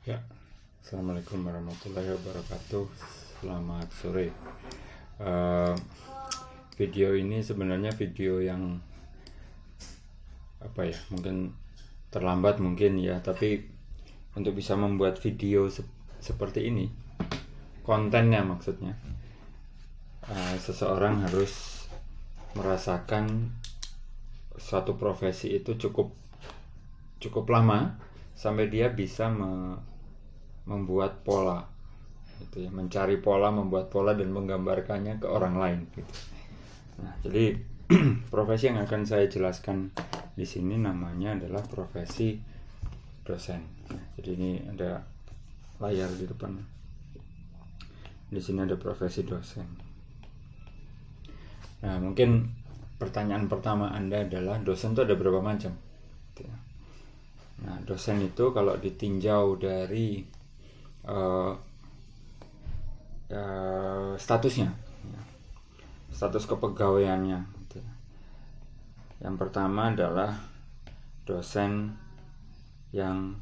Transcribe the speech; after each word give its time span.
Ya, 0.00 0.16
assalamualaikum 0.80 1.44
warahmatullahi 1.44 2.08
wabarakatuh. 2.16 2.88
Selamat 3.36 3.84
sore. 3.92 4.32
Uh, 5.20 5.76
video 6.80 7.12
ini 7.12 7.44
sebenarnya 7.44 7.92
video 7.92 8.40
yang 8.40 8.80
apa 10.56 10.88
ya? 10.88 10.96
Mungkin 11.12 11.52
terlambat 12.08 12.64
mungkin 12.64 12.96
ya, 12.96 13.20
tapi 13.20 13.60
untuk 14.32 14.56
bisa 14.56 14.72
membuat 14.72 15.20
video 15.20 15.68
se 15.68 15.84
seperti 16.16 16.72
ini, 16.72 16.88
kontennya 17.84 18.40
maksudnya, 18.40 18.96
uh, 20.24 20.56
seseorang 20.56 21.28
harus 21.28 21.84
merasakan 22.56 23.52
suatu 24.56 24.96
profesi 24.96 25.60
itu 25.60 25.76
cukup 25.76 26.16
cukup 27.20 27.44
lama 27.52 28.00
sampai 28.32 28.72
dia 28.72 28.88
bisa 28.88 29.28
me, 29.28 29.76
membuat 30.68 31.22
pola 31.24 31.64
gitu 32.40 32.66
ya. 32.66 32.70
Mencari 32.72 33.20
pola 33.20 33.52
membuat 33.52 33.92
pola 33.92 34.16
dan 34.16 34.32
menggambarkannya 34.32 35.20
ke 35.20 35.26
orang 35.28 35.54
lain 35.56 35.80
gitu. 35.94 36.12
Nah 37.04 37.14
jadi 37.24 37.56
profesi 38.32 38.70
yang 38.70 38.80
akan 38.82 39.02
saya 39.02 39.26
jelaskan 39.26 39.90
di 40.34 40.46
sini 40.46 40.78
namanya 40.78 41.36
adalah 41.36 41.64
profesi 41.66 42.38
dosen. 43.24 43.60
Jadi 44.16 44.30
ini 44.36 44.50
ada 44.62 45.02
layar 45.82 46.10
di 46.14 46.24
depan. 46.28 46.52
Di 48.30 48.38
sini 48.38 48.62
ada 48.62 48.78
profesi 48.78 49.26
dosen. 49.26 49.68
Nah 51.80 51.96
mungkin 51.98 52.60
pertanyaan 53.00 53.48
pertama 53.48 53.88
anda 53.90 54.20
adalah 54.20 54.60
dosen 54.60 54.92
itu 54.92 55.02
ada 55.02 55.16
berapa 55.16 55.40
macam? 55.40 55.72
Gitu 56.36 56.44
ya. 56.44 56.56
nah 57.60 57.76
dosen 57.84 58.24
itu 58.24 58.52
kalau 58.56 58.76
ditinjau 58.76 59.60
dari 59.60 60.24
uh, 61.06 61.52
uh, 63.30 64.12
statusnya. 64.16 64.68
Ya. 65.06 65.20
status 66.12 66.44
kepegawaiannya. 66.48 67.60
Yang 69.20 69.36
pertama 69.36 69.92
adalah 69.92 70.32
dosen 71.28 71.92
yang 72.90 73.38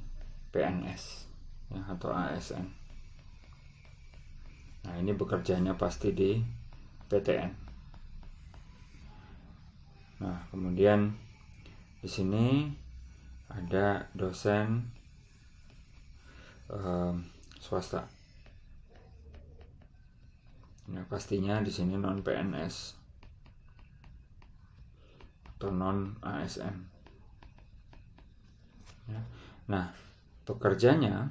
PNS 0.52 1.28
ya, 1.72 1.80
atau 1.88 2.12
ASN 2.12 2.64
nah 4.84 4.94
ini 4.96 5.12
bekerjanya 5.12 5.76
pasti 5.76 6.12
di 6.12 6.40
PTN 7.08 7.52
nah 10.20 10.38
kemudian 10.52 11.12
di 12.04 12.08
sini 12.08 12.68
ada 13.48 14.04
dosen 14.12 14.84
um, 16.68 17.24
swasta. 17.68 18.08
Nah, 20.88 21.04
pastinya 21.04 21.60
di 21.60 21.68
sini 21.68 22.00
non 22.00 22.24
PNS 22.24 22.96
atau 25.52 25.68
non 25.68 26.16
ASN. 26.24 26.76
Ya. 29.12 29.20
Nah, 29.68 29.92
pekerjanya 30.48 31.28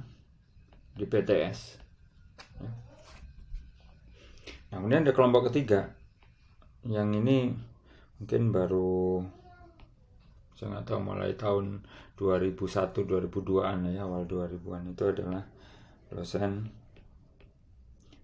di 0.94 1.02
PTS. 1.02 1.58
Ya. 2.62 2.70
Nah, 4.70 4.76
kemudian 4.78 5.02
ada 5.02 5.10
kelompok 5.10 5.50
ketiga 5.50 5.90
yang 6.86 7.10
ini 7.18 7.50
mungkin 8.22 8.54
baru 8.54 9.26
saya 10.54 10.74
nggak 10.74 10.86
tahu 10.86 11.00
mulai 11.02 11.34
tahun 11.34 11.82
2001 12.18 12.94
2002an 12.94 13.78
ya 13.94 14.06
awal 14.06 14.26
2000-an 14.26 14.90
itu 14.90 15.04
adalah 15.06 15.42
dosen. 16.10 16.68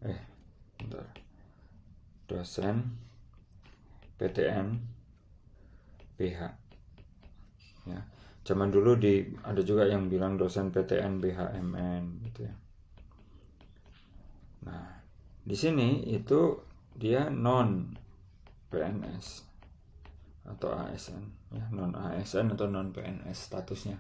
Eh 0.04 0.20
bentar. 0.80 1.06
Dosen. 2.26 3.04
PTN 4.14 4.78
BH 6.14 6.40
ya. 7.90 8.00
Zaman 8.44 8.70
dulu 8.70 8.94
di 8.94 9.26
ada 9.42 9.58
juga 9.64 9.88
yang 9.88 10.06
bilang 10.06 10.38
dosen 10.38 10.70
PTN 10.70 11.18
BHMN 11.18 12.02
gitu 12.30 12.46
ya. 12.46 12.54
Nah 14.70 15.02
di 15.42 15.56
sini 15.58 16.06
itu 16.14 16.62
dia 16.94 17.26
non 17.26 17.90
PNS 18.70 19.26
atau 20.46 20.70
ASN 20.78 21.24
ya. 21.50 21.64
Non 21.74 21.90
ASN 21.98 22.54
atau 22.54 22.70
non 22.70 22.94
PNS 22.94 23.38
statusnya. 23.50 23.98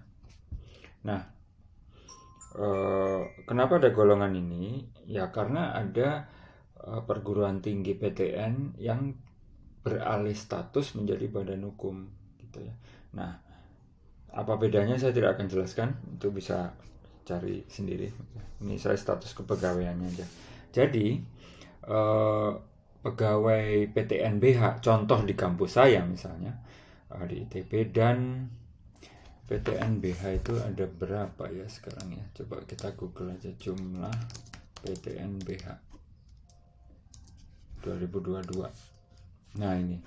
Nah 1.04 1.33
Eh, 2.54 3.20
kenapa 3.50 3.82
ada 3.82 3.90
golongan 3.90 4.30
ini? 4.38 4.86
Ya 5.10 5.34
karena 5.34 5.74
ada 5.74 6.30
uh, 6.78 7.02
perguruan 7.02 7.58
tinggi 7.58 7.98
PTN 7.98 8.78
yang 8.78 9.10
beralih 9.82 10.38
status 10.38 10.94
menjadi 10.94 11.26
badan 11.34 11.66
hukum 11.66 12.06
gitu 12.38 12.62
ya. 12.62 12.74
Nah, 13.18 13.42
apa 14.30 14.54
bedanya 14.54 14.94
saya 14.96 15.10
tidak 15.10 15.34
akan 15.36 15.50
jelaskan, 15.50 15.98
itu 16.14 16.30
bisa 16.30 16.78
cari 17.26 17.66
sendiri. 17.66 18.14
Ini 18.62 18.78
saya 18.78 18.94
status 18.94 19.34
kepegawaiannya 19.34 20.08
aja. 20.14 20.26
Jadi 20.70 21.18
uh, 21.90 22.54
pegawai 23.02 23.90
PTNBH 23.90 24.78
contoh 24.78 25.20
di 25.26 25.34
kampus 25.34 25.82
saya 25.82 26.06
misalnya 26.06 26.56
di 27.28 27.46
ITB 27.46 27.94
dan 27.94 28.48
PTNBH 29.44 30.40
itu 30.40 30.56
ada 30.56 30.88
berapa 30.88 31.44
ya 31.52 31.68
sekarang 31.68 32.16
ya? 32.16 32.24
Coba 32.32 32.64
kita 32.64 32.96
google 32.96 33.36
aja 33.36 33.52
jumlah 33.60 34.16
PTNBH 34.80 35.68
2022 37.84 39.60
nah 39.60 39.76
ini. 39.76 40.00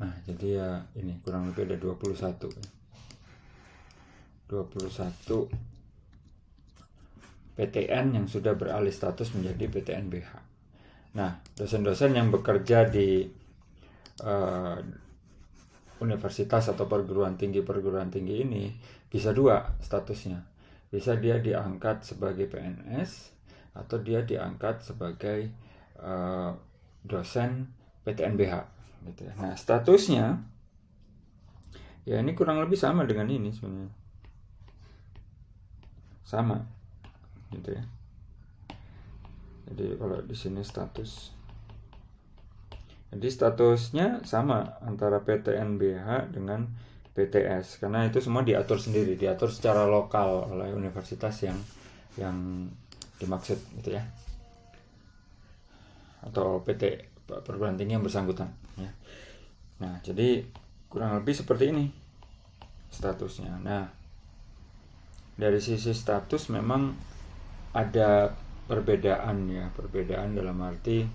Nah 0.00 0.12
jadi 0.24 0.46
ya 0.56 0.68
ini 0.96 1.20
kurang 1.20 1.52
lebih 1.52 1.68
ada 1.68 1.76
21 1.76 2.48
21 4.48 5.66
PTN 7.56 8.06
yang 8.16 8.26
sudah 8.28 8.52
beralih 8.56 8.92
status 8.92 9.32
menjadi 9.36 9.68
PTNBH 9.68 10.55
Nah, 11.16 11.40
dosen-dosen 11.56 12.12
yang 12.12 12.28
bekerja 12.28 12.92
di 12.92 13.24
uh, 14.20 14.76
universitas 16.04 16.68
atau 16.68 16.84
perguruan 16.84 17.40
tinggi 17.40 17.64
perguruan 17.64 18.12
tinggi 18.12 18.44
ini 18.44 18.68
bisa 19.08 19.32
dua 19.32 19.64
statusnya. 19.80 20.44
Bisa 20.92 21.16
dia 21.16 21.40
diangkat 21.40 22.04
sebagai 22.04 22.44
PNS 22.52 23.32
atau 23.72 23.96
dia 24.04 24.20
diangkat 24.28 24.84
sebagai 24.84 25.48
uh, 26.04 26.52
dosen 27.00 27.72
PTNBH 28.04 28.54
gitu 29.08 29.24
ya. 29.24 29.32
Nah, 29.40 29.56
statusnya 29.56 30.44
ya 32.04 32.20
ini 32.20 32.36
kurang 32.36 32.60
lebih 32.60 32.76
sama 32.76 33.08
dengan 33.08 33.32
ini 33.32 33.48
sebenarnya. 33.56 33.94
Sama 36.28 36.60
gitu 37.56 37.72
ya 37.72 37.95
jadi 39.66 39.98
kalau 39.98 40.22
di 40.22 40.36
sini 40.38 40.62
status. 40.62 41.34
Jadi 43.10 43.28
statusnya 43.30 44.22
sama 44.22 44.78
antara 44.82 45.22
PTNBH 45.22 46.30
dengan 46.34 46.66
PTS 47.16 47.80
karena 47.80 48.04
itu 48.04 48.20
semua 48.20 48.44
diatur 48.44 48.76
sendiri 48.76 49.16
diatur 49.16 49.48
secara 49.48 49.88
lokal 49.88 50.52
oleh 50.52 50.68
universitas 50.76 51.32
yang 51.40 51.56
yang 52.20 52.68
dimaksud 53.16 53.56
gitu 53.80 53.96
ya. 53.96 54.04
Atau 56.20 56.60
PT 56.60 57.08
perguruan 57.26 57.80
tinggi 57.80 57.96
yang 57.96 58.04
bersangkutan 58.04 58.52
ya. 58.76 58.90
Nah 59.82 59.98
jadi 60.04 60.44
kurang 60.92 61.16
lebih 61.18 61.34
seperti 61.34 61.72
ini 61.72 61.88
statusnya. 62.92 63.64
Nah 63.64 63.88
dari 65.40 65.58
sisi 65.58 65.90
status 65.96 66.52
memang 66.52 66.92
ada 67.72 68.32
perbedaan 68.66 69.46
ya 69.46 69.70
perbedaan 69.70 70.34
dalam 70.34 70.58
arti 70.62 71.06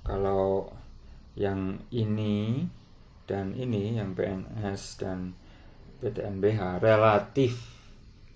kalau 0.00 0.72
yang 1.36 1.76
ini 1.92 2.64
dan 3.28 3.54
ini 3.54 3.94
yang 3.94 4.16
PNS 4.16 4.82
dan 4.98 5.30
PTNBH 6.02 6.82
relatif 6.82 7.54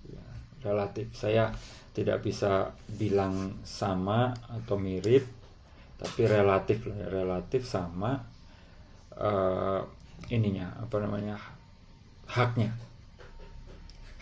ya, 0.06 0.26
relatif. 0.62 1.10
Saya 1.16 1.50
tidak 1.90 2.22
bisa 2.22 2.70
bilang 2.86 3.64
sama 3.66 4.30
atau 4.46 4.78
mirip 4.78 5.26
tapi 5.98 6.28
relatif 6.28 6.84
ya, 6.86 7.10
relatif 7.10 7.64
sama 7.64 8.22
uh, 9.18 9.80
ininya 10.30 10.78
apa 10.78 10.96
namanya 11.02 11.40
haknya. 12.30 12.70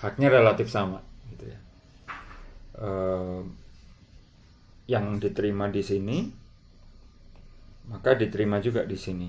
Haknya 0.01 0.29
relatif 0.33 0.73
sama 0.73 1.12
uh, 2.79 3.43
yang 4.89 5.17
diterima 5.19 5.69
di 5.69 5.83
sini 5.83 6.17
maka 7.91 8.15
diterima 8.15 8.63
juga 8.63 8.87
di 8.87 8.95
sini 8.95 9.29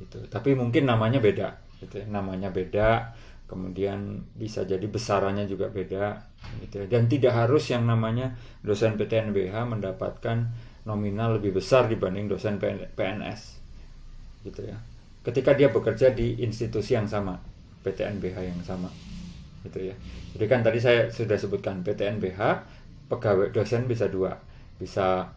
gitu 0.00 0.24
tapi 0.26 0.56
mungkin 0.56 0.88
namanya 0.88 1.20
beda 1.20 1.48
gitu 1.82 2.00
ya. 2.00 2.06
namanya 2.08 2.48
beda 2.48 3.12
kemudian 3.46 4.24
bisa 4.32 4.64
jadi 4.64 4.82
besarannya 4.88 5.44
juga 5.44 5.68
beda 5.68 6.24
gitu 6.64 6.82
ya. 6.82 6.86
dan 6.88 7.04
tidak 7.06 7.36
harus 7.36 7.68
yang 7.68 7.84
namanya 7.84 8.32
dosen 8.64 8.96
PTNBH 8.96 9.52
mendapatkan 9.68 10.48
nominal 10.88 11.38
lebih 11.38 11.60
besar 11.60 11.86
dibanding 11.86 12.26
dosen 12.26 12.56
PNS 12.96 13.60
gitu 14.42 14.66
ya 14.66 14.80
ketika 15.22 15.54
dia 15.54 15.70
bekerja 15.70 16.10
di 16.10 16.42
institusi 16.42 16.98
yang 16.98 17.06
sama 17.06 17.38
PTNBH 17.86 18.38
yang 18.42 18.62
sama 18.64 18.90
gitu 19.66 19.92
ya. 19.92 19.94
Jadi 20.36 20.44
kan 20.50 20.60
tadi 20.60 20.78
saya 20.82 21.08
sudah 21.08 21.38
sebutkan 21.38 21.82
PTNBH 21.86 22.40
pegawai 23.08 23.50
dosen 23.54 23.86
bisa 23.86 24.10
dua. 24.10 24.34
Bisa 24.78 25.30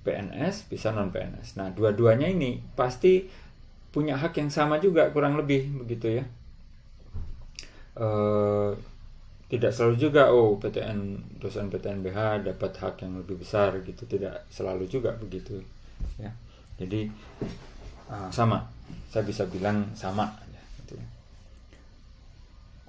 PNS 0.00 0.72
bisa 0.72 0.96
non 0.96 1.12
PNS 1.12 1.60
nah 1.60 1.68
dua-duanya 1.68 2.24
ini 2.24 2.56
pasti 2.72 3.28
punya 3.92 4.16
hak 4.16 4.32
yang 4.40 4.48
sama 4.48 4.80
juga 4.80 5.12
kurang 5.12 5.36
lebih 5.36 5.84
begitu 5.84 6.22
ya. 6.22 6.24
E, 8.00 8.08
tidak 9.50 9.74
selalu 9.74 9.98
juga 9.98 10.30
oh 10.30 10.56
PTN 10.62 11.18
dosen 11.42 11.68
PTNBH 11.68 12.46
dapat 12.46 12.72
hak 12.78 13.02
yang 13.02 13.18
lebih 13.18 13.42
besar 13.42 13.74
gitu. 13.82 14.06
Tidak 14.06 14.46
selalu 14.48 14.86
juga 14.86 15.10
begitu 15.18 15.58
ya. 16.16 16.30
Jadi 16.78 17.10
uh, 18.08 18.30
sama. 18.30 18.62
Saya 19.10 19.26
bisa 19.26 19.44
bilang 19.50 19.90
sama. 19.98 20.30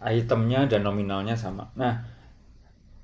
Itemnya 0.10 0.66
dan 0.66 0.82
nominalnya 0.82 1.38
sama. 1.38 1.70
Nah 1.78 2.02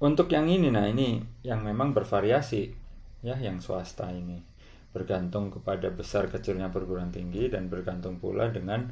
untuk 0.01 0.29
yang 0.29 0.49
ini 0.49 0.69
nah 0.73 0.85
ini 0.85 1.21
yang 1.45 1.61
memang 1.61 1.93
bervariasi 1.93 2.73
ya 3.21 3.37
yang 3.37 3.61
swasta 3.61 4.09
ini. 4.09 4.41
Bergantung 4.89 5.53
kepada 5.53 5.93
besar 5.93 6.25
kecilnya 6.25 6.73
perguruan 6.73 7.13
tinggi 7.13 7.53
dan 7.53 7.69
bergantung 7.69 8.17
pula 8.17 8.49
dengan 8.49 8.89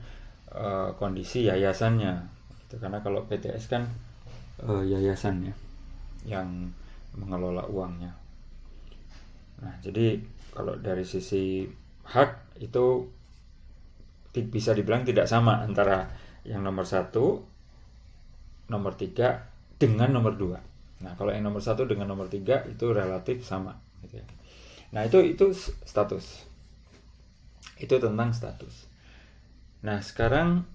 uh, 0.54 0.94
kondisi 0.94 1.50
yayasannya. 1.50 2.38
Gitu. 2.66 2.81
karena 2.81 3.02
kalau 3.06 3.30
PTS 3.30 3.69
kan 3.69 3.86
uh, 4.66 4.81
yayasan 4.81 5.50
ya 5.50 5.56
yang 6.25 6.74
mengelola 7.18 7.66
uangnya. 7.69 8.13
Nah 9.62 9.74
jadi 9.81 10.19
kalau 10.54 10.78
dari 10.78 11.06
sisi 11.06 11.66
hak 12.06 12.62
itu 12.62 13.06
bisa 14.36 14.75
dibilang 14.75 15.08
tidak 15.08 15.31
sama 15.31 15.63
antara 15.63 16.12
yang 16.44 16.62
nomor 16.62 16.84
satu, 16.84 17.55
nomor 18.72 18.98
tiga 18.98 19.50
dengan 19.76 20.10
nomor 20.12 20.40
dua. 20.40 20.60
Nah 21.04 21.14
kalau 21.20 21.36
yang 21.36 21.46
nomor 21.46 21.62
satu 21.62 21.86
dengan 21.86 22.10
nomor 22.10 22.32
tiga 22.32 22.64
itu 22.66 22.90
relatif 22.90 23.44
sama. 23.44 23.78
Gitu 24.06 24.22
ya. 24.22 24.26
Nah 24.96 25.02
itu 25.06 25.22
itu 25.22 25.52
status. 25.84 26.48
Itu 27.78 28.00
tentang 28.00 28.32
status. 28.32 28.88
Nah 29.84 30.00
sekarang 30.00 30.66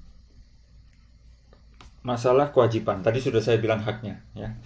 masalah 2.00 2.52
kewajiban. 2.52 3.04
Tadi 3.04 3.20
sudah 3.20 3.40
saya 3.44 3.60
bilang 3.60 3.84
haknya, 3.84 4.20
ya. 4.32 4.56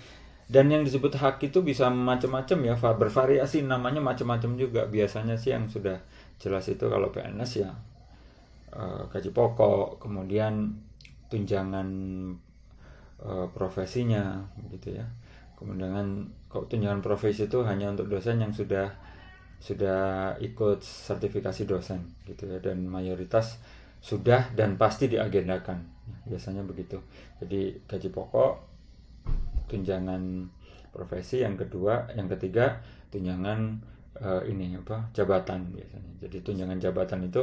Dan 0.45 0.69
yang 0.69 0.85
disebut 0.85 1.17
hak 1.17 1.41
itu 1.41 1.65
bisa 1.65 1.89
macam-macam 1.89 2.59
ya, 2.69 2.75
bervariasi 2.77 3.65
namanya 3.65 4.05
macam-macam 4.05 4.61
juga. 4.61 4.85
Biasanya 4.87 5.41
sih 5.41 5.57
yang 5.57 5.67
sudah 5.73 6.05
jelas 6.37 6.69
itu 6.69 6.85
kalau 6.87 7.09
PNS 7.09 7.51
ya 7.65 7.73
uh, 8.77 9.09
gaji 9.09 9.31
pokok, 9.33 10.03
kemudian 10.03 10.77
tunjangan 11.33 11.89
uh, 13.23 13.47
profesinya 13.53 14.43
gitu 14.73 14.99
ya. 14.99 15.07
Kemudian 15.55 16.35
kok 16.51 16.67
tunjangan 16.67 16.99
profesi 16.99 17.47
itu 17.47 17.63
hanya 17.63 17.95
untuk 17.95 18.11
dosen 18.11 18.43
yang 18.43 18.51
sudah 18.51 18.91
sudah 19.63 20.35
ikut 20.43 20.83
sertifikasi 20.83 21.63
dosen 21.65 22.19
gitu 22.27 22.51
ya. 22.51 22.59
Dan 22.59 22.91
mayoritas 22.91 23.63
sudah 24.05 24.53
dan 24.53 24.77
pasti 24.77 25.09
diagendakan 25.09 25.81
biasanya 26.29 26.67
begitu. 26.67 27.01
Jadi 27.41 27.81
gaji 27.89 28.09
pokok 28.13 28.53
tunjangan 29.71 30.51
profesi 30.93 31.41
yang 31.41 31.57
kedua 31.57 32.13
yang 32.13 32.29
ketiga 32.29 32.85
tunjangan 33.09 33.81
uh, 34.21 34.43
ini 34.45 34.77
apa 34.77 35.09
jabatan 35.17 35.73
biasanya. 35.73 36.13
Jadi 36.29 36.37
tunjangan 36.45 36.79
jabatan 36.79 37.27
itu 37.27 37.43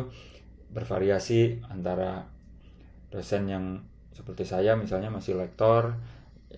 bervariasi 0.71 1.59
antara 1.67 2.23
dosen 3.11 3.43
yang 3.49 3.65
seperti 4.11 4.43
saya 4.43 4.75
misalnya 4.75 5.09
masih 5.11 5.39
lektor 5.39 5.95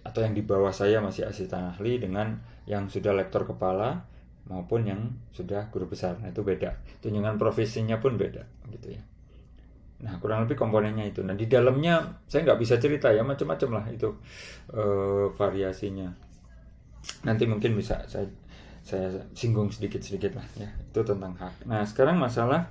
atau 0.01 0.19
yang 0.25 0.33
di 0.33 0.41
bawah 0.41 0.73
saya 0.73 0.97
masih 0.99 1.29
asisten 1.29 1.61
ahli 1.61 2.01
dengan 2.01 2.41
yang 2.65 2.89
sudah 2.89 3.13
lektor 3.13 3.45
kepala 3.45 4.09
maupun 4.49 4.83
yang 4.83 5.01
sudah 5.31 5.69
guru 5.71 5.87
besar. 5.87 6.19
Nah 6.19 6.33
itu 6.33 6.43
beda. 6.43 6.75
Tunjangan 6.99 7.39
profesinya 7.39 8.01
pun 8.01 8.19
beda 8.19 8.43
gitu 8.73 8.97
ya. 8.97 9.03
Nah 10.03 10.19
kurang 10.19 10.43
lebih 10.43 10.59
komponennya 10.59 11.07
itu. 11.07 11.23
Nah 11.23 11.37
di 11.37 11.47
dalamnya 11.47 12.19
saya 12.27 12.43
nggak 12.43 12.59
bisa 12.59 12.75
cerita 12.81 13.13
ya 13.13 13.23
macam-macam 13.23 13.69
lah 13.79 13.85
itu 13.87 14.09
e, 14.73 14.83
variasinya. 15.31 16.11
Nanti 17.23 17.47
mungkin 17.47 17.77
bisa 17.77 18.03
saya 18.09 18.27
saya 18.83 19.07
singgung 19.31 19.71
sedikit-sedikit 19.71 20.35
lah 20.35 20.47
ya 20.59 20.67
itu 20.67 20.99
tentang 21.07 21.39
hak. 21.39 21.63
Nah 21.63 21.87
sekarang 21.87 22.19
masalah 22.19 22.67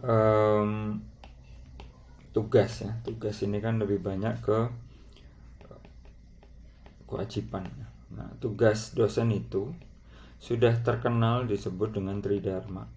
um, 0.00 0.96
tugas 2.32 2.84
ya. 2.84 2.92
Tugas 3.04 3.40
ini 3.44 3.60
kan 3.60 3.76
lebih 3.76 4.00
banyak 4.00 4.40
ke 4.40 4.58
kewajiban. 7.06 7.68
Nah 8.16 8.32
tugas 8.40 8.96
dosen 8.96 9.28
itu 9.32 9.72
sudah 10.40 10.80
terkenal 10.80 11.44
disebut 11.44 11.92
dengan 11.92 12.18
tridharma. 12.24 12.88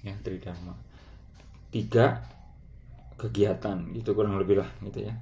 Ya 0.00 0.16
tridharma. 0.24 0.74
Tiga 1.70 2.24
kegiatan 3.20 3.92
itu 3.92 4.16
kurang 4.16 4.40
lebih 4.40 4.64
lah 4.64 4.70
gitu 4.80 5.04
ya. 5.04 5.14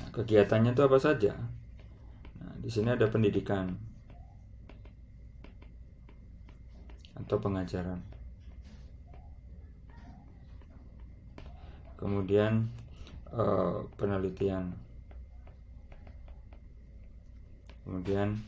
Nah, 0.00 0.08
kegiatannya 0.08 0.72
itu 0.72 0.82
apa 0.82 0.96
saja? 0.96 1.36
Nah 2.40 2.52
di 2.58 2.72
sini 2.72 2.96
ada 2.96 3.06
pendidikan 3.12 3.76
atau 7.16 7.36
pengajaran 7.40 8.15
kemudian 11.96 12.68
uh, 13.32 13.84
penelitian. 13.96 14.72
Kemudian 17.84 18.40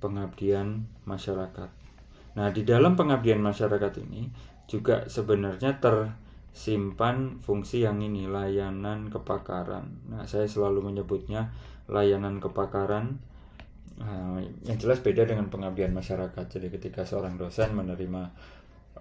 pengabdian 0.00 0.88
masyarakat. 1.04 1.70
Nah 2.34 2.48
di 2.50 2.62
dalam 2.64 2.96
pengabdian 2.96 3.38
masyarakat 3.38 3.92
ini 4.02 4.30
juga 4.70 5.06
sebenarnya 5.06 5.78
tersimpan 5.82 7.38
fungsi 7.42 7.84
yang 7.84 8.00
ini 8.00 8.26
layanan 8.26 9.12
kepakaran. 9.12 10.10
Nah 10.10 10.24
saya 10.24 10.48
selalu 10.48 10.90
menyebutnya 10.90 11.52
layanan 11.90 12.38
kepakaran. 12.42 13.20
Uh, 14.00 14.40
yang 14.64 14.80
jelas 14.80 15.04
beda 15.04 15.28
dengan 15.28 15.52
pengabdian 15.52 15.92
masyarakat. 15.92 16.48
Jadi 16.48 16.72
ketika 16.72 17.04
seorang 17.04 17.36
dosen 17.36 17.76
menerima 17.76 18.32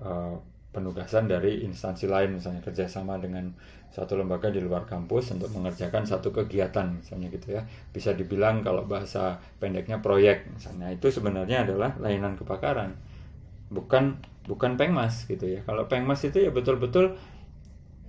uh, 0.03 0.35
penugasan 0.69 1.25
dari 1.25 1.65
instansi 1.65 2.05
lain 2.05 2.37
misalnya 2.37 2.61
kerjasama 2.61 3.17
dengan 3.17 3.49
satu 3.89 4.13
lembaga 4.13 4.53
di 4.53 4.61
luar 4.61 4.85
kampus 4.85 5.33
untuk 5.33 5.49
mengerjakan 5.57 6.05
satu 6.05 6.29
kegiatan 6.29 7.01
misalnya 7.01 7.27
gitu 7.33 7.57
ya. 7.57 7.65
Bisa 7.89 8.13
dibilang 8.13 8.61
kalau 8.61 8.85
bahasa 8.85 9.41
pendeknya 9.57 9.97
proyek 9.97 10.45
misalnya. 10.53 10.93
Itu 10.93 11.09
sebenarnya 11.09 11.65
adalah 11.65 11.97
layanan 11.97 12.37
kebakaran 12.37 12.93
bukan 13.73 14.21
bukan 14.45 14.77
pengmas 14.77 15.25
gitu 15.25 15.45
ya. 15.49 15.65
Kalau 15.65 15.89
pengmas 15.89 16.21
itu 16.21 16.37
ya 16.37 16.53
betul-betul 16.53 17.17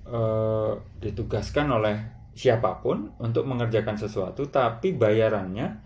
e, 0.05 0.21
ditugaskan 1.01 1.67
oleh 1.73 1.97
siapa 2.37 2.81
pun 2.85 3.17
untuk 3.21 3.49
mengerjakan 3.49 3.97
sesuatu 3.97 4.49
tapi 4.49 4.97
bayarannya 4.97 5.81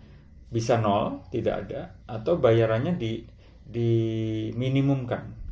bisa 0.51 0.79
nol 0.79 1.25
tidak 1.33 1.67
ada 1.67 1.99
atau 2.07 2.39
bayarannya 2.39 2.95
di 2.95 3.27
diminimumkan 3.65 5.44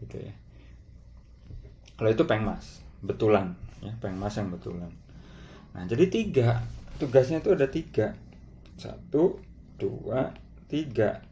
gitu 0.00 0.16
ya. 0.20 0.34
Kalau 2.00 2.10
itu 2.10 2.24
pengmas 2.24 2.80
betulan 3.00 3.56
ya 3.80 3.92
pengmas 4.00 4.36
yang 4.36 4.52
betulan. 4.52 4.92
Nah 5.72 5.84
jadi 5.88 6.08
tiga 6.08 6.64
tugasnya 7.00 7.40
itu 7.40 7.52
ada 7.52 7.68
tiga. 7.68 8.16
Satu 8.76 9.40
dua 9.76 10.32
tiga. 10.68 11.24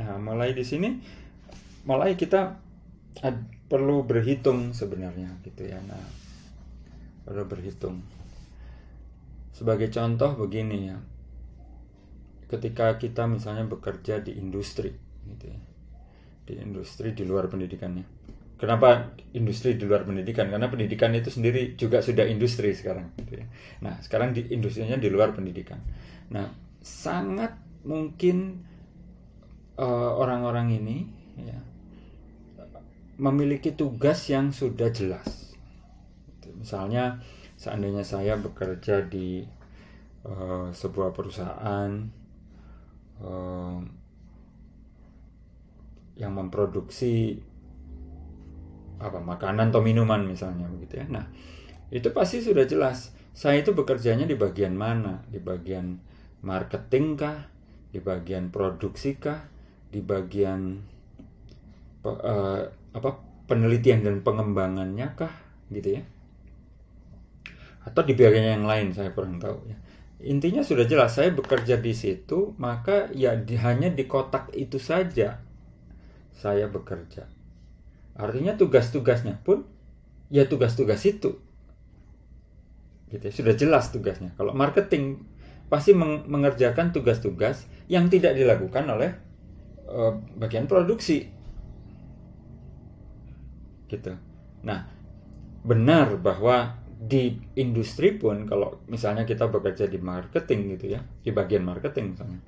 Nah 0.00 0.16
mulai 0.20 0.56
di 0.56 0.64
sini 0.64 0.96
mulai 1.84 2.16
kita 2.16 2.56
ad, 3.20 3.36
perlu 3.68 4.04
berhitung 4.04 4.72
sebenarnya 4.72 5.40
gitu 5.44 5.68
ya. 5.68 5.80
Nah 5.84 6.04
perlu 7.28 7.44
berhitung. 7.48 8.00
Sebagai 9.52 9.92
contoh 9.92 10.36
begini 10.36 10.88
ya. 10.88 10.98
Ketika 12.48 13.00
kita 13.00 13.24
misalnya 13.24 13.64
bekerja 13.64 14.20
di 14.20 14.36
industri 14.36 14.92
gitu 15.24 15.48
ya 15.48 15.71
di 16.42 16.58
industri 16.58 17.14
di 17.14 17.22
luar 17.26 17.46
pendidikannya. 17.48 18.04
Kenapa 18.58 19.18
industri 19.34 19.74
di 19.74 19.82
luar 19.82 20.06
pendidikan? 20.06 20.46
Karena 20.46 20.70
pendidikan 20.70 21.10
itu 21.18 21.34
sendiri 21.34 21.74
juga 21.74 21.98
sudah 21.98 22.22
industri 22.30 22.70
sekarang. 22.70 23.10
Gitu 23.18 23.42
ya. 23.42 23.46
Nah, 23.82 23.98
sekarang 23.98 24.30
di 24.30 24.54
industrinya 24.54 24.94
di 24.94 25.10
luar 25.10 25.34
pendidikan. 25.34 25.82
Nah, 26.30 26.46
sangat 26.78 27.58
mungkin 27.82 28.62
eh, 29.74 30.10
orang-orang 30.14 30.78
ini 30.78 30.98
ya, 31.42 31.58
memiliki 33.18 33.74
tugas 33.74 34.30
yang 34.30 34.54
sudah 34.54 34.94
jelas. 34.94 35.58
Misalnya, 36.54 37.18
seandainya 37.58 38.06
saya 38.06 38.38
bekerja 38.38 39.02
di 39.06 39.42
uh, 40.26 40.70
sebuah 40.70 41.10
perusahaan 41.14 41.90
uh, 43.22 43.78
yang 46.16 46.36
memproduksi 46.36 47.40
apa 49.02 49.18
makanan 49.18 49.74
atau 49.74 49.82
minuman 49.82 50.22
misalnya 50.22 50.70
begitu 50.70 51.02
ya. 51.02 51.06
Nah, 51.10 51.26
itu 51.90 52.08
pasti 52.14 52.38
sudah 52.38 52.64
jelas. 52.64 53.10
Saya 53.34 53.64
itu 53.64 53.74
bekerjanya 53.74 54.28
di 54.28 54.38
bagian 54.38 54.78
mana? 54.78 55.26
Di 55.26 55.42
bagian 55.42 55.98
marketing 56.46 57.18
kah? 57.18 57.50
Di 57.90 57.98
bagian 57.98 58.54
produksi 58.54 59.18
kah? 59.18 59.42
Di 59.90 59.98
bagian 59.98 60.78
uh, 62.06 62.62
apa 62.94 63.10
penelitian 63.50 64.06
dan 64.06 64.22
pengembangannya 64.22 65.18
kah? 65.18 65.34
Gitu 65.72 65.98
ya. 65.98 66.02
Atau 67.82 68.06
di 68.06 68.14
bagian 68.14 68.62
yang 68.62 68.64
lain 68.68 68.94
saya 68.94 69.10
kurang 69.10 69.42
tahu 69.42 69.66
ya. 69.66 69.76
Intinya 70.22 70.62
sudah 70.62 70.86
jelas 70.86 71.18
saya 71.18 71.34
bekerja 71.34 71.82
di 71.82 71.90
situ, 71.90 72.54
maka 72.54 73.10
ya 73.10 73.34
di, 73.34 73.58
hanya 73.58 73.90
di 73.90 74.06
kotak 74.06 74.54
itu 74.54 74.78
saja 74.78 75.41
saya 76.32 76.66
bekerja 76.68 77.28
Artinya 78.12 78.52
tugas-tugasnya 78.60 79.40
pun 79.40 79.64
ya 80.28 80.44
tugas-tugas 80.44 81.00
itu. 81.08 81.40
Gitu 83.08 83.24
ya, 83.24 83.32
sudah 83.32 83.54
jelas 83.56 83.92
tugasnya. 83.92 84.32
Kalau 84.36 84.52
marketing 84.52 85.24
pasti 85.68 85.96
mengerjakan 85.96 86.92
tugas-tugas 86.92 87.64
yang 87.88 88.12
tidak 88.12 88.36
dilakukan 88.36 88.84
oleh 88.88 89.10
uh, 89.88 90.16
bagian 90.36 90.68
produksi. 90.68 91.28
Gitu. 93.88 94.12
Nah, 94.64 94.88
benar 95.64 96.16
bahwa 96.20 96.80
di 97.02 97.34
industri 97.58 98.14
pun 98.14 98.46
kalau 98.46 98.84
misalnya 98.88 99.26
kita 99.26 99.48
bekerja 99.48 99.88
di 99.88 99.98
marketing 100.00 100.76
gitu 100.76 100.96
ya, 100.96 101.00
di 101.24 101.32
bagian 101.32 101.64
marketing 101.64 102.16
misalnya, 102.16 102.40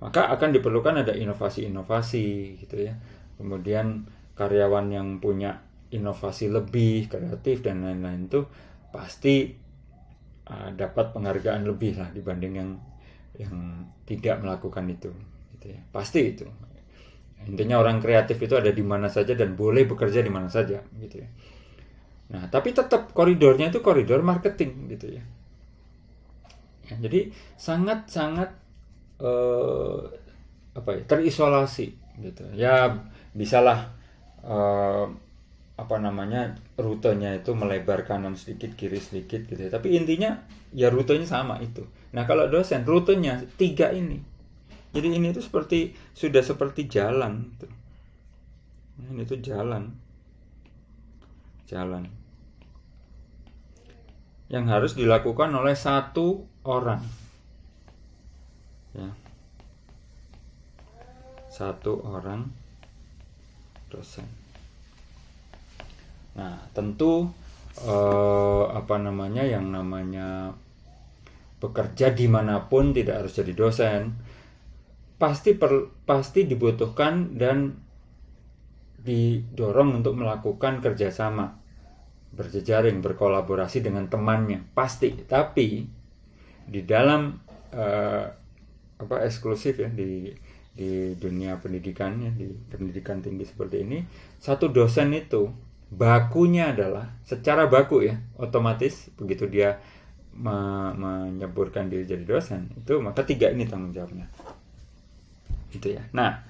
maka 0.00 0.32
akan 0.32 0.56
diperlukan 0.56 1.04
ada 1.04 1.12
inovasi-inovasi 1.12 2.56
gitu 2.64 2.76
ya. 2.80 2.96
Kemudian 3.36 4.08
karyawan 4.32 4.88
yang 4.88 5.08
punya 5.20 5.60
inovasi 5.92 6.48
lebih 6.48 7.12
kreatif 7.12 7.60
dan 7.60 7.84
lain-lain 7.84 8.26
itu 8.26 8.48
pasti 8.88 9.52
uh, 10.48 10.72
dapat 10.72 11.12
penghargaan 11.12 11.68
lebih 11.68 12.00
lah 12.00 12.08
dibanding 12.10 12.54
yang 12.56 12.70
yang 13.36 13.54
tidak 14.08 14.40
melakukan 14.40 14.88
itu 14.88 15.12
gitu 15.56 15.76
ya. 15.76 15.80
Pasti 15.92 16.20
itu. 16.24 16.48
Intinya 17.44 17.80
orang 17.80 18.04
kreatif 18.04 18.36
itu 18.40 18.52
ada 18.56 18.68
di 18.68 18.84
mana 18.84 19.08
saja 19.08 19.32
dan 19.32 19.56
boleh 19.56 19.88
bekerja 19.88 20.20
di 20.20 20.32
mana 20.32 20.48
saja 20.48 20.80
gitu 20.96 21.16
ya. 21.20 21.28
Nah 22.30 22.48
tapi 22.48 22.72
tetap 22.72 23.12
koridornya 23.12 23.68
itu 23.68 23.84
koridor 23.84 24.22
marketing 24.22 24.86
gitu 24.92 25.18
ya, 25.18 25.24
ya 26.86 26.94
jadi 27.02 27.34
sangat 27.58 28.06
sangat 28.06 28.59
uh, 29.20 30.00
apa 30.74 30.90
ya 30.96 31.02
terisolasi 31.06 31.94
gitu. 32.20 32.44
Ya 32.56 33.04
bisalah 33.36 33.92
uh, 34.42 35.06
apa 35.80 35.96
namanya 35.96 36.60
rutenya 36.76 37.40
itu 37.40 37.56
melebar 37.56 38.04
kanan 38.04 38.36
sedikit 38.36 38.76
kiri 38.76 39.00
sedikit 39.00 39.48
gitu 39.48 39.56
ya. 39.56 39.72
tapi 39.72 39.96
intinya 39.96 40.44
ya 40.76 40.92
rutenya 40.92 41.24
sama 41.24 41.56
itu. 41.64 41.88
Nah 42.12 42.28
kalau 42.28 42.48
dosen 42.52 42.84
rutenya 42.84 43.40
tiga 43.56 43.88
ini. 43.92 44.20
Jadi 44.90 45.06
ini 45.16 45.30
tuh 45.30 45.40
seperti 45.40 45.94
sudah 46.12 46.42
seperti 46.42 46.90
jalan 46.90 47.48
gitu. 47.54 47.68
ini 49.08 49.22
tuh 49.24 49.40
jalan. 49.40 49.94
Jalan. 51.70 52.04
Yang 54.50 54.64
harus 54.66 54.92
dilakukan 54.98 55.54
oleh 55.54 55.78
satu 55.78 56.44
orang 56.66 57.19
ya 58.94 59.10
satu 61.50 61.98
orang 62.06 62.46
dosen. 63.90 64.24
Nah, 66.38 66.62
tentu 66.70 67.26
eh, 67.82 68.64
apa 68.70 68.96
namanya 69.02 69.42
yang 69.42 69.74
namanya 69.74 70.54
bekerja 71.60 72.14
di 72.16 72.30
mana 72.30 72.70
pun 72.70 72.96
tidak 72.96 73.26
harus 73.26 73.36
jadi 73.36 73.52
dosen 73.52 74.16
pasti 75.20 75.52
per, 75.52 75.92
pasti 76.08 76.48
dibutuhkan 76.48 77.36
dan 77.36 77.76
didorong 79.04 80.00
untuk 80.00 80.16
melakukan 80.16 80.80
kerjasama 80.80 81.60
berjejaring 82.32 83.04
berkolaborasi 83.04 83.84
dengan 83.84 84.08
temannya 84.08 84.72
pasti 84.72 85.12
tapi 85.28 85.84
di 86.64 86.80
dalam 86.88 87.36
uh, 87.76 88.39
apa 89.00 89.24
eksklusif 89.24 89.80
ya 89.80 89.88
di 89.88 90.28
di 90.76 91.12
dunia 91.18 91.58
pendidikan 91.58 92.20
ya 92.20 92.30
di 92.30 92.46
pendidikan 92.70 93.24
tinggi 93.24 93.48
seperti 93.48 93.82
ini. 93.82 94.04
Satu 94.38 94.68
dosen 94.68 95.16
itu 95.16 95.50
bakunya 95.90 96.70
adalah 96.70 97.18
secara 97.26 97.66
baku 97.66 98.06
ya 98.06 98.20
otomatis 98.38 99.10
begitu 99.18 99.50
dia 99.50 99.82
me 100.30 100.54
menyeburkan 100.94 101.90
diri 101.90 102.06
jadi 102.06 102.22
dosen 102.22 102.70
itu 102.78 103.02
maka 103.02 103.26
tiga 103.26 103.50
ini 103.50 103.66
tanggung 103.66 103.90
jawabnya. 103.90 104.30
Gitu 105.74 105.98
ya. 105.98 106.06
Nah 106.14 106.44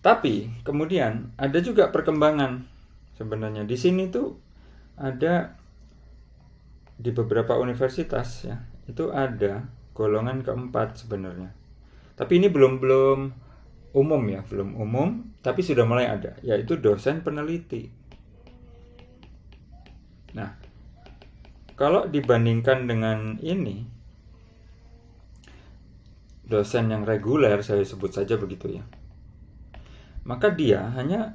tapi 0.00 0.48
kemudian 0.64 1.36
ada 1.36 1.60
juga 1.60 1.92
perkembangan 1.92 2.64
sebenarnya. 3.20 3.68
Di 3.68 3.76
sini 3.76 4.08
tuh 4.08 4.40
ada 4.96 5.60
di 7.00 7.12
beberapa 7.12 7.56
universitas 7.56 8.44
ya 8.44 8.60
itu 8.84 9.08
ada 9.08 9.64
golongan 10.00 10.40
keempat 10.40 10.96
sebenarnya 10.96 11.52
tapi 12.16 12.36
ini 12.36 12.48
belum 12.48 12.80
belum 12.80 13.18
umum 13.96 14.22
ya, 14.30 14.44
belum 14.46 14.78
umum, 14.78 15.34
tapi 15.42 15.64
sudah 15.64 15.82
mulai 15.82 16.06
ada, 16.06 16.38
yaitu 16.46 16.78
dosen 16.78 17.26
peneliti. 17.26 17.90
Nah, 20.36 20.54
kalau 21.74 22.06
dibandingkan 22.06 22.86
dengan 22.86 23.40
ini, 23.42 23.82
dosen 26.46 26.92
yang 26.92 27.02
reguler, 27.02 27.58
saya 27.66 27.82
sebut 27.82 28.14
saja 28.14 28.38
begitu 28.38 28.78
ya, 28.78 28.84
maka 30.22 30.54
dia 30.54 30.86
hanya 30.94 31.34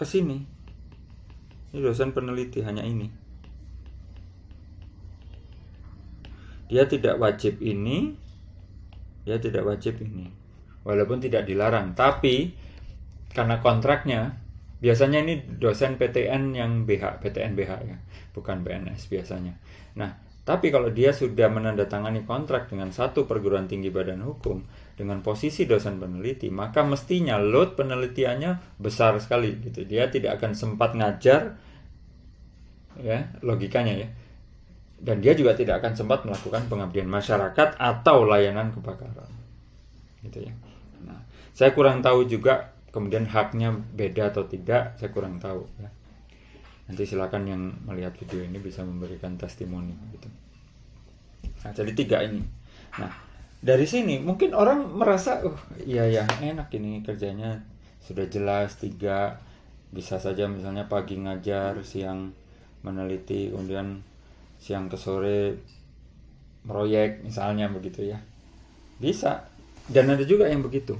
ke 0.00 0.06
sini. 0.08 0.48
Ini 1.74 1.82
dosen 1.82 2.16
peneliti 2.16 2.64
hanya 2.64 2.86
ini. 2.86 3.25
Dia 6.66 6.84
tidak 6.90 7.22
wajib 7.22 7.62
ini, 7.62 8.14
ya 9.26 9.36
tidak 9.42 9.66
wajib 9.66 9.98
ini. 10.00 10.30
Walaupun 10.86 11.18
tidak 11.18 11.50
dilarang 11.50 11.98
tapi 11.98 12.54
karena 13.34 13.58
kontraknya 13.58 14.38
biasanya 14.78 15.18
ini 15.26 15.34
dosen 15.58 15.98
PTN 15.98 16.54
yang 16.54 16.86
BH 16.86 17.18
PTN 17.20 17.52
BH 17.58 17.72
ya 17.90 17.96
bukan 18.30 18.62
BNS 18.62 19.10
biasanya. 19.10 19.58
Nah 19.98 20.14
tapi 20.46 20.70
kalau 20.70 20.94
dia 20.94 21.10
sudah 21.10 21.50
menandatangani 21.50 22.22
kontrak 22.22 22.70
dengan 22.70 22.94
satu 22.94 23.26
perguruan 23.26 23.66
tinggi 23.66 23.90
badan 23.90 24.22
hukum 24.22 24.62
dengan 24.94 25.18
posisi 25.18 25.66
dosen 25.66 25.98
peneliti, 25.98 26.54
maka 26.54 26.86
mestinya 26.86 27.34
load 27.34 27.74
penelitiannya 27.74 28.78
besar 28.78 29.18
sekali 29.18 29.58
gitu. 29.58 29.82
Dia 29.82 30.06
tidak 30.06 30.38
akan 30.38 30.54
sempat 30.54 30.94
ngajar 30.94 31.58
ya, 33.02 33.26
logikanya 33.42 34.06
ya 34.06 34.08
dan 34.96 35.20
dia 35.20 35.36
juga 35.36 35.52
tidak 35.52 35.84
akan 35.84 35.92
sempat 35.92 36.24
melakukan 36.24 36.72
pengabdian 36.72 37.08
masyarakat 37.08 37.76
atau 37.76 38.24
layanan 38.24 38.72
kebakaran. 38.72 39.28
Gitu 40.24 40.48
ya. 40.48 40.52
Nah 41.04 41.20
saya 41.52 41.76
kurang 41.76 42.00
tahu 42.00 42.24
juga 42.24 42.72
kemudian 42.88 43.28
haknya 43.28 43.76
beda 43.92 44.32
atau 44.32 44.48
tidak 44.48 44.96
saya 44.96 45.12
kurang 45.12 45.36
tahu 45.36 45.68
ya. 45.76 45.88
Nanti 46.88 47.02
silakan 47.04 47.42
yang 47.44 47.62
melihat 47.84 48.16
video 48.16 48.46
ini 48.46 48.56
bisa 48.56 48.80
memberikan 48.86 49.36
testimoni 49.36 49.92
gitu. 50.16 50.28
Nah 51.66 51.70
jadi 51.76 51.92
tiga 51.92 52.24
ini. 52.24 52.40
Nah 52.96 53.12
dari 53.60 53.84
sini 53.84 54.22
mungkin 54.22 54.56
orang 54.56 54.96
merasa 54.96 55.44
oh 55.44 55.58
iya 55.84 56.08
ya 56.08 56.24
enak 56.40 56.72
ini 56.72 57.04
kerjanya. 57.04 57.60
Sudah 58.00 58.24
jelas 58.32 58.80
tiga. 58.80 59.44
Bisa 59.86 60.18
saja 60.18 60.50
misalnya 60.50 60.90
pagi 60.90 61.14
ngajar 61.20 61.78
siang 61.84 62.34
meneliti 62.82 63.54
kemudian 63.54 64.02
siang 64.60 64.90
ke 64.90 64.96
sore 64.98 65.60
proyek 66.66 67.22
misalnya 67.22 67.70
begitu 67.70 68.10
ya 68.10 68.18
bisa 68.98 69.46
dan 69.86 70.10
ada 70.10 70.24
juga 70.26 70.50
yang 70.50 70.64
begitu 70.64 70.98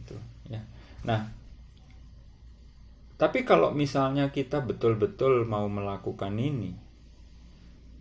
gitu 0.00 0.16
ya 0.50 0.60
nah 1.06 1.30
tapi 3.14 3.46
kalau 3.46 3.70
misalnya 3.70 4.34
kita 4.34 4.58
betul-betul 4.64 5.46
mau 5.46 5.70
melakukan 5.70 6.34
ini 6.34 6.74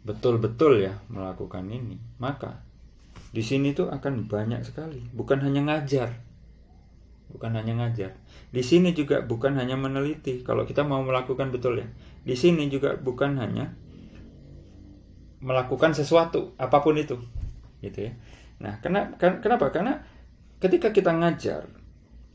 betul-betul 0.04 0.84
ya 0.84 1.00
melakukan 1.08 1.70
ini 1.70 1.96
maka 2.18 2.66
di 3.34 3.42
sini 3.46 3.72
tuh 3.72 3.94
akan 3.94 4.26
banyak 4.26 4.66
sekali 4.66 5.06
bukan 5.14 5.42
hanya 5.46 5.62
ngajar 5.64 6.12
bukan 7.34 7.58
hanya 7.58 7.74
ngajar. 7.82 8.14
Di 8.54 8.62
sini 8.62 8.94
juga 8.94 9.26
bukan 9.26 9.58
hanya 9.58 9.74
meneliti. 9.74 10.46
Kalau 10.46 10.70
kita 10.70 10.86
mau 10.86 11.02
melakukan 11.02 11.50
betul 11.50 11.82
ya. 11.82 11.88
Di 12.24 12.38
sini 12.38 12.70
juga 12.70 12.96
bukan 12.96 13.42
hanya 13.42 13.74
melakukan 15.44 15.92
sesuatu 15.92 16.56
apa 16.56 16.80
pun 16.80 16.96
itu, 16.96 17.20
gitu 17.84 18.08
ya. 18.08 18.12
Nah, 18.64 18.80
kenapa? 18.80 19.20
Kenapa? 19.20 19.76
Karena 19.76 20.00
ketika 20.64 20.96
kita 20.96 21.12
ngajar, 21.12 21.68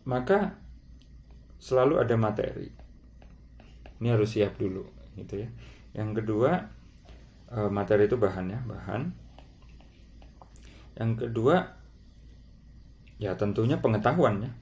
maka 0.04 0.60
selalu 1.56 2.04
ada 2.04 2.14
materi. 2.20 2.68
Ini 3.98 4.12
harus 4.12 4.36
siap 4.36 4.60
dulu, 4.60 4.84
gitu 5.16 5.40
ya. 5.40 5.48
Yang 5.96 6.22
kedua, 6.22 6.68
eh, 7.48 7.70
materi 7.72 8.04
itu 8.04 8.20
bahan 8.20 8.52
ya, 8.52 8.60
bahan. 8.68 9.02
Yang 11.00 11.12
kedua, 11.24 11.56
ya 13.18 13.34
tentunya 13.34 13.82
pengetahuan 13.82 14.46
ya 14.46 14.52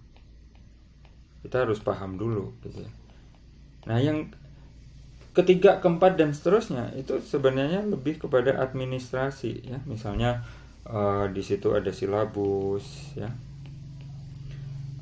kita 1.47 1.63
harus 1.63 1.79
paham 1.79 2.19
dulu 2.19 2.59
gitu 2.67 2.83
ya. 2.83 2.91
Nah, 3.87 4.03
yang 4.03 4.35
ketiga, 5.37 5.79
keempat 5.85 6.17
dan 6.17 6.33
seterusnya 6.33 6.97
itu 6.97 7.21
sebenarnya 7.21 7.85
lebih 7.85 8.17
kepada 8.17 8.57
administrasi 8.57 9.69
ya. 9.69 9.79
Misalnya 9.85 10.41
uh, 10.89 11.29
di 11.29 11.45
situ 11.45 11.77
ada 11.77 11.93
silabus 11.93 13.13
ya. 13.13 13.29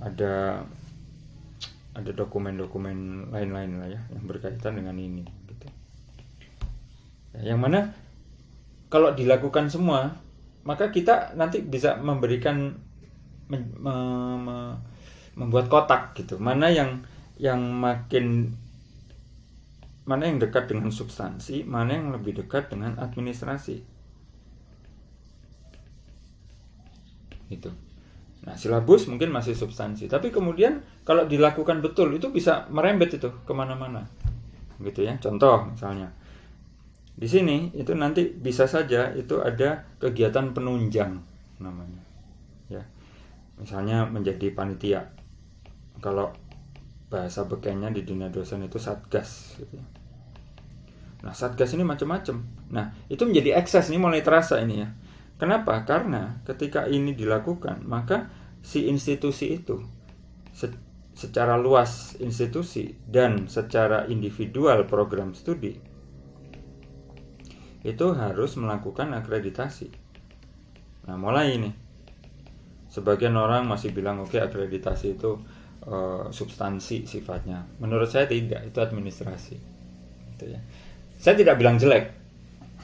Ada 0.02 0.66
ada 1.94 2.10
dokumen-dokumen 2.10 3.30
lain-lain 3.30 3.78
lah 3.78 3.88
ya 3.88 4.00
yang 4.10 4.24
berkaitan 4.26 4.74
dengan 4.74 4.98
ini 4.98 5.22
gitu. 5.46 5.66
Ya, 7.38 7.54
yang 7.54 7.62
mana 7.62 7.94
kalau 8.90 9.14
dilakukan 9.14 9.70
semua 9.70 10.18
maka 10.66 10.90
kita 10.90 11.38
nanti 11.38 11.62
bisa 11.62 11.94
memberikan 12.00 12.74
me, 13.46 13.58
me, 13.78 13.94
me, 14.42 14.56
membuat 15.38 15.70
kotak 15.70 16.18
gitu 16.18 16.40
mana 16.42 16.66
yang 16.66 17.06
yang 17.38 17.62
makin 17.62 18.54
mana 20.04 20.28
yang 20.28 20.36
dekat 20.36 20.68
dengan 20.68 20.92
substansi 20.92 21.64
mana 21.64 21.96
yang 21.96 22.12
lebih 22.12 22.36
dekat 22.44 22.68
dengan 22.68 23.00
administrasi. 23.00 23.80
Itu 27.48 27.70
nah 28.44 28.52
silabus 28.60 29.08
mungkin 29.08 29.32
masih 29.32 29.56
substansi. 29.56 30.04
Tapi 30.04 30.28
kemudian 30.28 30.84
kalau 31.08 31.24
dilakukan 31.24 31.80
betul 31.80 32.12
itu 32.12 32.28
bisa 32.28 32.68
merembet 32.68 33.16
itu 33.16 33.32
ke 33.32 33.52
mana-mana. 33.56 34.04
Gitu 34.84 35.00
ya. 35.00 35.16
Contoh 35.16 35.72
misalnya. 35.72 36.12
Di 37.14 37.24
sini 37.30 37.72
itu 37.72 37.94
nanti 37.96 38.26
bisa 38.26 38.66
saja 38.68 39.14
itu 39.16 39.40
ada 39.40 39.88
kegiatan 39.96 40.52
penunjang 40.52 41.16
namanya. 41.56 42.02
Ya. 42.68 42.84
Misalnya 43.56 44.04
menjadi 44.04 44.52
panitia. 44.52 45.08
Kalau 46.04 46.34
bahasa 47.14 47.46
bekennya 47.46 47.94
di 47.94 48.02
dunia 48.02 48.26
dosen 48.26 48.66
itu 48.66 48.82
satgas 48.82 49.54
gitu. 49.62 49.78
Nah, 51.22 51.30
satgas 51.30 51.70
ini 51.78 51.86
macam-macam. 51.86 52.42
Nah, 52.74 52.90
itu 53.06 53.22
menjadi 53.22 53.54
ekses 53.54 53.86
ini 53.94 54.02
mulai 54.02 54.26
terasa 54.26 54.58
ini 54.58 54.82
ya. 54.82 54.90
Kenapa? 55.38 55.86
Karena 55.86 56.42
ketika 56.42 56.90
ini 56.90 57.14
dilakukan, 57.14 57.86
maka 57.86 58.34
si 58.66 58.90
institusi 58.90 59.62
itu 59.62 59.78
se 60.50 60.74
secara 61.14 61.54
luas 61.54 62.18
institusi 62.18 62.98
dan 63.06 63.46
secara 63.46 64.02
individual 64.10 64.82
program 64.90 65.30
studi 65.30 65.78
itu 67.86 68.06
harus 68.18 68.58
melakukan 68.58 69.14
akreditasi. 69.14 69.94
Nah, 71.06 71.14
mulai 71.14 71.54
ini. 71.54 71.70
Sebagian 72.90 73.38
orang 73.38 73.68
masih 73.70 73.94
bilang 73.94 74.24
oke 74.24 74.34
okay, 74.34 74.42
akreditasi 74.42 75.14
itu 75.14 75.38
uh, 75.88 76.28
substansi 76.28 77.08
sifatnya. 77.08 77.64
Menurut 77.80 78.08
saya 78.08 78.28
tidak, 78.28 78.64
itu 78.68 78.78
administrasi. 78.80 79.56
Gitu 80.34 80.44
ya. 80.50 80.60
Saya 81.20 81.40
tidak 81.40 81.56
bilang 81.56 81.80
jelek, 81.80 82.12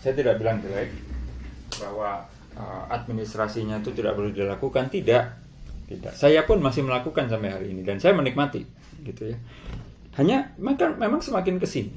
saya 0.00 0.16
tidak 0.16 0.40
bilang 0.40 0.64
jelek 0.64 0.88
bahwa 1.76 2.24
uh, 2.56 2.84
administrasinya 2.88 3.84
itu 3.84 3.92
tidak 3.92 4.16
perlu 4.16 4.32
dilakukan, 4.32 4.88
tidak, 4.88 5.36
tidak. 5.84 6.12
Saya 6.16 6.48
pun 6.48 6.56
masih 6.64 6.86
melakukan 6.86 7.28
sampai 7.28 7.52
hari 7.52 7.66
ini 7.76 7.84
dan 7.84 8.00
saya 8.00 8.16
menikmati, 8.16 8.64
gitu 9.04 9.34
ya. 9.34 9.36
Hanya 10.16 10.56
maka 10.56 10.88
memang 10.88 11.20
semakin 11.20 11.60
ke 11.60 11.68
sini, 11.68 11.92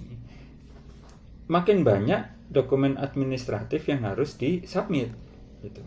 makin 1.48 1.88
banyak 1.88 2.52
dokumen 2.52 3.00
administratif 3.00 3.88
yang 3.88 4.04
harus 4.04 4.36
disubmit, 4.36 5.16
gitu. 5.64 5.80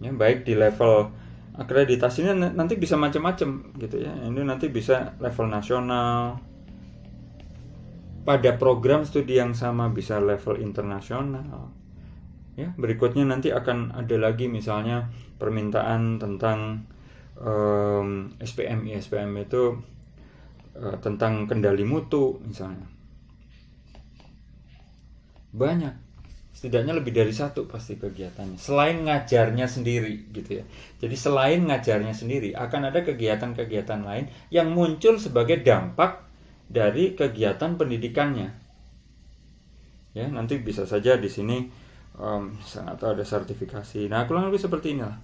Ya, 0.00 0.16
baik 0.16 0.48
di 0.48 0.56
level 0.56 1.12
akreditasinya 1.58 2.54
nanti 2.54 2.78
bisa 2.78 2.94
macam-macam 2.94 3.74
gitu 3.82 3.96
ya. 3.98 4.14
Ini 4.14 4.46
nanti 4.46 4.70
bisa 4.70 5.18
level 5.18 5.50
nasional. 5.50 6.38
Pada 8.22 8.54
program 8.60 9.02
studi 9.02 9.40
yang 9.40 9.56
sama 9.56 9.90
bisa 9.90 10.22
level 10.22 10.62
internasional. 10.62 11.74
Ya 12.54 12.74
berikutnya 12.74 13.26
nanti 13.26 13.50
akan 13.50 13.94
ada 13.94 14.16
lagi 14.18 14.46
misalnya 14.46 15.10
permintaan 15.38 16.18
tentang 16.18 16.86
um, 17.38 18.34
SPM 18.42 18.86
SPM 18.90 19.30
itu 19.38 19.78
uh, 20.78 20.96
tentang 21.02 21.46
kendali 21.50 21.82
mutu 21.82 22.38
misalnya. 22.42 22.86
Banyak 25.54 26.07
setidaknya 26.58 26.98
lebih 26.98 27.14
dari 27.14 27.30
satu 27.30 27.70
pasti 27.70 27.94
kegiatannya 27.94 28.58
selain 28.58 29.06
ngajarnya 29.06 29.70
sendiri 29.70 30.26
gitu 30.34 30.58
ya. 30.58 30.64
Jadi 30.98 31.14
selain 31.14 31.62
ngajarnya 31.62 32.10
sendiri 32.10 32.50
akan 32.50 32.90
ada 32.90 33.06
kegiatan-kegiatan 33.06 34.02
lain 34.02 34.26
yang 34.50 34.74
muncul 34.74 35.22
sebagai 35.22 35.62
dampak 35.62 36.26
dari 36.66 37.14
kegiatan 37.14 37.78
pendidikannya. 37.78 38.50
Ya 40.18 40.26
nanti 40.26 40.58
bisa 40.58 40.82
saja 40.82 41.14
di 41.14 41.30
sini 41.30 41.70
um, 42.18 42.58
atau 42.58 43.14
ada 43.14 43.22
sertifikasi. 43.22 44.10
Nah 44.10 44.26
kurang 44.26 44.50
lebih 44.50 44.58
seperti 44.58 44.98
inilah. 44.98 45.14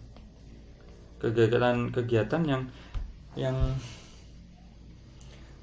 Kegiatan-kegiatan 1.18 2.42
yang 2.46 2.62
yang 3.34 3.58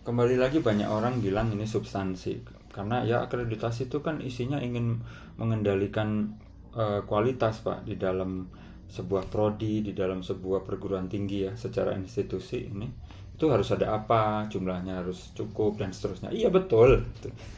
kembali 0.03 0.35
lagi 0.35 0.59
banyak 0.59 0.91
orang 0.91 1.23
bilang 1.23 1.47
ini 1.55 1.63
substansi 1.63 2.60
karena 2.71 3.03
ya 3.03 3.27
akreditasi 3.27 3.91
itu 3.91 3.99
kan 3.99 4.23
isinya 4.23 4.57
ingin 4.63 5.03
mengendalikan 5.35 6.39
uh, 6.71 7.03
kualitas 7.03 7.59
pak 7.61 7.83
di 7.83 7.99
dalam 7.99 8.47
sebuah 8.91 9.31
prodi 9.31 9.79
di 9.79 9.95
dalam 9.95 10.19
sebuah 10.19 10.67
perguruan 10.67 11.07
tinggi 11.07 11.47
ya 11.47 11.55
secara 11.55 11.95
institusi 11.95 12.67
ini. 12.67 12.87
Itu 13.35 13.47
harus 13.47 13.71
ada 13.71 13.95
apa 13.95 14.51
jumlahnya 14.51 15.03
harus 15.03 15.31
cukup 15.31 15.79
dan 15.79 15.95
seterusnya. 15.95 16.31
Iya 16.31 16.51
betul. 16.51 17.07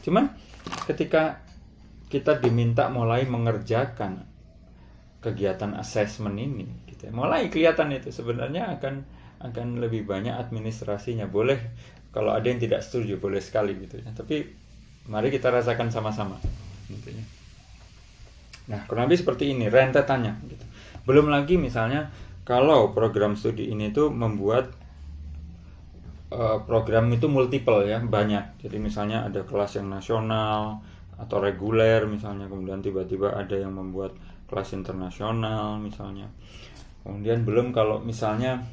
Cuman 0.06 0.30
ketika 0.86 1.42
kita 2.06 2.38
diminta 2.38 2.86
mulai 2.86 3.26
mengerjakan 3.26 4.30
kegiatan 5.18 5.74
asesmen 5.74 6.38
ini 6.38 6.68
gitu 6.86 7.10
ya, 7.10 7.12
mulai 7.12 7.50
kelihatan 7.50 7.90
itu 7.90 8.14
sebenarnya 8.14 8.78
akan 8.78 9.02
akan 9.42 9.82
lebih 9.82 10.06
banyak 10.06 10.32
administrasinya. 10.32 11.26
Boleh 11.26 11.58
kalau 12.14 12.30
ada 12.30 12.46
yang 12.46 12.62
tidak 12.62 12.86
setuju 12.86 13.18
boleh 13.18 13.42
sekali 13.42 13.74
gitu 13.74 13.98
ya. 13.98 14.14
Tapi 14.14 14.63
Mari 15.08 15.28
kita 15.28 15.52
rasakan 15.52 15.92
sama-sama. 15.92 16.40
Nah, 18.64 18.80
kurang 18.88 19.12
lebih 19.12 19.20
seperti 19.20 19.52
ini 19.52 19.68
rentetannya. 19.68 20.40
Gitu. 20.48 20.64
Belum 21.04 21.28
lagi 21.28 21.60
misalnya 21.60 22.08
kalau 22.48 22.96
program 22.96 23.36
studi 23.36 23.68
ini 23.68 23.92
tuh 23.92 24.08
membuat 24.08 24.72
uh, 26.32 26.64
program 26.64 27.12
itu 27.12 27.28
multiple 27.28 27.84
ya 27.84 28.00
banyak. 28.00 28.64
Jadi 28.64 28.76
misalnya 28.80 29.28
ada 29.28 29.44
kelas 29.44 29.76
yang 29.76 29.92
nasional 29.92 30.80
atau 31.14 31.38
reguler 31.38 32.02
misalnya, 32.08 32.48
kemudian 32.50 32.80
tiba-tiba 32.80 33.36
ada 33.36 33.54
yang 33.54 33.76
membuat 33.76 34.16
kelas 34.48 34.72
internasional 34.72 35.76
misalnya. 35.78 36.26
Kemudian 37.04 37.44
belum 37.44 37.76
kalau 37.76 38.00
misalnya 38.00 38.64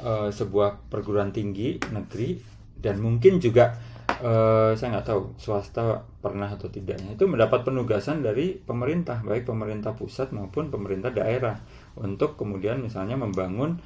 uh, 0.00 0.32
sebuah 0.32 0.88
perguruan 0.88 1.36
tinggi 1.36 1.76
negeri 1.92 2.40
dan 2.80 2.96
mungkin 3.04 3.36
juga 3.36 3.76
uh, 4.20 4.72
saya 4.76 4.98
nggak 4.98 5.06
tahu 5.08 5.20
swasta 5.40 6.04
pernah 6.20 6.48
atau 6.52 6.68
tidaknya. 6.68 7.16
Itu 7.16 7.26
mendapat 7.26 7.64
penugasan 7.64 8.20
dari 8.20 8.56
pemerintah 8.56 9.24
baik 9.24 9.48
pemerintah 9.48 9.96
pusat 9.96 10.30
maupun 10.30 10.68
pemerintah 10.68 11.10
daerah 11.10 11.56
untuk 11.96 12.36
kemudian 12.36 12.84
misalnya 12.84 13.16
membangun 13.16 13.80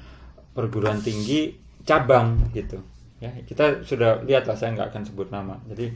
perguruan 0.51 0.99
tinggi 0.99 1.55
cabang 1.87 2.51
gitu. 2.51 2.83
Ya 3.23 3.31
kita 3.45 3.85
sudah 3.87 4.21
lihat 4.27 4.49
lah 4.49 4.59
saya 4.59 4.75
nggak 4.75 4.91
akan 4.91 5.03
sebut 5.07 5.27
nama. 5.31 5.55
Jadi 5.71 5.95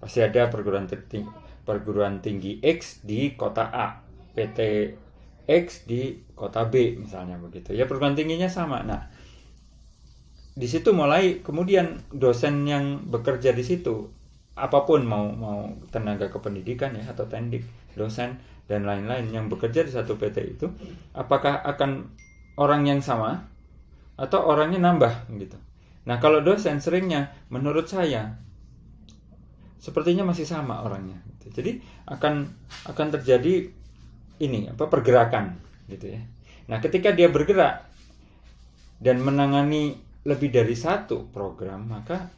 pasti 0.00 0.24
ada 0.24 0.48
perguruan 0.48 0.88
tinggi 0.88 1.28
perguruan 1.62 2.18
tinggi 2.18 2.58
X 2.58 3.06
di 3.06 3.38
kota 3.38 3.70
A 3.70 4.02
PT 4.34 4.58
X 5.46 5.86
di 5.86 6.16
kota 6.32 6.64
B 6.66 6.96
misalnya 6.96 7.36
begitu. 7.36 7.76
Ya 7.76 7.84
perguruan 7.84 8.16
tingginya 8.16 8.48
sama. 8.48 8.80
Nah 8.80 9.11
di 10.52 10.68
situ 10.68 10.92
mulai 10.92 11.40
kemudian 11.40 12.00
dosen 12.12 12.68
yang 12.68 13.08
bekerja 13.08 13.56
di 13.56 13.64
situ 13.64 14.12
apa 14.52 14.84
pun 14.84 15.00
mau 15.08 15.32
mau 15.32 15.64
tenaga 15.88 16.28
kependidikan 16.28 16.92
ya 16.92 17.08
atau 17.08 17.24
tendik 17.24 17.64
dosen 17.96 18.36
dan 18.68 18.84
lain-lain 18.84 19.32
yang 19.32 19.48
bekerja 19.48 19.84
di 19.84 19.92
satu 19.92 20.20
PT 20.20 20.60
itu 20.60 20.68
apakah 21.16 21.64
akan 21.64 22.12
orang 22.60 22.84
yang 22.84 23.00
sama 23.00 23.48
atau 24.20 24.44
orangnya 24.44 24.78
nambah 24.80 25.32
gitu. 25.40 25.56
Nah 26.04 26.20
kalau 26.20 26.44
dosen 26.44 26.78
seringnya 26.84 27.32
menurut 27.48 27.88
saya 27.88 28.36
sepertinya 29.80 30.28
masih 30.28 30.44
sama 30.44 30.84
orangnya. 30.84 31.18
Gitu. 31.36 31.58
Jadi 31.58 31.72
akan 32.06 32.46
akan 32.92 33.06
terjadi 33.18 33.72
ini 34.38 34.68
apa 34.68 34.84
pergerakan 34.86 35.56
gitu 35.88 36.12
ya. 36.12 36.20
Nah 36.68 36.78
ketika 36.78 37.10
dia 37.16 37.32
bergerak 37.32 37.88
dan 39.02 39.18
menangani 39.18 39.98
lebih 40.22 40.54
dari 40.54 40.74
satu 40.78 41.26
program 41.34 41.90
maka 41.90 42.30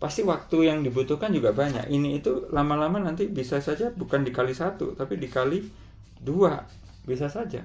pasti 0.00 0.24
waktu 0.24 0.72
yang 0.72 0.80
dibutuhkan 0.80 1.28
juga 1.32 1.52
banyak. 1.52 1.92
Ini 1.92 2.20
itu 2.24 2.48
lama-lama 2.52 3.00
nanti 3.00 3.28
bisa 3.28 3.60
saja 3.60 3.92
bukan 3.92 4.24
dikali 4.24 4.56
satu 4.56 4.96
tapi 4.96 5.20
dikali 5.20 5.60
dua 6.20 6.64
bisa 7.04 7.28
saja. 7.28 7.60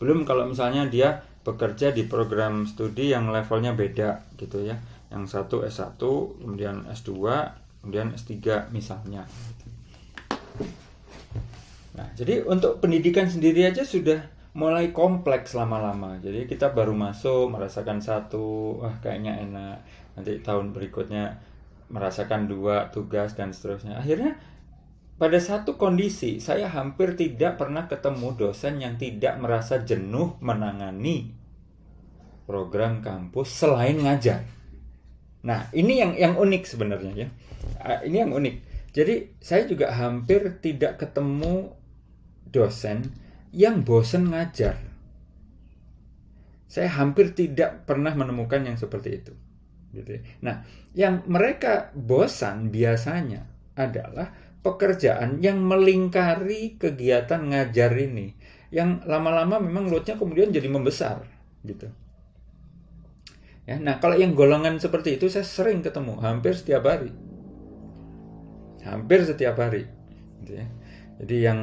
Belum 0.00 0.24
kalau 0.24 0.48
misalnya 0.48 0.88
dia 0.88 1.22
bekerja 1.42 1.90
di 1.90 2.06
program 2.06 2.64
studi 2.64 3.12
yang 3.12 3.28
levelnya 3.28 3.76
beda 3.76 4.24
gitu 4.38 4.62
ya. 4.64 4.78
Yang 5.12 5.36
satu 5.36 5.60
S1, 5.60 6.00
kemudian 6.40 6.88
S2, 6.88 7.12
kemudian 7.84 8.16
S3 8.16 8.72
misalnya. 8.72 9.28
Nah, 11.92 12.08
jadi 12.16 12.40
untuk 12.48 12.80
pendidikan 12.80 13.28
sendiri 13.28 13.68
aja 13.68 13.84
sudah 13.84 14.24
mulai 14.52 14.92
kompleks 14.92 15.56
lama-lama. 15.56 16.20
Jadi 16.20 16.44
kita 16.44 16.76
baru 16.76 16.92
masuk 16.92 17.52
merasakan 17.52 18.04
satu, 18.04 18.80
wah 18.84 18.96
kayaknya 19.00 19.40
enak. 19.40 19.76
Nanti 20.16 20.44
tahun 20.44 20.76
berikutnya 20.76 21.40
merasakan 21.88 22.48
dua 22.48 22.92
tugas 22.92 23.32
dan 23.32 23.52
seterusnya. 23.52 24.00
Akhirnya 24.00 24.36
pada 25.16 25.38
satu 25.40 25.76
kondisi 25.80 26.40
saya 26.40 26.68
hampir 26.68 27.16
tidak 27.16 27.60
pernah 27.60 27.88
ketemu 27.88 28.34
dosen 28.36 28.80
yang 28.80 28.96
tidak 29.00 29.40
merasa 29.40 29.80
jenuh 29.80 30.36
menangani 30.40 31.32
program 32.44 33.00
kampus 33.00 33.48
selain 33.48 34.02
ngajar. 34.02 34.44
Nah, 35.42 35.72
ini 35.72 36.00
yang 36.00 36.12
yang 36.16 36.34
unik 36.36 36.62
sebenarnya 36.68 37.12
ya. 37.16 37.28
Ah, 37.80 38.00
ini 38.04 38.20
yang 38.20 38.32
unik. 38.34 38.56
Jadi 38.92 39.38
saya 39.40 39.64
juga 39.64 39.94
hampir 39.96 40.60
tidak 40.60 41.00
ketemu 41.00 41.72
dosen 42.52 43.08
yang 43.52 43.84
bosen 43.84 44.32
ngajar. 44.32 44.80
Saya 46.66 46.88
hampir 46.96 47.36
tidak 47.36 47.84
pernah 47.84 48.16
menemukan 48.16 48.64
yang 48.64 48.80
seperti 48.80 49.20
itu. 49.20 49.32
Gitu 49.92 50.08
ya. 50.08 50.20
Nah, 50.40 50.54
yang 50.96 51.20
mereka 51.28 51.92
bosan 51.92 52.72
biasanya 52.72 53.44
adalah 53.76 54.32
pekerjaan 54.64 55.44
yang 55.44 55.60
melingkari 55.60 56.80
kegiatan 56.80 57.52
ngajar 57.52 57.92
ini, 57.98 58.32
yang 58.72 59.04
lama-lama 59.04 59.60
memang 59.60 59.92
loadnya 59.92 60.16
kemudian 60.16 60.48
jadi 60.48 60.70
membesar, 60.70 61.28
gitu. 61.66 61.92
Ya, 63.62 63.78
nah 63.78 64.02
kalau 64.02 64.18
yang 64.18 64.34
golongan 64.34 64.82
seperti 64.82 65.20
itu 65.20 65.30
saya 65.30 65.46
sering 65.46 65.86
ketemu 65.86 66.18
hampir 66.18 66.56
setiap 66.56 66.88
hari, 66.88 67.14
hampir 68.82 69.22
setiap 69.22 69.54
hari. 69.58 69.86
Gitu 70.42 70.58
ya. 70.58 70.66
Jadi 71.22 71.36
yang 71.42 71.58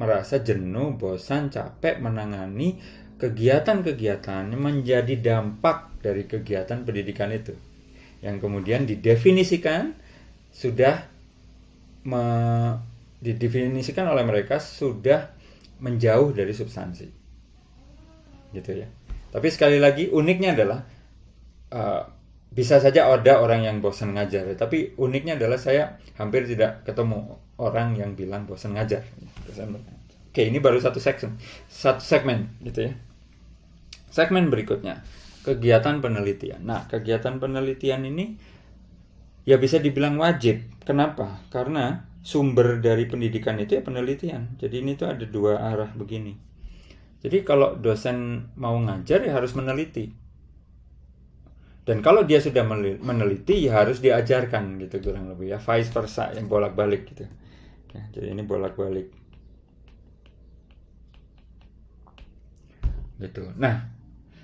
merasa 0.00 0.40
jenuh, 0.40 0.96
bosan, 0.96 1.52
capek 1.52 2.00
menangani 2.00 2.80
kegiatan-kegiatan 3.20 4.48
menjadi 4.56 5.12
dampak 5.20 6.00
dari 6.00 6.24
kegiatan 6.24 6.88
pendidikan 6.88 7.28
itu, 7.28 7.52
yang 8.24 8.40
kemudian 8.40 8.88
didefinisikan 8.88 9.92
sudah 10.48 11.04
me, 12.08 12.24
didefinisikan 13.20 14.08
oleh 14.08 14.24
mereka 14.24 14.56
sudah 14.56 15.36
menjauh 15.84 16.32
dari 16.32 16.56
substansi, 16.56 17.06
gitu 18.56 18.72
ya. 18.72 18.88
Tapi 19.28 19.48
sekali 19.52 19.76
lagi 19.76 20.08
uniknya 20.08 20.56
adalah 20.56 20.80
uh, 21.76 22.02
bisa 22.50 22.82
saja 22.82 23.06
ada 23.06 23.38
orang 23.38 23.62
yang 23.62 23.78
bosan 23.78 24.18
ngajar, 24.18 24.42
tapi 24.58 24.98
uniknya 24.98 25.38
adalah 25.38 25.54
saya 25.54 26.02
hampir 26.18 26.50
tidak 26.50 26.82
ketemu 26.82 27.38
orang 27.62 27.94
yang 27.94 28.18
bilang 28.18 28.50
bosan 28.50 28.74
ngajar. 28.74 29.06
Oke, 30.30 30.46
ini 30.46 30.58
baru 30.58 30.82
satu 30.82 30.98
section, 30.98 31.38
satu 31.70 32.02
segmen, 32.02 32.50
gitu 32.66 32.90
ya. 32.90 32.92
Segmen 34.10 34.50
berikutnya, 34.50 35.06
kegiatan 35.46 36.02
penelitian. 36.02 36.66
Nah, 36.66 36.90
kegiatan 36.90 37.38
penelitian 37.38 38.02
ini 38.06 38.34
ya 39.46 39.58
bisa 39.58 39.78
dibilang 39.78 40.18
wajib. 40.18 40.66
Kenapa? 40.82 41.46
Karena 41.54 42.10
sumber 42.20 42.82
dari 42.82 43.06
pendidikan 43.06 43.56
itu 43.62 43.78
ya 43.78 43.82
penelitian. 43.82 44.58
Jadi 44.58 44.82
ini 44.82 44.98
tuh 44.98 45.10
ada 45.14 45.24
dua 45.24 45.62
arah 45.62 45.90
begini. 45.94 46.36
Jadi 47.20 47.44
kalau 47.44 47.76
dosen 47.76 48.48
mau 48.56 48.74
ngajar 48.80 49.20
ya 49.22 49.36
harus 49.36 49.52
meneliti 49.52 50.08
dan 51.90 52.06
kalau 52.06 52.22
dia 52.22 52.38
sudah 52.38 52.62
meneliti 53.02 53.66
ya 53.66 53.82
harus 53.82 53.98
diajarkan 53.98 54.78
gitu 54.78 55.02
kurang 55.02 55.26
lebih 55.26 55.50
ya. 55.50 55.58
Vice 55.58 55.90
versa 55.90 56.30
yang 56.30 56.46
bolak-balik 56.46 57.02
gitu. 57.10 57.26
Ya, 57.90 58.06
jadi 58.14 58.30
ini 58.30 58.46
bolak-balik. 58.46 59.10
Gitu. 63.18 63.42
Nah 63.58 63.90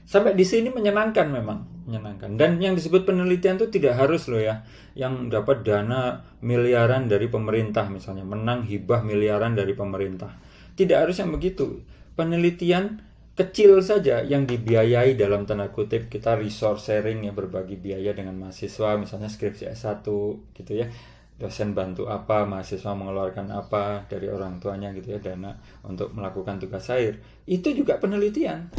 sampai 0.03 0.35
di 0.35 0.43
sini 0.43 0.75
menyenangkan 0.75 1.31
memang 1.31 1.87
menyenangkan. 1.87 2.35
Dan 2.35 2.59
yang 2.59 2.75
disebut 2.75 3.07
penelitian 3.07 3.63
itu 3.63 3.71
tidak 3.71 3.95
harus 3.95 4.27
loh 4.27 4.43
ya. 4.43 4.67
Yang 4.99 5.31
dapat 5.31 5.63
dana 5.63 6.27
miliaran 6.43 7.07
dari 7.07 7.31
pemerintah 7.31 7.87
misalnya 7.87 8.27
menang 8.27 8.67
hibah 8.67 9.07
miliaran 9.07 9.55
dari 9.55 9.71
pemerintah. 9.79 10.35
Tidak 10.75 10.99
harus 10.99 11.23
yang 11.23 11.31
begitu. 11.31 11.79
Penelitian 12.19 13.07
kecil 13.37 13.85
saja 13.85 14.25
yang 14.25 14.49
dibiayai 14.49 15.12
dalam 15.12 15.44
tanda 15.44 15.68
kutip 15.68 16.09
kita 16.09 16.40
resource 16.40 16.88
sharing 16.88 17.29
ya 17.29 17.37
berbagi 17.37 17.77
biaya 17.77 18.16
dengan 18.16 18.40
mahasiswa 18.40 18.96
misalnya 18.96 19.29
skripsi 19.29 19.68
S1 19.77 20.09
gitu 20.57 20.72
ya. 20.72 20.88
Dosen 21.37 21.77
bantu 21.77 22.09
apa 22.09 22.49
mahasiswa 22.49 22.96
mengeluarkan 22.96 23.53
apa 23.53 24.09
dari 24.09 24.33
orang 24.33 24.57
tuanya 24.57 24.88
gitu 24.96 25.12
ya 25.12 25.20
dana 25.20 25.53
untuk 25.85 26.16
melakukan 26.16 26.57
tugas 26.57 26.88
air 26.88 27.20
itu 27.44 27.77
juga 27.77 28.01
penelitian. 28.01 28.72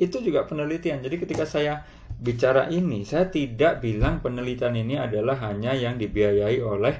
Itu 0.00 0.24
juga 0.24 0.48
penelitian. 0.48 1.04
Jadi 1.04 1.16
ketika 1.20 1.44
saya 1.44 1.84
bicara 2.16 2.72
ini 2.72 3.04
saya 3.04 3.28
tidak 3.28 3.84
bilang 3.84 4.24
penelitian 4.24 4.72
ini 4.72 4.96
adalah 4.96 5.36
hanya 5.52 5.76
yang 5.76 6.00
dibiayai 6.00 6.64
oleh 6.64 6.96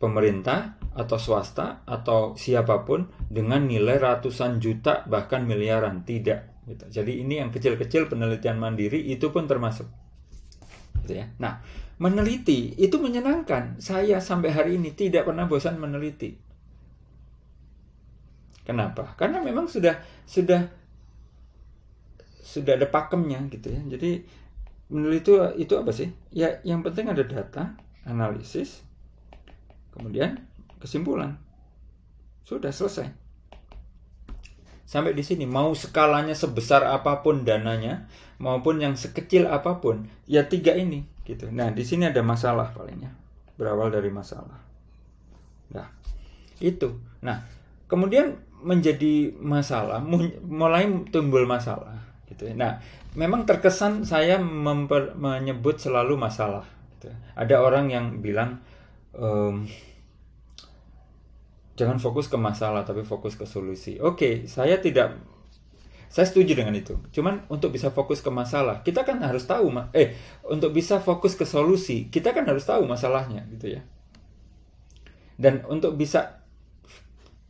pemerintah 0.00 0.80
atau 0.96 1.20
swasta 1.20 1.84
atau 1.84 2.32
siapa 2.34 2.88
pun 2.88 3.06
dengan 3.28 3.68
nilai 3.68 4.00
ratusan 4.00 4.58
juta 4.58 5.04
bahkan 5.04 5.44
miliaran. 5.44 6.02
Tidak. 6.02 6.50
Gitu. 6.60 6.86
jadi 7.02 7.12
ini 7.26 7.42
yang 7.42 7.50
kecil-kecil 7.50 8.06
penelitian 8.06 8.56
mandiri 8.56 9.12
itu 9.12 9.28
pun 9.28 9.44
termasuk. 9.44 9.86
Gitu 11.04 11.20
ya. 11.20 11.28
Nah 11.36 11.60
meneliti 12.00 12.72
itu 12.80 12.96
menyenangkan. 12.96 13.76
Saya 13.76 14.24
sampai 14.24 14.50
hari 14.56 14.80
ini 14.80 14.96
tidak 14.96 15.28
pernah 15.28 15.44
bosan 15.44 15.76
meneliti. 15.76 16.32
Kenapa? 18.64 19.18
Karena 19.20 19.44
memang 19.44 19.68
sudah 19.68 20.00
sudah 20.24 20.64
sudah 22.40 22.72
ada 22.80 22.88
pakemnya 22.88 23.44
gitu 23.52 23.68
ya. 23.68 23.80
Jadi 23.84 24.24
meneliti 24.88 25.36
itu 25.60 25.74
apa 25.76 25.92
sih? 25.92 26.08
Ya 26.32 26.56
yang 26.64 26.80
penting 26.80 27.12
ada 27.12 27.20
data 27.20 27.76
analisis 28.08 28.89
kemudian 29.94 30.38
kesimpulan. 30.78 31.38
Sudah 32.46 32.72
selesai. 32.74 33.10
Sampai 34.90 35.14
di 35.14 35.22
sini 35.22 35.46
mau 35.46 35.70
skalanya 35.70 36.34
sebesar 36.34 36.82
apa 36.82 37.22
pun 37.22 37.46
dananya 37.46 38.10
maupun 38.42 38.82
yang 38.82 38.98
sekecil 38.98 39.46
apa 39.46 39.78
pun, 39.78 40.10
ya 40.26 40.50
tiga 40.50 40.74
ini 40.74 41.06
gitu. 41.22 41.46
Nah, 41.54 41.70
di 41.70 41.86
sini 41.86 42.10
ada 42.10 42.26
masalah 42.26 42.74
palingnya. 42.74 43.14
Berawal 43.54 43.94
dari 43.94 44.10
masalah. 44.10 44.58
Nah, 45.70 45.86
itu. 46.58 46.98
Nah, 47.22 47.46
kemudian 47.86 48.34
menjadi 48.66 49.30
masalah, 49.38 50.02
mulai 50.42 50.90
timbul 51.14 51.46
masalah 51.46 52.02
gitu. 52.26 52.50
Nah, 52.56 52.82
memang 53.14 53.46
terkesan 53.46 54.02
saya 54.02 54.42
menyebut 54.42 55.78
selalu 55.78 56.18
masalah. 56.18 56.66
Gitu. 56.98 57.14
Ada 57.38 57.62
orang 57.62 57.94
yang 57.94 58.18
bilang 58.18 58.58
um, 59.16 59.66
jangan 61.74 61.96
fokus 61.96 62.28
ke 62.28 62.36
masalah 62.36 62.84
tapi 62.84 63.02
fokus 63.02 63.34
ke 63.34 63.48
solusi. 63.48 63.96
Oke, 63.96 64.04
okay, 64.04 64.34
saya 64.44 64.78
tidak 64.78 65.16
saya 66.10 66.26
setuju 66.26 66.58
dengan 66.58 66.74
itu. 66.74 66.98
Cuman 67.14 67.46
untuk 67.46 67.70
bisa 67.70 67.94
fokus 67.94 68.18
ke 68.18 68.34
masalah, 68.34 68.82
kita 68.82 69.06
kan 69.06 69.22
harus 69.22 69.46
tahu 69.46 69.70
eh 69.94 70.18
untuk 70.42 70.74
bisa 70.74 70.98
fokus 70.98 71.38
ke 71.38 71.46
solusi, 71.46 72.10
kita 72.10 72.34
kan 72.34 72.44
harus 72.50 72.66
tahu 72.66 72.82
masalahnya 72.82 73.46
gitu 73.54 73.78
ya. 73.78 73.82
Dan 75.38 75.62
untuk 75.70 75.94
bisa 75.94 76.42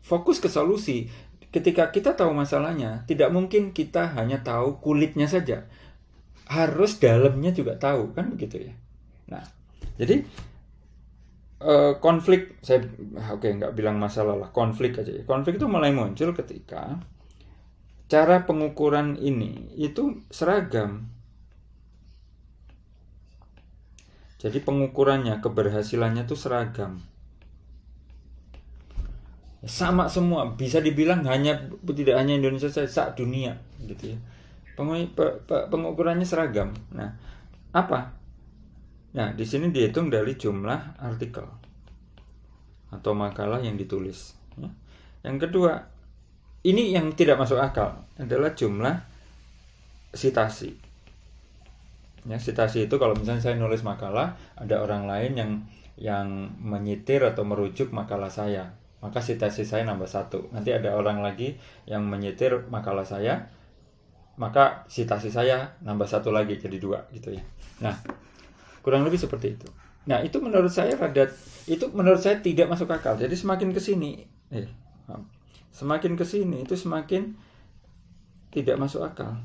fokus 0.05 0.38
ke 0.38 0.53
solusi, 0.53 1.09
ketika 1.51 1.88
kita 1.88 2.14
tahu 2.14 2.37
masalahnya, 2.37 3.03
tidak 3.09 3.33
mungkin 3.33 3.73
kita 3.73 4.12
hanya 4.14 4.44
tahu 4.44 4.79
kulitnya 4.79 5.27
saja. 5.27 5.66
Harus 6.46 7.01
dalamnya 7.01 7.57
juga 7.57 7.81
tahu, 7.81 8.12
kan 8.12 8.29
begitu 8.31 8.70
ya. 8.70 8.75
Nah, 9.33 9.42
jadi 9.96 10.23
uh, 11.61 11.96
konflik 12.01 12.61
saya 12.64 12.85
oke 12.85 13.40
okay, 13.40 13.57
nggak 13.57 13.73
bilang 13.77 13.96
masalah 14.01 14.37
lah 14.37 14.51
konflik 14.53 14.99
aja 14.99 15.12
ya 15.12 15.25
konflik 15.25 15.57
itu 15.61 15.68
mulai 15.68 15.94
muncul 15.94 16.33
ketika 16.33 17.01
cara 18.11 18.42
pengukuran 18.42 19.14
ini 19.23 19.70
itu 19.79 20.18
seragam. 20.35 21.07
Jadi 24.42 24.59
pengukurannya, 24.66 25.38
keberhasilannya 25.38 26.27
itu 26.27 26.35
seragam. 26.35 26.99
Sama 29.62 30.11
semua, 30.11 30.57
bisa 30.57 30.81
dibilang 30.83 31.23
hanya 31.29 31.70
tidak 31.85 32.16
hanya 32.18 32.35
Indonesia 32.40 32.73
saja, 32.73 32.88
sak 32.90 33.09
dunia 33.20 33.61
gitu 33.85 34.16
ya. 34.16 34.18
Pengukurannya 35.70 36.25
seragam. 36.25 36.73
Nah, 36.90 37.14
apa? 37.70 38.16
Nah, 39.11 39.35
di 39.35 39.42
sini 39.42 39.75
dihitung 39.75 40.07
dari 40.07 40.38
jumlah 40.38 41.03
artikel 41.03 41.46
atau 42.90 43.12
makalah 43.14 43.62
yang 43.62 43.79
ditulis. 43.79 44.35
Ya. 44.59 44.70
Yang 45.27 45.51
kedua, 45.51 45.73
ini 46.66 46.94
yang 46.94 47.14
tidak 47.14 47.38
masuk 47.38 47.59
akal 47.59 48.07
adalah 48.18 48.55
jumlah 48.55 49.03
sitasi. 50.14 50.75
Ya, 52.29 52.37
sitasi 52.37 52.87
itu 52.87 52.94
kalau 53.01 53.16
misalnya 53.16 53.40
saya 53.40 53.57
nulis 53.57 53.81
makalah, 53.81 54.37
ada 54.59 54.83
orang 54.85 55.09
lain 55.09 55.33
yang 55.38 55.53
yang 56.01 56.29
menyitir 56.61 57.25
atau 57.25 57.44
merujuk 57.44 57.92
makalah 57.92 58.29
saya, 58.29 58.77
maka 59.01 59.25
sitasi 59.25 59.64
saya 59.64 59.88
nambah 59.88 60.09
satu. 60.09 60.53
Nanti 60.53 60.73
ada 60.73 60.96
orang 60.96 61.25
lagi 61.25 61.57
yang 61.88 62.05
menyitir 62.05 62.68
makalah 62.68 63.05
saya, 63.09 63.49
maka 64.37 64.85
sitasi 64.88 65.33
saya 65.33 65.77
nambah 65.81 66.09
satu 66.09 66.33
lagi 66.33 66.61
jadi 66.61 66.77
dua 66.77 67.09
gitu 67.12 67.33
ya. 67.33 67.44
Nah, 67.81 67.96
kurang 68.81 69.05
lebih 69.05 69.21
seperti 69.21 69.57
itu. 69.57 69.69
Nah, 70.09 70.25
itu 70.25 70.40
menurut 70.40 70.73
saya 70.73 70.97
rada 70.97 71.29
itu 71.69 71.85
menurut 71.93 72.19
saya 72.19 72.40
tidak 72.40 72.66
masuk 72.73 72.88
akal. 72.88 73.14
Jadi 73.14 73.37
semakin 73.37 73.71
ke 73.71 73.81
sini, 73.81 74.25
eh, 74.51 74.66
semakin 75.71 76.16
ke 76.16 76.25
sini 76.25 76.64
itu 76.64 76.75
semakin 76.75 77.37
tidak 78.51 78.77
masuk 78.81 79.05
akal. 79.07 79.38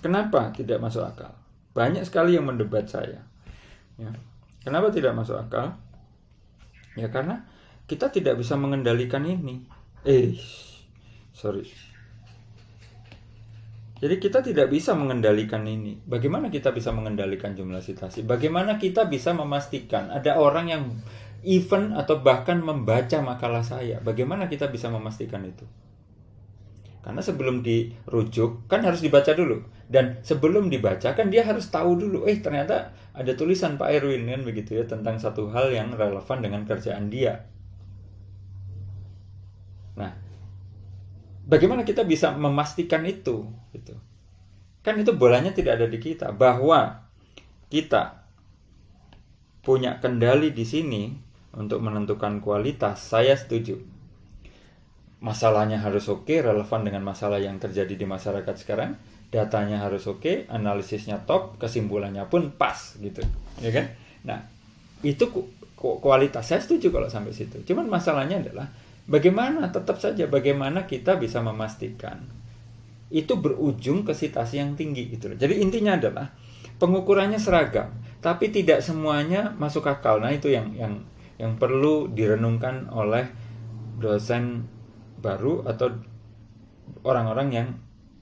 Kenapa 0.00 0.48
tidak 0.56 0.80
masuk 0.80 1.04
akal? 1.04 1.36
Banyak 1.76 2.06
sekali 2.08 2.36
yang 2.38 2.48
mendebat 2.48 2.88
saya. 2.88 3.20
Ya. 4.00 4.12
Kenapa 4.64 4.88
tidak 4.88 5.12
masuk 5.12 5.36
akal? 5.36 5.76
Ya 6.96 7.12
karena 7.12 7.44
kita 7.84 8.08
tidak 8.08 8.40
bisa 8.40 8.56
mengendalikan 8.56 9.26
ini. 9.28 9.68
Eh, 10.06 10.38
sorry. 11.36 11.89
Jadi 14.00 14.16
kita 14.16 14.40
tidak 14.40 14.72
bisa 14.72 14.96
mengendalikan 14.96 15.60
ini. 15.68 16.00
Bagaimana 16.00 16.48
kita 16.48 16.72
bisa 16.72 16.88
mengendalikan 16.88 17.52
jumlah 17.52 17.84
sitasi? 17.84 18.24
Bagaimana 18.24 18.80
kita 18.80 19.04
bisa 19.04 19.36
memastikan 19.36 20.08
ada 20.08 20.40
orang 20.40 20.66
yang 20.72 20.82
even 21.44 21.92
atau 21.92 22.24
bahkan 22.24 22.64
membaca 22.64 23.20
makalah 23.20 23.60
saya? 23.60 24.00
Bagaimana 24.00 24.48
kita 24.48 24.72
bisa 24.72 24.88
memastikan 24.88 25.44
itu? 25.44 25.68
Karena 27.00 27.20
sebelum 27.20 27.60
dirujuk 27.60 28.68
kan 28.72 28.84
harus 28.88 29.04
dibaca 29.04 29.36
dulu. 29.36 29.68
Dan 29.84 30.24
sebelum 30.24 30.72
dibaca 30.72 31.12
kan 31.12 31.28
dia 31.28 31.44
harus 31.44 31.68
tahu 31.68 32.00
dulu, 32.00 32.24
eh 32.24 32.40
ternyata 32.40 32.96
ada 33.12 33.32
tulisan 33.36 33.76
Pak 33.76 34.00
Erwin 34.00 34.28
kan 34.28 34.40
begitu 34.44 34.80
ya 34.80 34.84
tentang 34.88 35.20
satu 35.20 35.52
hal 35.52 35.72
yang 35.76 35.92
relevan 35.92 36.40
dengan 36.40 36.64
kerjaan 36.64 37.12
dia. 37.12 37.44
Nah, 39.96 40.12
bagaimana 41.50 41.82
kita 41.82 42.06
bisa 42.06 42.30
memastikan 42.30 43.02
itu? 43.02 43.50
Gitu. 43.74 43.98
Kan 44.86 45.02
itu 45.02 45.10
bolanya 45.18 45.50
tidak 45.50 45.82
ada 45.82 45.86
di 45.90 45.98
kita. 45.98 46.30
Bahwa 46.30 47.02
kita 47.66 48.22
punya 49.66 49.98
kendali 49.98 50.54
di 50.54 50.62
sini 50.62 51.10
untuk 51.58 51.82
menentukan 51.82 52.38
kualitas, 52.38 53.02
saya 53.02 53.34
setuju 53.34 53.76
masalahnya 55.20 55.76
harus 55.84 56.08
oke, 56.08 56.24
okay, 56.24 56.40
relevan 56.40 56.80
dengan 56.80 57.04
masalah 57.04 57.36
yang 57.36 57.60
terjadi 57.60 57.92
di 57.92 58.06
masyarakat 58.08 58.56
sekarang, 58.56 58.96
datanya 59.28 59.84
harus 59.84 60.08
oke, 60.08 60.24
okay, 60.24 60.36
analisisnya 60.48 61.22
top, 61.28 61.60
kesimpulannya 61.60 62.24
pun 62.26 62.56
pas 62.56 62.96
gitu, 62.96 63.20
ya 63.60 63.70
kan? 63.70 63.86
Nah, 64.24 64.40
itu 65.04 65.28
kualitas 65.76 66.48
saya 66.48 66.60
setuju 66.64 66.88
kalau 66.88 67.08
sampai 67.12 67.36
situ. 67.36 67.60
Cuman 67.68 67.88
masalahnya 67.88 68.40
adalah 68.40 68.72
bagaimana 69.10 69.74
tetap 69.74 69.98
saja 69.98 70.30
bagaimana 70.30 70.86
kita 70.86 71.18
bisa 71.18 71.42
memastikan 71.42 72.40
itu 73.10 73.34
berujung 73.34 74.06
ke 74.06 74.14
sitasi 74.14 74.62
yang 74.62 74.78
tinggi 74.78 75.10
gitu. 75.10 75.34
Jadi 75.34 75.58
intinya 75.58 75.98
adalah 75.98 76.30
pengukurannya 76.78 77.42
seragam, 77.42 77.90
tapi 78.22 78.54
tidak 78.54 78.86
semuanya 78.86 79.50
masuk 79.58 79.90
akal. 79.90 80.22
Nah, 80.22 80.30
itu 80.30 80.46
yang 80.54 80.70
yang 80.78 81.02
yang 81.34 81.58
perlu 81.58 82.06
direnungkan 82.14 82.86
oleh 82.94 83.26
dosen 83.98 84.70
baru 85.18 85.66
atau 85.66 85.90
orang-orang 87.02 87.48
yang 87.50 87.68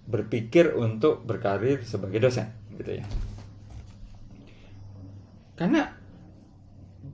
berpikir 0.08 0.72
untuk 0.72 1.22
berkarir 1.28 1.84
sebagai 1.84 2.24
dosen 2.24 2.48
gitu 2.80 2.96
ya. 2.96 3.04
Karena 5.52 5.97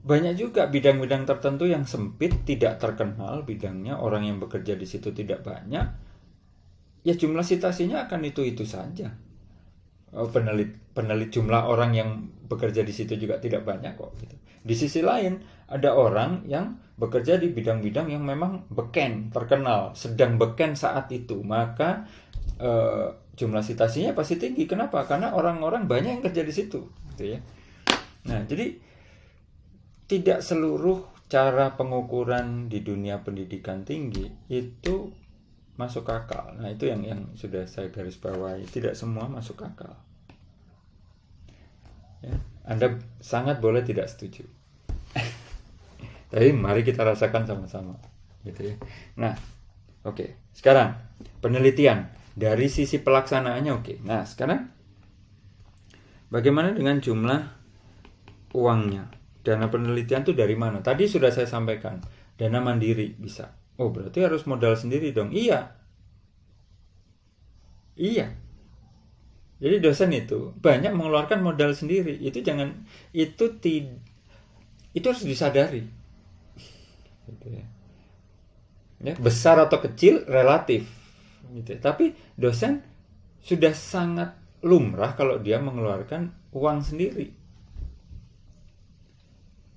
banyak 0.05 0.37
juga 0.37 0.69
bidang-bidang 0.69 1.25
tertentu 1.25 1.65
yang 1.65 1.81
sempit, 1.89 2.45
tidak 2.45 2.77
terkenal 2.77 3.41
bidangnya, 3.41 3.97
orang 3.97 4.29
yang 4.29 4.37
bekerja 4.37 4.77
di 4.77 4.85
situ 4.85 5.09
tidak 5.09 5.41
banyak. 5.41 5.85
Ya 7.01 7.13
jumlah 7.17 7.41
citasinya 7.41 8.05
akan 8.05 8.21
itu-itu 8.29 8.69
saja. 8.69 9.09
Oh, 10.13 10.29
penelit 10.29 10.77
penelit 10.93 11.33
jumlah 11.33 11.67
orang 11.67 11.91
yang 11.97 12.09
bekerja 12.45 12.85
di 12.85 12.93
situ 12.93 13.17
juga 13.17 13.41
tidak 13.41 13.65
banyak 13.65 13.97
kok 13.97 14.13
gitu. 14.21 14.37
Di 14.61 14.73
sisi 14.77 15.01
lain 15.01 15.41
ada 15.65 15.97
orang 15.97 16.45
yang 16.45 16.77
bekerja 16.95 17.41
di 17.41 17.49
bidang-bidang 17.51 18.07
yang 18.07 18.23
memang 18.23 18.69
beken, 18.71 19.33
terkenal, 19.33 19.91
sedang 19.97 20.37
beken 20.39 20.77
saat 20.77 21.11
itu, 21.11 21.41
maka 21.43 22.07
e, 22.55 22.71
jumlah 23.35 23.61
citasinya 23.61 24.15
pasti 24.15 24.39
tinggi. 24.39 24.63
Kenapa? 24.69 25.03
Karena 25.03 25.35
orang-orang 25.35 25.89
banyak 25.89 26.11
yang 26.17 26.23
kerja 26.23 26.41
di 26.45 26.53
situ, 26.55 26.87
gitu 27.13 27.35
ya. 27.35 27.39
Nah, 28.31 28.47
jadi 28.47 28.79
tidak 30.05 30.45
seluruh 30.45 31.01
cara 31.25 31.73
pengukuran 31.73 32.69
di 32.69 32.85
dunia 32.85 33.25
pendidikan 33.25 33.81
tinggi 33.81 34.29
itu 34.47 35.09
masuk 35.75 36.07
akal. 36.07 36.55
Nah, 36.55 36.71
itu 36.71 36.87
yang 36.87 37.03
yang 37.03 37.21
sudah 37.35 37.67
saya 37.67 37.91
garis 37.91 38.15
bawahi. 38.15 38.63
Tidak 38.63 38.95
semua 38.95 39.27
masuk 39.27 39.65
akal. 39.65 39.91
Ya, 42.23 42.35
Anda 42.63 43.01
sangat 43.19 43.59
boleh 43.59 43.83
tidak 43.83 44.07
setuju. 44.07 44.47
Tapi 46.31 46.49
mari 46.55 46.81
kita 46.81 47.03
rasakan 47.03 47.45
sama-sama, 47.45 47.99
gitu 48.47 48.73
ya. 48.73 48.75
Nah, 49.19 49.35
oke. 50.07 50.15
Okay. 50.15 50.29
Sekarang 50.55 50.95
penelitian 51.43 52.07
dari 52.31 52.71
sisi 52.71 53.03
pelaksanaannya 53.03 53.71
oke. 53.75 53.83
Okay. 53.83 53.97
Nah, 54.07 54.23
sekarang 54.23 54.71
bagaimana 56.31 56.71
dengan 56.71 57.03
jumlah 57.03 57.41
uangnya? 58.55 59.14
Dana 59.45 59.69
penelitian 59.69 60.25
itu 60.25 60.33
dari 60.33 60.57
mana? 60.57 60.81
Tadi 60.81 61.05
sudah 61.05 61.29
saya 61.29 61.45
sampaikan, 61.45 62.01
dana 62.33 62.57
mandiri 62.59 63.13
bisa. 63.13 63.53
Oh, 63.77 63.93
berarti 63.93 64.25
harus 64.25 64.49
modal 64.49 64.73
sendiri 64.73 65.13
dong. 65.13 65.29
Iya. 65.29 65.77
Iya. 67.93 68.33
Jadi 69.61 69.75
dosen 69.79 70.09
itu 70.11 70.51
banyak 70.57 70.91
mengeluarkan 70.97 71.45
modal 71.45 71.77
sendiri. 71.77 72.17
Itu 72.17 72.41
jangan 72.41 72.73
itu 73.13 73.61
tidak 73.61 74.01
itu 74.95 75.05
harus 75.11 75.27
disadari 75.27 75.83
gitu 77.27 77.45
ya. 77.51 77.65
ya 79.03 79.13
besar 79.19 79.59
atau 79.59 79.83
kecil 79.83 80.23
relatif 80.23 80.87
gitu 81.51 81.75
ya. 81.75 81.79
tapi 81.83 82.15
dosen 82.39 82.79
sudah 83.43 83.75
sangat 83.75 84.33
lumrah 84.63 85.13
kalau 85.19 85.37
dia 85.37 85.59
mengeluarkan 85.59 86.31
uang 86.55 86.79
sendiri 86.81 87.35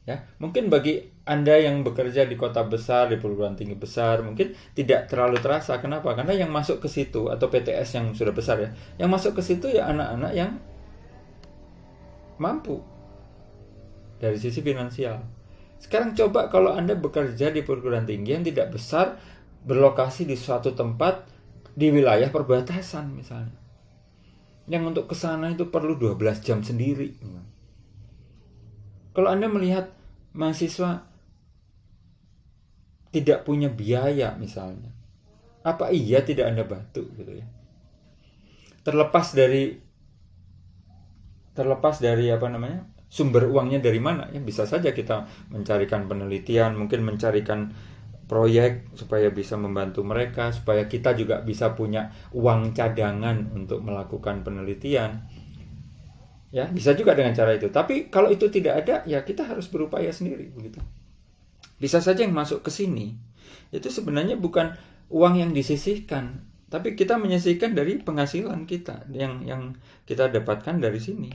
ya 0.08 0.24
mungkin 0.40 0.72
bagi 0.72 1.04
anda 1.28 1.52
yang 1.60 1.84
bekerja 1.84 2.24
di 2.24 2.32
kota 2.32 2.64
besar 2.64 3.12
di 3.12 3.20
perguruan 3.20 3.52
tinggi 3.52 3.76
besar 3.76 4.24
mungkin 4.24 4.56
tidak 4.72 5.12
terlalu 5.12 5.36
terasa 5.36 5.76
kenapa 5.84 6.16
karena 6.16 6.32
yang 6.32 6.48
masuk 6.48 6.80
ke 6.80 6.88
situ 6.88 7.28
atau 7.28 7.52
PTS 7.52 8.00
yang 8.00 8.06
sudah 8.16 8.32
besar 8.32 8.56
ya 8.56 8.72
yang 8.96 9.12
masuk 9.12 9.36
ke 9.36 9.42
situ 9.44 9.68
ya 9.68 9.92
anak-anak 9.92 10.32
yang 10.32 10.56
mampu 12.40 12.80
dari 14.18 14.38
sisi 14.38 14.62
finansial. 14.62 15.22
Sekarang 15.78 16.14
coba 16.14 16.50
kalau 16.50 16.74
Anda 16.74 16.98
bekerja 16.98 17.54
di 17.54 17.62
perguruan 17.62 18.06
tinggi 18.06 18.34
yang 18.34 18.42
tidak 18.42 18.74
besar, 18.74 19.18
berlokasi 19.62 20.26
di 20.26 20.34
suatu 20.34 20.74
tempat 20.74 21.26
di 21.78 21.94
wilayah 21.94 22.26
perbatasan 22.30 23.14
misalnya. 23.14 23.54
Yang 24.66 24.82
untuk 24.94 25.04
ke 25.06 25.16
sana 25.16 25.54
itu 25.54 25.70
perlu 25.70 25.94
12 25.94 26.42
jam 26.42 26.60
sendiri. 26.66 27.14
Kalau 29.14 29.30
Anda 29.30 29.46
melihat 29.46 29.94
mahasiswa 30.36 31.06
tidak 33.08 33.44
punya 33.48 33.72
biaya 33.72 34.36
misalnya, 34.36 34.92
apa 35.64 35.88
iya 35.92 36.20
tidak 36.24 36.52
Anda 36.52 36.64
bantu 36.68 37.08
gitu 37.16 37.40
ya? 37.40 37.46
Terlepas 38.84 39.32
dari 39.32 39.76
terlepas 41.56 41.98
dari 41.98 42.30
apa 42.30 42.46
namanya 42.46 42.86
sumber 43.10 43.50
uangnya 43.50 43.82
dari 43.82 43.98
mana 43.98 44.30
ya 44.30 44.38
bisa 44.38 44.62
saja 44.62 44.94
kita 44.94 45.26
mencarikan 45.50 46.06
penelitian 46.06 46.78
mungkin 46.78 47.02
mencarikan 47.02 47.74
proyek 48.28 48.92
supaya 48.94 49.32
bisa 49.32 49.56
membantu 49.56 50.04
mereka 50.04 50.52
supaya 50.52 50.84
kita 50.86 51.16
juga 51.16 51.40
bisa 51.40 51.72
punya 51.72 52.12
uang 52.36 52.76
cadangan 52.76 53.50
untuk 53.56 53.80
melakukan 53.82 54.44
penelitian 54.44 55.24
ya 56.48 56.64
bisa 56.68 56.96
juga 56.96 57.12
dengan 57.12 57.36
cara 57.36 57.52
itu 57.52 57.68
tapi 57.68 58.08
kalau 58.08 58.32
itu 58.32 58.48
tidak 58.48 58.84
ada 58.84 59.04
ya 59.04 59.20
kita 59.20 59.44
harus 59.44 59.68
berupaya 59.68 60.08
sendiri 60.08 60.48
begitu 60.48 60.80
bisa 61.76 62.00
saja 62.00 62.24
yang 62.24 62.32
masuk 62.32 62.64
ke 62.64 62.70
sini 62.72 63.14
itu 63.68 63.88
sebenarnya 63.92 64.40
bukan 64.40 64.72
uang 65.12 65.34
yang 65.40 65.50
disisihkan 65.52 66.48
tapi 66.68 66.96
kita 66.96 67.20
menyisihkan 67.20 67.76
dari 67.76 68.00
penghasilan 68.00 68.64
kita 68.64 69.08
yang 69.12 69.44
yang 69.44 69.76
kita 70.08 70.32
dapatkan 70.32 70.80
dari 70.80 71.00
sini 71.00 71.30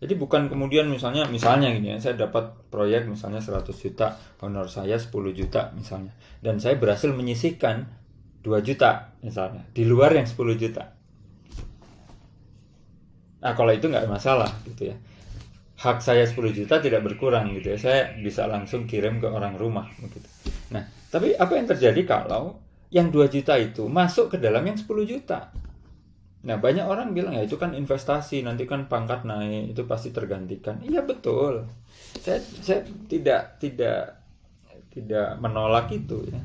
jadi 0.00 0.16
bukan 0.16 0.48
kemudian 0.48 0.88
misalnya 0.88 1.28
misalnya 1.28 1.68
gini 1.76 1.92
ya, 1.92 2.00
saya 2.00 2.16
dapat 2.16 2.72
proyek 2.72 3.04
misalnya 3.04 3.44
100 3.44 3.68
juta, 3.68 4.16
honor 4.40 4.64
saya 4.72 4.96
10 4.96 5.12
juta 5.36 5.76
misalnya. 5.76 6.16
Dan 6.40 6.56
saya 6.56 6.80
berhasil 6.80 7.12
menyisihkan 7.12 7.84
2 8.40 8.64
juta 8.64 9.12
misalnya, 9.20 9.68
di 9.76 9.84
luar 9.84 10.16
yang 10.16 10.24
10 10.24 10.56
juta. 10.56 10.96
Nah, 13.40 13.52
kalau 13.56 13.72
itu 13.72 13.88
nggak 13.88 14.08
masalah 14.08 14.48
gitu 14.68 14.92
ya. 14.92 14.96
Hak 15.80 16.04
saya 16.04 16.28
10 16.28 16.36
juta 16.52 16.76
tidak 16.76 17.00
berkurang 17.04 17.56
gitu 17.56 17.72
ya. 17.72 17.78
Saya 17.80 18.00
bisa 18.20 18.44
langsung 18.44 18.84
kirim 18.84 19.16
ke 19.16 19.28
orang 19.28 19.56
rumah 19.56 19.88
begitu. 19.96 20.28
Nah, 20.76 20.84
tapi 21.08 21.32
apa 21.34 21.56
yang 21.56 21.66
terjadi 21.66 22.04
kalau 22.04 22.60
yang 22.92 23.08
2 23.08 23.32
juta 23.32 23.56
itu 23.56 23.88
masuk 23.88 24.34
ke 24.34 24.36
dalam 24.36 24.60
yang 24.66 24.76
10 24.76 24.86
juta? 25.08 25.48
Nah 26.40 26.56
banyak 26.56 26.88
orang 26.88 27.12
bilang 27.12 27.36
ya 27.36 27.44
itu 27.44 27.60
kan 27.60 27.76
investasi 27.76 28.40
nanti 28.40 28.64
kan 28.64 28.88
pangkat 28.88 29.28
naik 29.28 29.76
itu 29.76 29.84
pasti 29.84 30.08
tergantikan. 30.08 30.80
Iya 30.80 31.04
betul. 31.04 31.68
Saya 32.16 32.40
saya 32.40 32.80
tidak 33.12 33.60
tidak 33.60 34.24
tidak 34.88 35.36
menolak 35.36 35.92
itu 35.92 36.24
ya. 36.32 36.40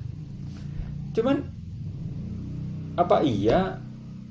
Cuman 1.16 1.48
apa 3.00 3.24
iya 3.24 3.80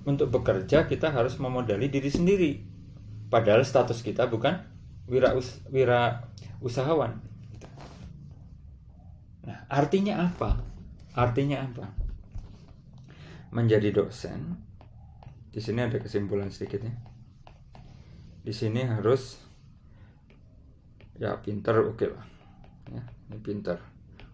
untuk 0.05 0.33
bekerja 0.33 0.89
kita 0.89 1.13
harus 1.13 1.37
memodali 1.41 1.89
diri 1.89 2.09
sendiri. 2.09 2.53
Padahal 3.29 3.65
status 3.65 4.05
kita 4.05 4.29
bukan 4.29 4.61
wira 5.09 5.33
us, 5.37 5.61
wira 5.69 6.29
usahawan. 6.61 7.21
Nah, 9.45 9.59
artinya 9.69 10.25
apa? 10.29 10.61
Artinya 11.17 11.65
apa? 11.65 11.91
Menjadi 13.53 13.93
dosen 13.93 14.65
di 15.55 15.63
sini 15.63 15.87
ada 15.87 16.03
kesimpulan 16.03 16.51
sedikitnya 16.51 16.91
di 18.43 18.51
sini 18.51 18.83
harus 18.83 19.39
ya 21.15 21.39
pinter 21.39 21.79
oke 21.79 21.95
okay 21.95 22.09
lah 22.11 22.27
ya 22.91 23.03
ini 23.31 23.39
pinter 23.39 23.79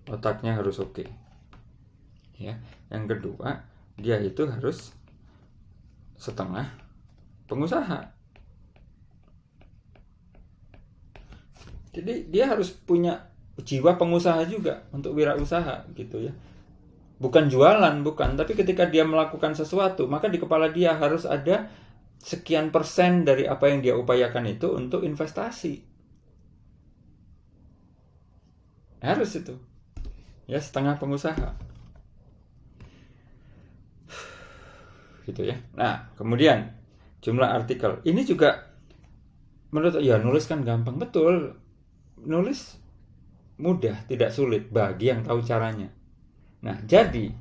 otaknya 0.09 0.57
harus 0.57 0.81
oke 0.81 1.05
okay. 1.05 1.09
ya 2.41 2.57
yang 2.89 3.05
kedua 3.05 3.69
dia 4.01 4.17
itu 4.17 4.49
harus 4.49 4.97
setengah. 6.21 6.69
Pengusaha. 7.49 8.13
Jadi 11.91 12.31
dia 12.31 12.47
harus 12.47 12.71
punya 12.71 13.27
jiwa 13.59 13.99
pengusaha 13.99 14.47
juga 14.47 14.87
untuk 14.95 15.17
wirausaha 15.17 15.91
gitu 15.97 16.31
ya. 16.31 16.33
Bukan 17.19 17.51
jualan 17.51 18.05
bukan. 18.05 18.39
Tapi 18.39 18.53
ketika 18.55 18.87
dia 18.87 19.03
melakukan 19.03 19.57
sesuatu 19.57 20.07
maka 20.07 20.31
di 20.31 20.39
kepala 20.39 20.71
dia 20.71 20.95
harus 20.95 21.27
ada 21.27 21.73
sekian 22.21 22.69
persen 22.69 23.25
dari 23.25 23.49
apa 23.49 23.73
yang 23.73 23.81
dia 23.81 23.97
upayakan 23.97 24.47
itu 24.47 24.71
untuk 24.77 25.03
investasi. 25.03 25.83
Harus 29.01 29.33
itu. 29.35 29.57
Ya 30.47 30.61
setengah 30.61 31.01
pengusaha 31.01 31.70
gitu 35.27 35.47
ya 35.47 35.57
nah 35.77 36.09
kemudian 36.17 36.73
jumlah 37.21 37.49
artikel 37.49 38.01
ini 38.09 38.25
juga 38.25 38.71
menurut 39.71 40.03
ya 40.03 40.19
nulis 40.19 40.49
kan 40.49 40.65
gampang 40.67 40.99
betul 40.99 41.57
nulis 42.21 42.77
mudah 43.61 44.09
tidak 44.09 44.33
sulit 44.33 44.73
bagi 44.73 45.13
yang 45.13 45.21
tahu 45.21 45.45
caranya 45.45 45.93
Nah, 46.61 46.77
jadi 46.85 47.33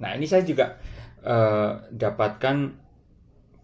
Nah, 0.00 0.16
ini 0.16 0.24
saya 0.24 0.40
juga 0.48 0.80
uh, 1.28 1.76
dapatkan 1.92 2.56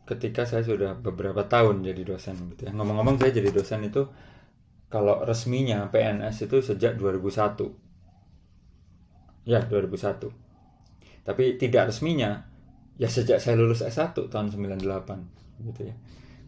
ketika 0.04 0.44
saya 0.44 0.60
sudah 0.60 0.92
beberapa 1.00 1.48
tahun 1.48 1.80
jadi 1.80 2.04
dosen 2.04 2.36
gitu 2.52 2.68
ya. 2.68 2.76
Ngomong-ngomong 2.76 3.16
saya 3.16 3.32
jadi 3.32 3.56
dosen 3.56 3.88
itu 3.88 4.04
kalau 4.92 5.24
resminya 5.24 5.88
PNS 5.88 6.44
itu 6.44 6.60
sejak 6.60 7.00
2001. 7.00 7.72
Ya, 9.48 9.64
2001. 9.64 10.28
Tapi 11.24 11.56
tidak 11.56 11.88
resminya 11.88 12.44
ya 12.96 13.08
sejak 13.08 13.40
saya 13.40 13.60
lulus 13.60 13.84
S1 13.84 14.16
tahun 14.16 14.48
98 14.52 14.80
gitu 15.68 15.80
ya. 15.88 15.94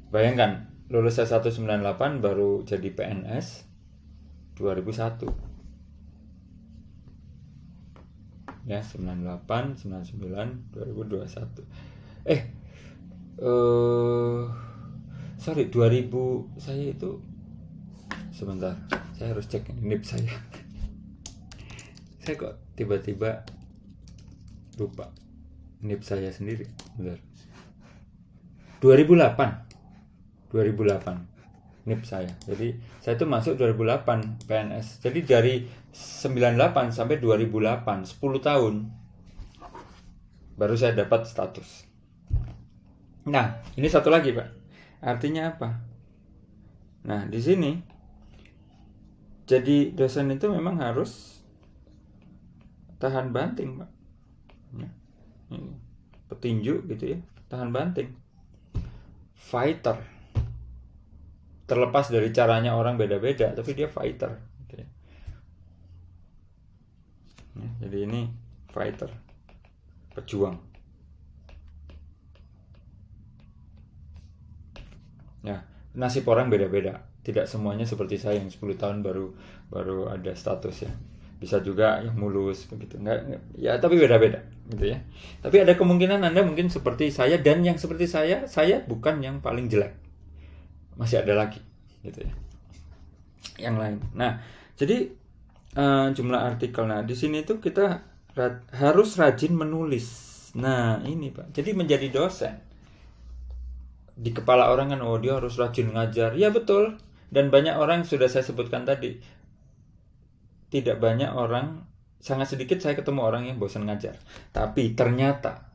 Bayangkan, 0.08 0.68
lulus 0.88 1.20
S1 1.20 1.44
98 1.44 2.24
baru 2.24 2.64
jadi 2.64 2.88
PNS 2.96 3.68
2001 4.56 5.48
ya 8.68 8.84
98 8.84 9.80
99 9.84 10.76
2021 10.76 12.28
eh 12.28 12.52
uh, 13.40 14.44
sorry 15.40 15.72
2000 15.72 16.12
saya 16.60 16.84
itu 16.92 17.20
sebentar 18.32 18.76
saya 19.16 19.34
harus 19.34 19.50
cek 19.50 19.74
nip 19.82 20.06
saya. 20.06 20.30
Saya 22.22 22.36
kok 22.36 22.60
tiba-tiba 22.76 23.40
lupa 24.76 25.08
nip 25.82 26.02
saya 26.02 26.30
sendiri. 26.32 26.66
Bentar. 26.98 27.18
2008 28.82 30.54
2008 30.54 31.88
nip 31.88 32.02
saya. 32.04 32.30
Jadi 32.46 32.74
saya 33.02 33.16
itu 33.16 33.26
masuk 33.26 33.56
2008 33.58 34.46
PNS 34.46 35.02
jadi 35.02 35.20
dari 35.24 35.54
98 35.90 36.94
sampai 36.94 37.16
2008 37.18 38.06
10 38.06 38.20
tahun 38.44 38.74
baru 40.58 40.74
saya 40.74 40.92
dapat 40.94 41.26
status. 41.26 41.86
Nah 43.30 43.62
ini 43.78 43.88
satu 43.88 44.10
lagi 44.10 44.34
pak. 44.34 44.48
Artinya 45.02 45.54
apa? 45.54 45.78
Nah 47.06 47.24
di 47.26 47.40
sini 47.40 47.72
jadi 49.48 49.96
dosen 49.96 50.28
itu 50.28 50.44
memang 50.52 50.76
harus 50.76 51.40
tahan 53.00 53.32
banting 53.32 53.80
pak. 53.80 53.90
Nah, 54.76 54.92
petinju 56.28 56.84
gitu 56.88 57.04
ya 57.16 57.18
tahan 57.48 57.72
banting. 57.72 58.12
Fighter. 59.32 59.96
Terlepas 61.68 62.08
dari 62.08 62.32
caranya 62.32 62.76
orang 62.76 62.96
beda-beda 62.96 63.52
tapi 63.52 63.76
dia 63.76 63.88
fighter 63.88 64.48
ya, 67.58 67.68
jadi 67.86 67.98
ini 68.06 68.20
fighter. 68.70 69.10
Pejuang. 70.14 70.56
Ya 75.46 75.62
nasib 75.94 76.26
orang 76.30 76.50
beda-beda. 76.50 77.06
Tidak 77.22 77.44
semuanya 77.44 77.84
seperti 77.84 78.16
saya 78.16 78.40
yang 78.40 78.48
10 78.48 78.78
tahun 78.78 79.04
baru 79.04 79.36
baru 79.68 80.08
ada 80.08 80.32
status 80.32 80.88
ya 80.88 80.92
bisa 81.38 81.62
juga 81.62 82.02
yang 82.02 82.18
mulus 82.18 82.66
begitu 82.66 82.98
enggak 82.98 83.42
ya 83.54 83.78
tapi 83.78 83.94
beda-beda 83.94 84.42
gitu 84.74 84.90
ya 84.90 84.98
tapi 85.38 85.62
ada 85.62 85.78
kemungkinan 85.78 86.26
anda 86.26 86.42
mungkin 86.42 86.66
seperti 86.66 87.14
saya 87.14 87.38
dan 87.38 87.62
yang 87.62 87.78
seperti 87.78 88.10
saya 88.10 88.50
saya 88.50 88.82
bukan 88.82 89.22
yang 89.22 89.38
paling 89.38 89.70
jelek 89.70 89.94
masih 90.98 91.22
ada 91.22 91.38
lagi 91.38 91.62
gitu 92.02 92.26
ya 92.26 92.32
yang 93.70 93.78
lain 93.78 94.02
nah 94.18 94.42
jadi 94.78 95.10
uh, 95.74 96.08
jumlah 96.14 96.40
artikel. 96.40 96.86
Nah, 96.86 97.02
di 97.02 97.18
sini 97.18 97.42
tuh 97.42 97.58
kita 97.62 98.02
ra 98.38 98.48
harus 98.78 99.18
rajin 99.18 99.52
menulis. 99.52 100.06
Nah, 100.56 101.02
ini 101.04 101.34
Pak. 101.34 101.52
Jadi 101.52 101.74
menjadi 101.74 102.08
dosen. 102.08 102.54
Di 104.18 104.34
kepala 104.34 104.70
orang 104.74 104.94
kan, 104.94 105.00
oh 105.02 105.18
dia 105.18 105.36
harus 105.36 105.58
rajin 105.58 105.90
ngajar. 105.94 106.34
Ya 106.34 106.54
betul. 106.54 106.96
Dan 107.28 107.52
banyak 107.52 107.76
orang 107.76 108.02
sudah 108.08 108.30
saya 108.30 108.46
sebutkan 108.46 108.88
tadi. 108.88 109.20
Tidak 110.68 111.00
banyak 111.00 111.32
orang, 111.32 111.88
sangat 112.20 112.52
sedikit 112.52 112.78
saya 112.80 112.92
ketemu 112.92 113.20
orang 113.24 113.48
yang 113.48 113.56
bosan 113.56 113.88
ngajar. 113.88 114.20
Tapi 114.52 114.92
ternyata, 114.92 115.72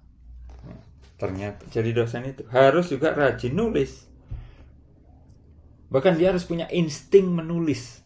ternyata 1.17 1.65
jadi 1.73 1.89
dosen 1.91 2.29
itu 2.29 2.45
harus 2.53 2.93
juga 2.93 3.13
rajin 3.17 3.53
nulis. 3.57 4.05
Bahkan 5.89 6.17
dia 6.17 6.33
harus 6.33 6.45
punya 6.45 6.69
insting 6.69 7.29
menulis 7.29 8.03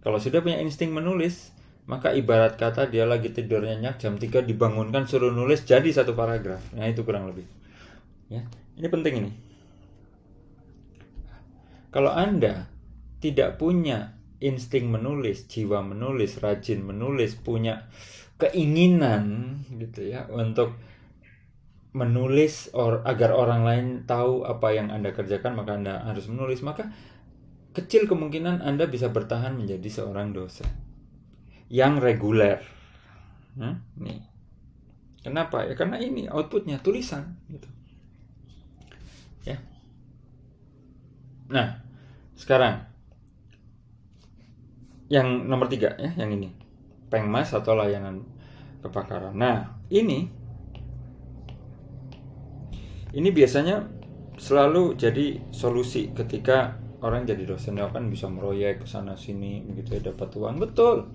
kalau 0.00 0.16
sudah 0.16 0.40
punya 0.40 0.56
insting 0.64 0.96
menulis, 0.96 1.52
maka 1.84 2.16
ibarat 2.16 2.56
kata 2.56 2.88
dia 2.88 3.04
lagi 3.04 3.28
tidur 3.36 3.60
nyenyak 3.60 4.00
jam 4.00 4.16
3 4.16 4.48
dibangunkan 4.48 5.04
suruh 5.04 5.28
nulis 5.28 5.68
jadi 5.68 5.86
satu 5.92 6.16
paragraf. 6.16 6.60
Nah, 6.72 6.88
itu 6.88 7.04
kurang 7.04 7.28
lebih. 7.28 7.44
Ya. 8.32 8.48
Ini 8.80 8.88
penting 8.88 9.14
ini. 9.20 9.32
Kalau 11.92 12.08
Anda 12.08 12.70
tidak 13.20 13.60
punya 13.60 14.16
insting 14.40 14.88
menulis, 14.88 15.46
jiwa 15.46 15.84
menulis, 15.84 16.40
rajin 16.40 16.80
menulis, 16.80 17.36
punya 17.36 17.88
keinginan 18.40 19.60
gitu 19.76 20.08
ya 20.08 20.24
untuk 20.32 20.80
menulis 21.92 22.72
or, 22.72 23.04
agar 23.04 23.36
orang 23.36 23.62
lain 23.66 23.86
tahu 24.08 24.48
apa 24.48 24.72
yang 24.72 24.88
Anda 24.88 25.12
kerjakan 25.12 25.58
maka 25.58 25.76
Anda 25.76 26.00
harus 26.06 26.30
menulis 26.30 26.64
maka 26.64 26.88
kecil 27.76 28.08
kemungkinan 28.08 28.64
Anda 28.64 28.88
bisa 28.88 29.12
bertahan 29.12 29.58
menjadi 29.58 30.02
seorang 30.02 30.32
dosen 30.32 30.66
yang 31.70 32.02
reguler. 32.02 32.62
Hmm? 33.54 33.78
Nih. 33.98 34.26
Kenapa? 35.20 35.68
Ya 35.68 35.76
karena 35.76 36.00
ini 36.00 36.26
outputnya 36.26 36.80
tulisan 36.80 37.38
gitu. 37.52 37.68
Ya. 39.44 39.60
Nah, 41.46 41.78
sekarang 42.34 42.89
yang 45.10 45.50
nomor 45.50 45.66
tiga 45.66 45.98
ya, 45.98 46.14
yang 46.14 46.30
ini. 46.30 46.54
Pengmas 47.10 47.50
atau 47.50 47.74
layanan 47.74 48.22
kebakaran. 48.80 49.34
Nah, 49.34 49.82
ini 49.90 50.30
ini 53.10 53.28
biasanya 53.34 53.90
selalu 54.38 54.94
jadi 54.94 55.50
solusi 55.50 56.14
ketika 56.14 56.78
orang 57.02 57.26
jadi 57.26 57.42
dosen. 57.42 57.76
Ya 57.76 57.90
kan 57.90 58.06
bisa 58.06 58.30
meroyek 58.30 58.80
ke 58.80 58.86
sana 58.86 59.18
sini 59.18 59.66
begitu 59.66 59.98
ya 59.98 60.14
dapat 60.14 60.30
uang. 60.38 60.62
Betul. 60.62 61.10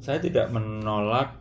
Saya 0.00 0.18
tidak 0.24 0.48
menolak 0.48 1.36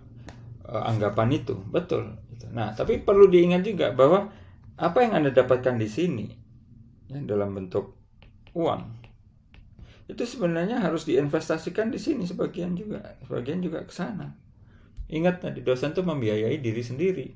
uh, 0.67 0.83
anggapan 0.83 1.39
itu. 1.39 1.55
Betul. 1.71 2.19
Nah 2.51 2.75
tapi 2.75 2.99
perlu 2.99 3.31
diingat 3.31 3.63
juga 3.63 3.95
bahwa 3.95 4.27
apa 4.75 4.97
yang 4.99 5.23
anda 5.23 5.31
dapatkan 5.31 5.79
di 5.79 5.87
sini 5.87 6.27
ya, 7.07 7.23
dalam 7.23 7.55
bentuk 7.55 7.95
uang 8.57 8.81
itu 10.03 10.23
sebenarnya 10.27 10.83
harus 10.83 11.07
diinvestasikan 11.07 11.87
di 11.87 11.95
sini 11.95 12.27
sebagian 12.27 12.75
juga 12.75 13.15
sebagian 13.23 13.63
juga 13.63 13.87
ke 13.87 13.93
sana. 13.95 14.35
Ingat 15.07 15.47
tadi 15.47 15.63
dosen 15.63 15.95
tuh 15.95 16.03
membiayai 16.03 16.59
diri 16.59 16.83
sendiri. 16.83 17.27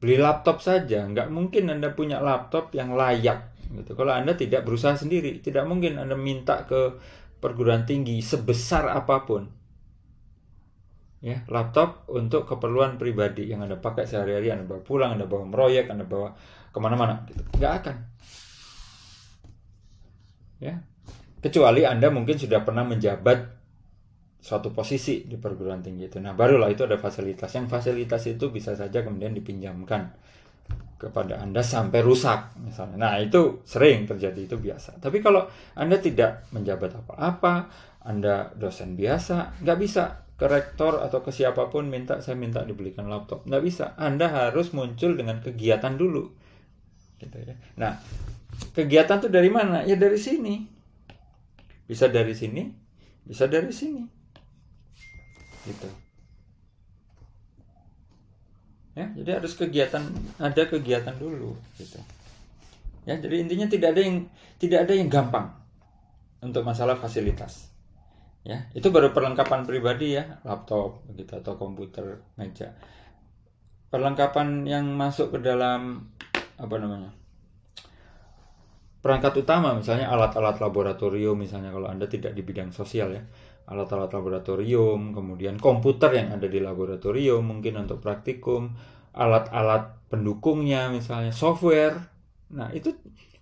Beli 0.00 0.16
laptop 0.16 0.62
saja 0.62 1.04
nggak 1.04 1.28
mungkin 1.28 1.68
anda 1.68 1.90
punya 1.92 2.22
laptop 2.22 2.70
yang 2.78 2.94
layak 2.94 3.52
gitu. 3.74 3.98
Kalau 3.98 4.14
anda 4.14 4.38
tidak 4.38 4.62
berusaha 4.62 4.94
sendiri 4.94 5.42
tidak 5.42 5.66
mungkin 5.66 5.98
anda 5.98 6.14
minta 6.14 6.62
ke 6.62 7.02
perguruan 7.42 7.82
tinggi 7.82 8.22
sebesar 8.22 8.86
apa 8.94 9.26
pun. 9.26 9.50
Ya 11.20 11.42
laptop 11.50 12.06
untuk 12.06 12.46
keperluan 12.46 13.02
pribadi 13.02 13.50
yang 13.50 13.66
anda 13.66 13.76
pakai 13.76 14.06
sehari-hari 14.06 14.54
anda 14.54 14.64
bawa 14.64 14.80
pulang 14.86 15.10
anda 15.18 15.26
bawa 15.26 15.42
meroyek 15.42 15.90
anda 15.90 16.06
bawa 16.06 16.38
ke 16.70 16.78
mana-mana 16.78 17.26
gitu. 17.26 17.42
Nggak 17.58 17.72
akan. 17.82 17.96
Ya 20.60 20.89
kecuali 21.40 21.88
Anda 21.88 22.12
mungkin 22.12 22.36
sudah 22.36 22.60
pernah 22.62 22.84
menjabat 22.84 23.60
suatu 24.40 24.72
posisi 24.72 25.28
di 25.28 25.36
perguruan 25.36 25.84
tinggi 25.84 26.08
itu. 26.08 26.16
Nah, 26.16 26.32
barulah 26.32 26.72
itu 26.72 26.88
ada 26.88 26.96
fasilitas. 26.96 27.52
Yang 27.52 27.68
fasilitas 27.68 28.24
itu 28.24 28.48
bisa 28.48 28.72
saja 28.72 29.04
kemudian 29.04 29.36
dipinjamkan 29.36 30.16
kepada 30.96 31.40
Anda 31.40 31.60
sampai 31.60 32.00
rusak 32.00 32.56
misalnya. 32.60 32.96
Nah, 32.96 33.12
itu 33.20 33.60
sering 33.68 34.08
terjadi, 34.08 34.40
itu 34.48 34.56
biasa. 34.56 35.00
Tapi 35.00 35.20
kalau 35.20 35.44
Anda 35.76 36.00
tidak 36.00 36.48
menjabat 36.52 37.04
apa-apa, 37.04 37.68
Anda 38.04 38.52
dosen 38.56 38.96
biasa, 38.96 39.60
nggak 39.60 39.78
bisa 39.80 40.04
ke 40.40 40.48
rektor 40.48 41.04
atau 41.04 41.20
ke 41.20 41.28
siapa 41.28 41.68
pun 41.68 41.92
minta 41.92 42.24
saya 42.24 42.32
minta 42.32 42.64
dibelikan 42.64 43.12
laptop. 43.12 43.44
Nggak 43.44 43.62
bisa. 43.64 43.84
Anda 44.00 44.32
harus 44.32 44.72
muncul 44.72 45.20
dengan 45.20 45.44
kegiatan 45.44 46.00
dulu. 46.00 46.32
Gitu 47.20 47.36
ya. 47.44 47.56
Nah, 47.76 48.00
kegiatan 48.72 49.20
itu 49.20 49.28
dari 49.28 49.52
mana? 49.52 49.84
Ya 49.84 50.00
dari 50.00 50.16
sini 50.16 50.79
bisa 51.90 52.06
dari 52.06 52.30
sini, 52.30 52.70
bisa 53.26 53.50
dari 53.50 53.74
sini. 53.74 54.06
Gitu. 55.66 55.90
Ya, 58.94 59.10
jadi 59.18 59.42
harus 59.42 59.58
kegiatan 59.58 60.06
ada 60.38 60.62
kegiatan 60.70 61.18
dulu 61.18 61.58
gitu. 61.74 61.98
Ya, 63.10 63.18
jadi 63.18 63.42
intinya 63.42 63.66
tidak 63.66 63.98
ada 63.98 64.02
yang 64.06 64.16
tidak 64.62 64.86
ada 64.86 64.94
yang 64.94 65.10
gampang 65.10 65.50
untuk 66.38 66.62
masalah 66.62 66.94
fasilitas. 66.94 67.74
Ya, 68.46 68.70
itu 68.72 68.88
baru 68.94 69.10
perlengkapan 69.10 69.66
pribadi 69.66 70.14
ya, 70.14 70.38
laptop 70.46 71.02
begitu 71.10 71.42
atau 71.42 71.58
komputer, 71.58 72.22
meja. 72.38 72.72
Perlengkapan 73.90 74.62
yang 74.62 74.86
masuk 74.94 75.34
ke 75.34 75.38
dalam 75.42 76.06
apa 76.54 76.76
namanya? 76.78 77.19
Perangkat 79.00 79.32
utama 79.40 79.72
misalnya 79.72 80.12
alat-alat 80.12 80.60
laboratorium 80.60 81.36
misalnya 81.36 81.72
kalau 81.72 81.88
Anda 81.88 82.06
tidak 82.06 82.36
di 82.36 82.44
bidang 82.44 82.72
sosial 82.72 83.16
ya. 83.16 83.22
Alat-alat 83.70 84.10
laboratorium 84.10 85.14
kemudian 85.14 85.60
komputer 85.60 86.16
yang 86.16 86.34
ada 86.34 86.46
di 86.50 86.58
laboratorium 86.58 87.42
mungkin 87.44 87.80
untuk 87.80 88.02
praktikum. 88.02 88.72
Alat-alat 89.16 90.10
pendukungnya 90.10 90.90
misalnya 90.90 91.30
software. 91.30 91.98
Nah 92.54 92.70
itu 92.74 92.94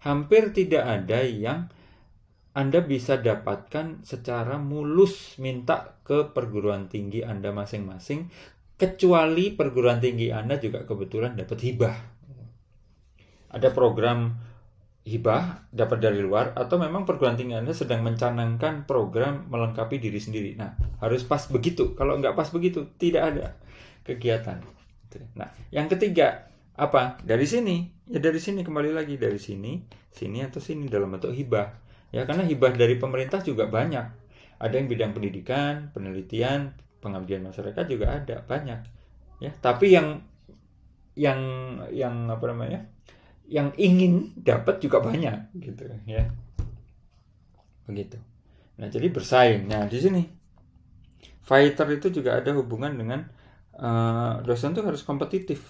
hampir 0.04 0.52
tidak 0.52 0.84
ada 0.84 1.20
yang 1.24 1.68
anda 2.58 2.82
bisa 2.82 3.22
dapatkan 3.22 4.02
secara 4.02 4.58
mulus 4.58 5.38
minta 5.38 5.94
ke 6.02 6.34
perguruan 6.34 6.90
tinggi 6.90 7.22
Anda 7.22 7.54
masing-masing 7.54 8.26
kecuali 8.74 9.54
perguruan 9.54 10.02
tinggi 10.02 10.34
Anda 10.34 10.58
juga 10.58 10.82
kebetulan 10.82 11.38
dapat 11.38 11.58
hibah. 11.62 11.96
Ada 13.54 13.70
program 13.70 14.38
hibah 15.08 15.64
dapat 15.72 16.04
dari 16.04 16.20
luar 16.20 16.52
atau 16.52 16.76
memang 16.76 17.08
perguruan 17.08 17.34
tinggi 17.34 17.56
Anda 17.56 17.72
sedang 17.72 18.04
mencanangkan 18.04 18.84
program 18.84 19.48
melengkapi 19.48 19.96
diri 19.96 20.20
sendiri. 20.20 20.54
Nah, 20.60 20.76
harus 21.00 21.24
pas 21.24 21.48
begitu. 21.48 21.96
Kalau 21.96 22.20
nggak 22.20 22.36
pas 22.36 22.52
begitu, 22.52 22.84
tidak 23.00 23.22
ada 23.32 23.46
kegiatan. 24.04 24.60
Nah, 25.34 25.48
yang 25.72 25.88
ketiga 25.88 26.52
apa? 26.76 27.16
Dari 27.24 27.48
sini. 27.48 27.96
Ya 28.08 28.20
dari 28.20 28.40
sini 28.40 28.64
kembali 28.64 28.96
lagi 28.96 29.20
dari 29.20 29.36
sini, 29.36 29.84
sini 30.08 30.40
atau 30.40 30.60
sini 30.60 30.88
dalam 30.88 31.12
bentuk 31.12 31.32
hibah. 31.32 31.76
Ya 32.08 32.24
karena 32.24 32.44
hibah 32.44 32.72
dari 32.72 32.96
pemerintah 32.96 33.44
juga 33.44 33.68
banyak. 33.68 34.28
Ada 34.58 34.74
yang 34.80 34.88
bidang 34.88 35.12
pendidikan, 35.12 35.92
penelitian, 35.92 36.72
pengabdian 36.98 37.46
masyarakat 37.46 37.84
juga 37.86 38.16
ada 38.16 38.42
banyak. 38.42 38.80
Ya, 39.38 39.54
tapi 39.54 39.94
yang 39.94 40.24
yang 41.14 41.40
yang 41.94 42.26
apa 42.26 42.44
namanya? 42.50 42.90
Yang 43.48 43.72
ingin 43.80 44.36
dapat 44.36 44.84
juga 44.84 45.00
banyak 45.00 45.56
gitu 45.56 45.88
ya. 46.04 46.28
Begitu. 47.88 48.20
Nah 48.76 48.86
jadi 48.92 49.08
bersaing. 49.08 49.64
Nah 49.64 49.88
di 49.88 49.98
sini 49.98 50.22
fighter 51.40 51.88
itu 51.96 52.12
juga 52.12 52.36
ada 52.36 52.52
hubungan 52.52 52.92
dengan 52.92 53.24
uh, 53.80 54.44
dosen 54.44 54.76
tuh 54.76 54.84
harus 54.84 55.00
kompetitif. 55.00 55.64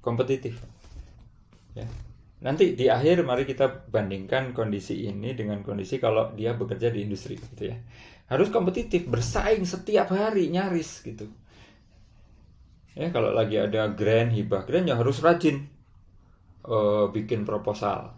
Kompetitif. 0.00 0.56
Ya. 1.76 1.84
Nanti 2.40 2.72
di 2.76 2.88
akhir 2.88 3.24
mari 3.24 3.44
kita 3.44 3.88
bandingkan 3.88 4.56
kondisi 4.56 5.08
ini 5.08 5.36
dengan 5.36 5.60
kondisi 5.60 6.00
kalau 6.00 6.32
dia 6.32 6.56
bekerja 6.56 6.88
di 6.88 7.04
industri 7.04 7.36
gitu 7.36 7.72
ya. 7.72 7.76
Harus 8.32 8.48
kompetitif 8.48 9.04
bersaing 9.04 9.68
setiap 9.68 10.08
hari 10.16 10.48
nyaris 10.48 11.04
gitu 11.04 11.28
ya 12.94 13.10
kalau 13.10 13.34
lagi 13.34 13.58
ada 13.58 13.90
grand 13.90 14.30
hibah 14.30 14.62
grand 14.62 14.86
ya 14.86 14.94
harus 14.94 15.18
rajin 15.18 15.66
uh, 16.66 17.10
bikin 17.10 17.42
proposal. 17.42 18.14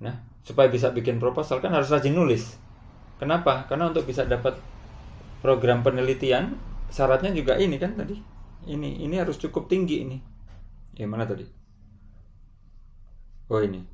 Nah 0.00 0.16
supaya 0.40 0.72
bisa 0.72 0.90
bikin 0.90 1.20
proposal 1.20 1.60
kan 1.60 1.72
harus 1.76 1.92
rajin 1.92 2.16
nulis. 2.16 2.56
Kenapa? 3.20 3.68
Karena 3.68 3.92
untuk 3.92 4.08
bisa 4.08 4.24
dapat 4.24 4.56
program 5.44 5.84
penelitian 5.84 6.56
syaratnya 6.88 7.30
juga 7.36 7.60
ini 7.60 7.76
kan 7.76 7.92
tadi. 7.94 8.16
Ini 8.64 9.04
ini 9.04 9.14
harus 9.20 9.36
cukup 9.36 9.68
tinggi 9.68 10.04
ini. 10.04 10.18
Ya 10.96 11.04
mana 11.04 11.28
tadi? 11.28 11.44
Oh 13.52 13.60
ini. 13.60 13.84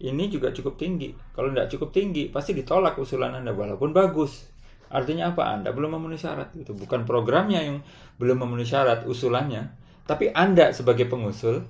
Ini 0.00 0.32
juga 0.32 0.48
cukup 0.48 0.80
tinggi. 0.80 1.12
Kalau 1.36 1.52
tidak 1.52 1.68
cukup 1.68 1.92
tinggi 1.92 2.32
pasti 2.32 2.56
ditolak 2.56 2.96
usulan 2.96 3.36
anda 3.36 3.52
walaupun 3.52 3.92
bagus 3.92 4.48
Artinya 4.90 5.30
apa? 5.30 5.54
Anda 5.54 5.70
belum 5.70 5.94
memenuhi 5.94 6.18
syarat 6.18 6.50
itu. 6.58 6.74
Bukan 6.74 7.06
programnya 7.06 7.62
yang 7.62 7.78
belum 8.18 8.42
memenuhi 8.42 8.66
syarat 8.66 9.06
usulannya, 9.06 9.70
tapi 10.04 10.34
Anda 10.34 10.74
sebagai 10.74 11.06
pengusul 11.06 11.62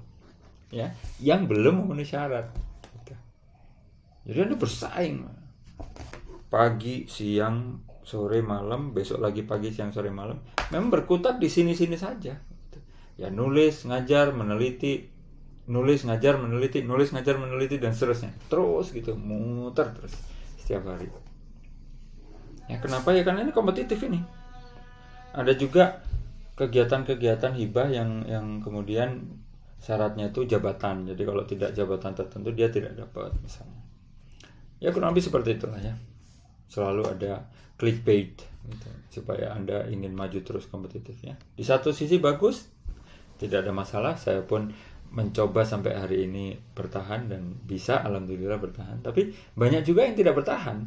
ya 0.73 0.97
yang 1.21 1.45
belum 1.45 1.85
memenuhi 1.85 2.09
syarat. 2.09 2.49
Gitu. 2.97 3.15
Jadi 4.33 4.39
Anda 4.41 4.57
bersaing 4.57 5.17
pagi, 6.49 7.05
siang, 7.07 7.85
sore, 8.01 8.41
malam, 8.41 8.97
besok 8.97 9.21
lagi 9.21 9.45
pagi, 9.45 9.69
siang, 9.71 9.93
sore, 9.93 10.09
malam. 10.09 10.41
Memang 10.73 10.89
berkutat 10.89 11.37
di 11.37 11.53
sini-sini 11.53 12.01
saja. 12.01 12.35
Gitu. 12.41 12.79
Ya 13.21 13.29
nulis, 13.29 13.85
ngajar, 13.85 14.33
meneliti, 14.33 15.13
nulis, 15.69 16.09
ngajar, 16.09 16.41
meneliti, 16.41 16.83
nulis, 16.83 17.13
ngajar, 17.13 17.37
meneliti 17.37 17.77
dan 17.77 17.93
seterusnya. 17.93 18.33
Terus 18.49 18.97
gitu, 18.97 19.13
muter 19.15 19.93
terus 19.93 20.17
setiap 20.57 20.89
hari. 20.89 21.30
Ya, 22.71 22.77
kenapa 22.79 23.11
ya? 23.11 23.27
Karena 23.27 23.43
ini 23.43 23.51
kompetitif 23.51 23.99
ini. 24.07 24.23
Ada 25.35 25.59
juga 25.59 25.99
kegiatan-kegiatan 26.55 27.59
hibah 27.59 27.91
yang 27.91 28.23
yang 28.31 28.47
kemudian 28.63 29.27
syaratnya 29.83 30.31
itu 30.31 30.47
jabatan. 30.47 31.11
Jadi 31.11 31.23
kalau 31.27 31.43
tidak 31.43 31.75
jabatan 31.75 32.15
tertentu 32.15 32.55
dia 32.55 32.71
tidak 32.71 32.95
dapat 32.95 33.35
misalnya. 33.43 33.83
ya 34.81 34.97
kurang 34.97 35.13
lebih 35.13 35.29
seperti 35.29 35.61
itulah 35.61 35.77
ya 35.77 35.93
selalu 36.71 37.03
ada 37.11 37.51
clickbait 37.75 38.39
gitu, 38.71 38.89
supaya 39.11 39.53
anda 39.53 39.85
ingin 39.91 40.15
maju 40.15 40.39
terus 40.41 40.71
kompetitif 40.71 41.19
ya 41.21 41.35
di 41.59 41.67
satu 41.67 41.91
sisi 41.91 42.23
bagus 42.23 42.71
tidak 43.43 43.67
ada 43.67 43.73
masalah 43.75 44.15
saya 44.15 44.47
pun 44.47 44.71
mencoba 45.11 45.67
sampai 45.67 45.99
hari 45.99 46.31
ini 46.31 46.55
bertahan 46.55 47.27
dan 47.27 47.59
bisa 47.67 47.99
alhamdulillah 48.07 48.63
bertahan 48.63 49.03
tapi 49.03 49.35
banyak 49.59 49.83
juga 49.83 50.07
yang 50.07 50.15
tidak 50.15 50.39
bertahan 50.39 50.87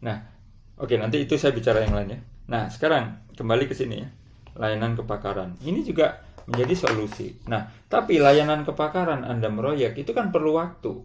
nah 0.00 0.35
oke 0.76 0.94
nanti 0.96 1.24
itu 1.24 1.36
saya 1.36 1.52
bicara 1.52 1.84
yang 1.84 1.96
lain 1.96 2.08
ya 2.16 2.20
nah 2.46 2.70
sekarang 2.70 3.26
kembali 3.36 3.68
ke 3.68 3.76
sini 3.76 3.96
ya. 4.00 4.08
Layanan 4.56 4.96
kebakaran 4.96 5.60
ini 5.60 5.84
juga 5.84 6.24
menjadi 6.48 6.88
solusi. 6.88 7.36
Nah 7.44 7.68
tapi 7.92 8.16
layanan 8.16 8.64
kebakaran 8.64 9.22
anda 9.22 9.52
meroyek 9.52 10.00
itu 10.00 10.16
kan 10.16 10.32
perlu 10.32 10.56
waktu. 10.56 11.04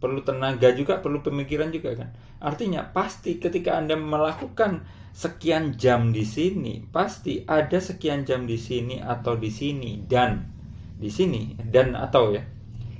Perlu 0.00 0.24
tenaga 0.24 0.72
juga, 0.72 0.96
perlu 1.00 1.20
pemikiran 1.20 1.68
juga 1.68 1.92
kan. 1.92 2.08
Artinya 2.40 2.88
pasti 2.88 3.36
ketika 3.36 3.76
Anda 3.76 4.00
melakukan 4.00 4.88
sekian 5.12 5.76
jam 5.76 6.08
di 6.08 6.24
sini, 6.24 6.80
pasti 6.88 7.44
ada 7.44 7.76
sekian 7.76 8.24
jam 8.24 8.48
di 8.48 8.56
sini 8.56 8.96
atau 8.96 9.36
di 9.36 9.52
sini 9.52 10.00
dan 10.08 10.48
di 10.96 11.12
sini 11.12 11.52
dan 11.68 11.92
atau 11.92 12.32
ya 12.32 12.40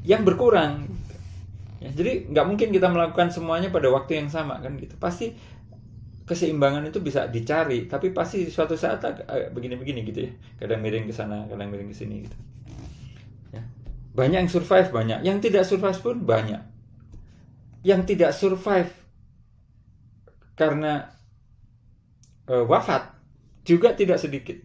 yang 0.05 0.29
berkurang. 0.29 1.00
Ya, 1.81 1.89
jadi 1.91 2.29
nggak 2.29 2.45
mungkin 2.45 2.69
kita 2.77 2.93
melakukan 2.93 3.33
semuanya 3.33 3.73
pada 3.73 3.89
waktu 3.89 4.21
yang 4.21 4.29
sama 4.29 4.61
kan 4.61 4.77
gitu. 4.77 5.01
Pasti 5.01 5.33
keseimbangan 6.29 6.87
itu 6.87 7.01
bisa 7.01 7.27
dicari, 7.27 7.89
tapi 7.91 8.13
pasti 8.13 8.47
suatu 8.53 8.77
saat 8.77 9.01
begini-begini 9.51 10.05
gitu 10.07 10.29
ya. 10.29 10.33
Kadang 10.61 10.85
miring 10.85 11.09
ke 11.09 11.15
sana, 11.17 11.49
kadang 11.49 11.73
miring 11.73 11.91
ke 11.91 11.97
sini 11.97 12.29
gitu. 12.29 12.37
Ya. 13.57 13.65
Banyak 14.13 14.47
yang 14.47 14.53
survive 14.53 14.93
banyak, 14.93 15.25
yang 15.25 15.41
tidak 15.41 15.65
survive 15.65 15.99
pun 15.99 16.23
banyak 16.23 16.71
yang 17.81 18.05
tidak 18.05 18.37
survive 18.37 18.93
karena 20.53 21.09
uh, 22.49 22.65
wafat 22.69 23.17
juga 23.65 23.97
tidak 23.97 24.21
sedikit 24.21 24.59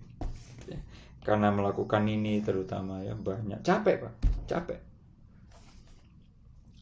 karena 1.25 1.49
melakukan 1.49 2.05
ini 2.05 2.43
terutama 2.43 3.01
ya 3.01 3.17
banyak 3.17 3.63
capek 3.65 3.95
pak 4.03 4.13
capek 4.45 4.79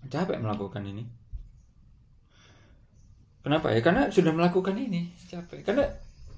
capek 0.10 0.38
melakukan 0.39 0.84
ini 0.84 1.04
kenapa 3.43 3.76
ya 3.76 3.84
karena 3.84 4.08
sudah 4.08 4.32
melakukan 4.32 4.76
ini 4.80 5.12
capek 5.28 5.68
karena 5.68 5.88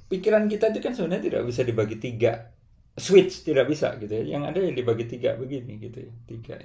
pikiran 0.10 0.46
kita 0.50 0.74
itu 0.74 0.80
kan 0.82 0.94
sebenarnya 0.94 1.34
tidak 1.34 1.42
bisa 1.50 1.62
dibagi 1.62 1.98
tiga 1.98 2.54
switch 2.96 3.46
tidak 3.46 3.70
bisa 3.70 3.94
gitu 4.02 4.12
ya 4.12 4.38
yang 4.38 4.44
ada 4.46 4.62
yang 4.62 4.74
dibagi 4.74 5.06
tiga 5.06 5.38
begini 5.38 5.78
gitu 5.82 6.06
ya 6.06 6.14
tiga 6.26 6.56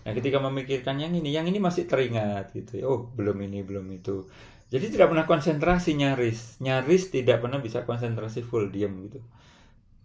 Nah, 0.00 0.16
ketika 0.16 0.40
memikirkan 0.40 0.96
yang 0.96 1.12
ini, 1.12 1.28
yang 1.28 1.44
ini 1.44 1.60
masih 1.60 1.84
teringat 1.84 2.56
gitu 2.56 2.80
ya. 2.80 2.84
Oh, 2.88 3.12
belum 3.12 3.36
ini, 3.44 3.60
belum 3.60 3.84
itu. 3.92 4.24
Jadi 4.70 4.86
tidak 4.96 5.12
pernah 5.12 5.26
konsentrasi 5.26 5.98
nyaris, 5.98 6.62
nyaris 6.62 7.10
tidak 7.10 7.42
pernah 7.42 7.58
bisa 7.58 7.82
konsentrasi 7.82 8.46
full 8.46 8.70
diam 8.70 8.94
gitu. 9.02 9.20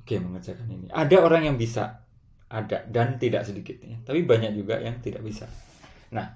Oke, 0.02 0.18
mengerjakan 0.18 0.68
ini. 0.68 0.88
Ada 0.90 1.22
orang 1.22 1.48
yang 1.48 1.56
bisa, 1.56 2.02
ada 2.50 2.82
dan 2.90 3.22
tidak 3.22 3.46
sedikit 3.46 3.78
ya. 3.80 4.02
Tapi 4.02 4.26
banyak 4.26 4.58
juga 4.58 4.82
yang 4.82 4.98
tidak 5.00 5.22
bisa. 5.22 5.46
Nah, 6.14 6.28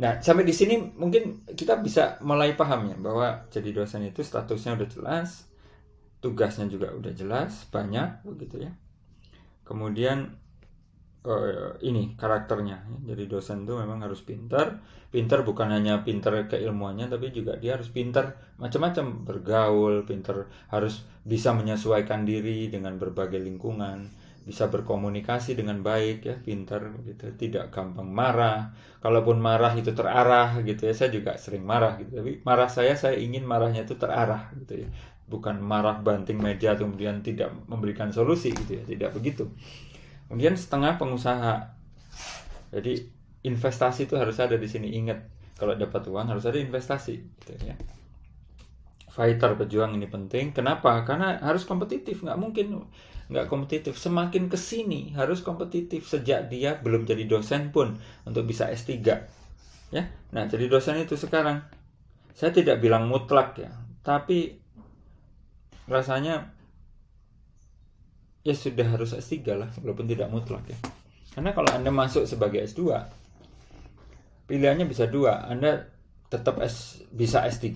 nah 0.00 0.20
sampai 0.20 0.44
di 0.44 0.52
sini 0.52 0.80
mungkin 0.96 1.44
kita 1.52 1.80
bisa 1.80 2.20
mulai 2.24 2.56
paham 2.56 2.92
ya 2.92 2.96
bahwa 2.96 3.48
jadi 3.48 3.72
dosen 3.72 4.04
itu 4.04 4.20
statusnya 4.20 4.76
udah 4.76 4.88
jelas, 4.88 5.48
tugasnya 6.20 6.68
juga 6.68 6.92
udah 6.92 7.12
jelas, 7.16 7.64
banyak 7.72 8.24
begitu 8.24 8.68
ya. 8.68 8.72
Kemudian 9.64 10.40
uh, 11.24 11.76
ini 11.84 12.16
karakternya. 12.16 12.84
Jadi 13.04 13.24
dosen 13.28 13.64
itu 13.64 13.76
memang 13.76 14.00
harus 14.04 14.24
pintar. 14.24 14.80
Pintar 15.10 15.42
bukan 15.42 15.74
hanya 15.74 16.06
pintar 16.06 16.46
keilmuannya, 16.46 17.10
tapi 17.10 17.34
juga 17.34 17.58
dia 17.58 17.74
harus 17.74 17.90
pintar 17.90 18.38
macam-macam 18.62 19.26
bergaul, 19.26 20.06
pintar 20.06 20.46
harus 20.70 21.02
bisa 21.26 21.50
menyesuaikan 21.50 22.22
diri 22.22 22.70
dengan 22.70 22.94
berbagai 22.94 23.42
lingkungan, 23.42 24.06
bisa 24.50 24.66
berkomunikasi 24.66 25.54
dengan 25.54 25.78
baik 25.78 26.26
ya, 26.26 26.34
pintar 26.42 26.90
gitu, 27.06 27.30
tidak 27.38 27.70
gampang 27.70 28.10
marah. 28.10 28.74
Kalaupun 28.98 29.38
marah 29.38 29.70
itu 29.78 29.94
terarah 29.94 30.58
gitu 30.66 30.90
ya, 30.90 30.94
saya 30.98 31.14
juga 31.14 31.38
sering 31.38 31.62
marah 31.62 31.94
gitu. 32.02 32.18
Tapi 32.18 32.42
marah 32.42 32.66
saya 32.66 32.98
saya 32.98 33.14
ingin 33.14 33.46
marahnya 33.46 33.86
itu 33.86 33.94
terarah 33.94 34.50
gitu 34.58 34.82
ya. 34.82 34.88
Bukan 35.30 35.62
marah 35.62 36.02
banting 36.02 36.42
meja 36.42 36.74
kemudian 36.74 37.22
tidak 37.22 37.54
memberikan 37.70 38.10
solusi 38.10 38.50
gitu 38.50 38.82
ya, 38.82 38.82
tidak 38.82 39.14
begitu 39.14 39.46
Kemudian 40.30 40.54
setengah 40.54 40.94
pengusaha. 40.94 41.74
Jadi 42.70 43.02
investasi 43.42 44.06
itu 44.06 44.14
harus 44.14 44.38
ada 44.38 44.54
di 44.54 44.70
sini. 44.70 44.94
Ingat, 44.94 45.18
kalau 45.58 45.74
dapat 45.74 46.06
uang 46.06 46.30
harus 46.30 46.46
ada 46.46 46.54
investasi. 46.54 47.14
Gitu 47.18 47.66
ya. 47.66 47.74
Fighter 49.10 49.58
pejuang 49.58 49.98
ini 49.98 50.06
penting. 50.06 50.54
Kenapa? 50.54 51.02
Karena 51.02 51.42
harus 51.42 51.66
kompetitif. 51.66 52.22
Nggak 52.22 52.38
mungkin 52.38 52.78
nggak 53.30 53.46
kompetitif. 53.46 53.94
Semakin 53.94 54.50
ke 54.50 54.58
sini 54.58 55.14
harus 55.14 55.40
kompetitif. 55.40 56.04
Sejak 56.10 56.50
dia 56.50 56.76
belum 56.82 57.06
jadi 57.06 57.24
dosen 57.30 57.70
pun 57.70 57.94
untuk 58.26 58.44
bisa 58.44 58.66
S3. 58.68 58.90
Ya. 59.94 60.02
Nah, 60.34 60.44
jadi 60.50 60.66
dosen 60.66 60.98
itu 60.98 61.14
sekarang. 61.14 61.62
Saya 62.34 62.50
tidak 62.50 62.82
bilang 62.82 63.06
mutlak 63.10 63.58
ya, 63.58 63.70
tapi 64.02 64.58
rasanya 65.90 66.54
ya 68.40 68.54
sudah 68.56 68.96
harus 68.96 69.12
S3 69.12 69.44
lah 69.58 69.68
walaupun 69.82 70.08
tidak 70.08 70.30
mutlak 70.32 70.64
ya. 70.70 70.78
Karena 71.36 71.52
kalau 71.52 71.68
anda 71.70 71.92
masuk 71.92 72.24
sebagai 72.24 72.64
S2 72.64 72.96
pilihannya 74.48 74.88
bisa 74.88 75.06
dua. 75.06 75.46
Anda 75.46 75.90
tetap 76.32 76.58
S 76.62 77.06
bisa 77.10 77.44
S3 77.46 77.66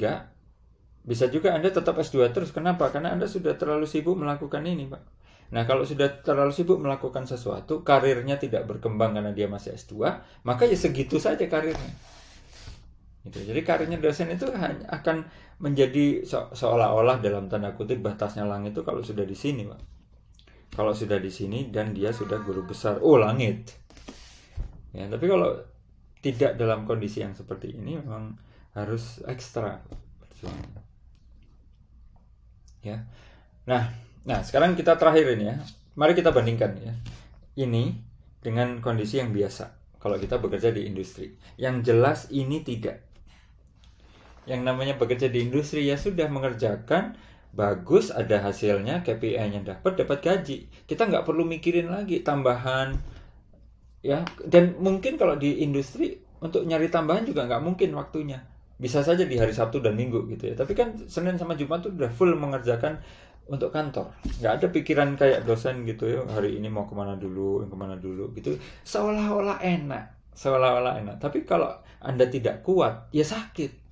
bisa 1.05 1.29
juga 1.29 1.53
anda 1.53 1.69
tetap 1.69 2.01
S2 2.01 2.33
terus. 2.33 2.49
Kenapa? 2.55 2.89
Karena 2.89 3.13
anda 3.13 3.29
sudah 3.29 3.55
terlalu 3.61 3.85
sibuk 3.85 4.17
melakukan 4.17 4.65
ini 4.65 4.89
pak 4.89 5.14
nah 5.53 5.69
kalau 5.69 5.85
sudah 5.85 6.25
terlalu 6.25 6.51
sibuk 6.51 6.81
melakukan 6.81 7.29
sesuatu 7.29 7.85
karirnya 7.85 8.41
tidak 8.41 8.65
berkembang 8.65 9.13
karena 9.17 9.31
dia 9.37 9.47
masih 9.47 9.77
S2 9.77 9.95
maka 10.47 10.65
ya 10.65 10.77
segitu 10.77 11.21
saja 11.21 11.45
karirnya. 11.47 11.93
Gitu. 13.25 13.41
jadi 13.49 13.61
karirnya 13.65 13.97
dosen 14.05 14.29
itu 14.29 14.45
hanya 14.53 14.85
akan 14.93 15.25
menjadi 15.57 16.29
seolah-olah 16.29 17.25
dalam 17.25 17.49
tanda 17.49 17.73
kutip 17.73 18.05
batasnya 18.05 18.45
langit 18.45 18.77
itu 18.77 18.85
kalau 18.85 19.01
sudah 19.01 19.25
di 19.25 19.33
sini 19.33 19.65
pak. 19.65 19.81
Kalau 20.75 20.91
sudah 20.91 21.23
di 21.23 21.31
sini 21.31 21.71
dan 21.71 21.95
dia 21.95 22.11
sudah 22.11 22.43
guru 22.43 22.67
besar. 22.67 22.99
Oh 23.01 23.17
langit. 23.17 23.73
Ya 24.93 25.07
tapi 25.07 25.31
kalau 25.31 25.55
tidak 26.21 26.61
dalam 26.61 26.85
kondisi 26.85 27.23
yang 27.23 27.33
seperti 27.33 27.79
ini 27.79 27.97
memang 27.97 28.35
harus 28.75 29.23
ekstra 29.25 29.81
ya. 32.85 33.01
Nah 33.65 33.89
nah 34.25 34.41
sekarang 34.41 34.75
kita 34.75 34.97
terakhir 34.97 35.37
ini 35.37 35.45
ya. 35.53 35.57
Mari 35.95 36.19
kita 36.19 36.35
bandingkan 36.35 36.75
ya. 36.81 36.93
Ini 37.55 37.95
dengan 38.43 38.83
kondisi 38.83 39.23
yang 39.23 39.31
biasa 39.31 39.97
kalau 40.03 40.21
kita 40.21 40.37
bekerja 40.37 40.75
di 40.75 40.85
industri. 40.85 41.33
Yang 41.57 41.77
jelas 41.89 42.21
ini 42.29 42.61
tidak. 42.61 43.01
Yang 44.45 44.61
namanya 44.69 44.95
bekerja 45.01 45.33
di 45.33 45.49
industri 45.49 45.89
ya 45.89 45.97
sudah 45.97 46.29
mengerjakan 46.29 47.17
bagus 47.55 48.11
ada 48.11 48.43
hasilnya 48.43 49.01
KPI-nya 49.07 49.65
dapat 49.65 50.05
dapat 50.05 50.21
gaji. 50.21 50.69
Kita 50.85 51.09
nggak 51.09 51.25
perlu 51.25 51.49
mikirin 51.49 51.89
lagi 51.89 52.21
tambahan 52.21 53.01
ya. 54.05 54.27
Dan 54.45 54.77
mungkin 54.83 55.17
kalau 55.17 55.41
di 55.41 55.65
industri 55.65 56.21
untuk 56.45 56.69
nyari 56.69 56.93
tambahan 56.93 57.25
juga 57.25 57.49
nggak 57.49 57.63
mungkin 57.65 57.97
waktunya. 57.97 58.45
Bisa 58.77 59.01
saja 59.01 59.25
di 59.25 59.39
hari 59.41 59.55
Sabtu 59.55 59.81
dan 59.81 59.97
Minggu 59.97 60.29
gitu 60.29 60.53
ya. 60.53 60.55
Tapi 60.59 60.77
kan 60.77 61.01
Senin 61.09 61.41
sama 61.41 61.57
Jumat 61.57 61.81
tuh 61.81 61.95
udah 61.97 62.13
full 62.13 62.37
mengerjakan 62.37 63.01
untuk 63.49 63.69
kantor. 63.69 64.09
Nggak 64.41 64.53
ada 64.61 64.67
pikiran 64.73 65.09
kayak 65.21 65.45
dosen 65.45 65.85
gitu 65.85 66.09
ya 66.09 66.21
hari 66.33 66.57
ini 66.57 66.73
mau 66.73 66.89
ke 66.89 66.97
mana 66.97 67.17
dulu 67.21 67.65
ke 67.69 67.77
mana 67.77 67.97
dulu 68.01 68.33
gitu. 68.33 68.57
Seolah-olah 68.87 69.61
enak. 69.61 70.33
Seolah-olah 70.33 71.05
enak. 71.05 71.17
Tapi 71.21 71.45
kalau 71.45 71.69
anda 72.01 72.25
tidak 72.25 72.65
kuat 72.65 73.13
ya 73.13 73.25
sakit. 73.25 73.85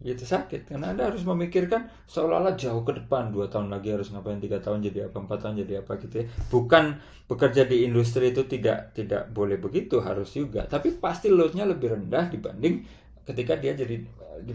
Itu 0.00 0.24
sakit. 0.24 0.70
Karena 0.70 0.94
anda 0.94 1.10
harus 1.10 1.26
memikirkan 1.26 1.90
seolah-olah 2.06 2.54
jauh 2.54 2.86
ke 2.86 2.94
depan 3.02 3.34
dua 3.34 3.50
tahun 3.50 3.68
lagi 3.68 3.92
harus 3.92 4.14
ngapain 4.14 4.38
tiga 4.38 4.62
tahun 4.62 4.80
jadi 4.86 5.10
apa 5.10 5.18
empat 5.18 5.38
tahun 5.42 5.54
jadi 5.66 5.82
apa 5.82 5.98
gitu 5.98 6.14
ya. 6.22 6.26
Bukan 6.48 6.84
bekerja 7.26 7.66
di 7.66 7.82
industri 7.82 8.30
itu 8.30 8.46
tidak 8.46 8.94
tidak 8.94 9.26
boleh 9.34 9.58
begitu 9.58 9.98
harus 9.98 10.30
juga. 10.30 10.70
Tapi 10.70 10.96
pasti 11.02 11.28
loadnya 11.28 11.66
lebih 11.66 11.98
rendah 11.98 12.30
dibanding 12.30 12.86
ketika 13.26 13.58
dia 13.58 13.76
jadi 13.76 14.00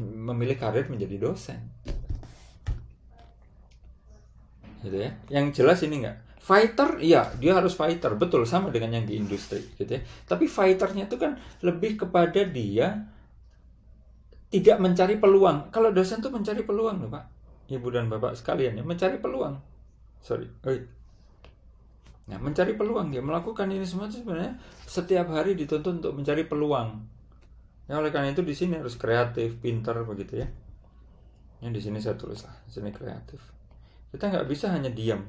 memilih 0.02 0.58
karir 0.58 0.90
menjadi 0.90 1.30
dosen 1.30 1.62
gitu 4.86 4.98
ya 5.02 5.12
yang 5.34 5.50
jelas 5.50 5.82
ini 5.82 6.06
enggak 6.06 6.22
fighter 6.38 7.02
iya 7.02 7.26
dia 7.42 7.58
harus 7.58 7.74
fighter 7.74 8.14
betul 8.14 8.46
sama 8.46 8.70
dengan 8.70 9.02
yang 9.02 9.06
di 9.10 9.18
industri 9.18 9.66
gitu 9.76 9.90
ya 9.98 10.02
tapi 10.30 10.46
fighternya 10.46 11.10
itu 11.10 11.18
kan 11.18 11.36
lebih 11.66 11.98
kepada 12.06 12.46
dia 12.46 13.10
tidak 14.56 14.78
mencari 14.80 15.16
peluang. 15.20 15.68
Kalau 15.68 15.92
dosen 15.92 16.24
tuh 16.24 16.32
mencari 16.32 16.64
peluang 16.64 17.04
loh 17.04 17.12
Pak. 17.12 17.26
Ibu 17.66 17.88
dan 17.92 18.08
Bapak 18.08 18.40
sekalian 18.40 18.80
ya, 18.80 18.84
mencari 18.86 19.20
peluang. 19.20 19.58
Sorry. 20.24 20.48
Oi. 20.64 20.80
Nah, 22.26 22.40
mencari 22.42 22.74
peluang 22.74 23.14
dia 23.14 23.22
melakukan 23.22 23.70
ini 23.70 23.86
semua 23.86 24.10
itu 24.10 24.26
sebenarnya 24.26 24.58
setiap 24.88 25.30
hari 25.30 25.54
dituntut 25.54 26.02
untuk 26.02 26.14
mencari 26.16 26.48
peluang. 26.48 27.04
Ya 27.86 28.02
oleh 28.02 28.10
karena 28.10 28.34
itu 28.34 28.42
di 28.42 28.56
sini 28.58 28.82
harus 28.82 28.98
kreatif, 28.98 29.62
pintar 29.62 30.02
begitu 30.02 30.42
ya. 30.42 30.48
Yang 31.62 31.72
di 31.78 31.82
sini 31.86 31.98
saya 32.02 32.18
tulis 32.18 32.42
lah, 32.42 32.56
di 32.66 32.72
sini 32.74 32.90
kreatif. 32.90 33.42
Kita 34.16 34.32
nggak 34.32 34.48
bisa 34.48 34.72
hanya 34.72 34.88
diam, 34.88 35.28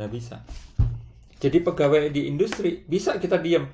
nggak 0.00 0.08
bisa. 0.08 0.40
Jadi 1.36 1.60
pegawai 1.60 2.08
di 2.08 2.32
industri 2.32 2.80
bisa 2.80 3.20
kita 3.20 3.36
diam, 3.44 3.68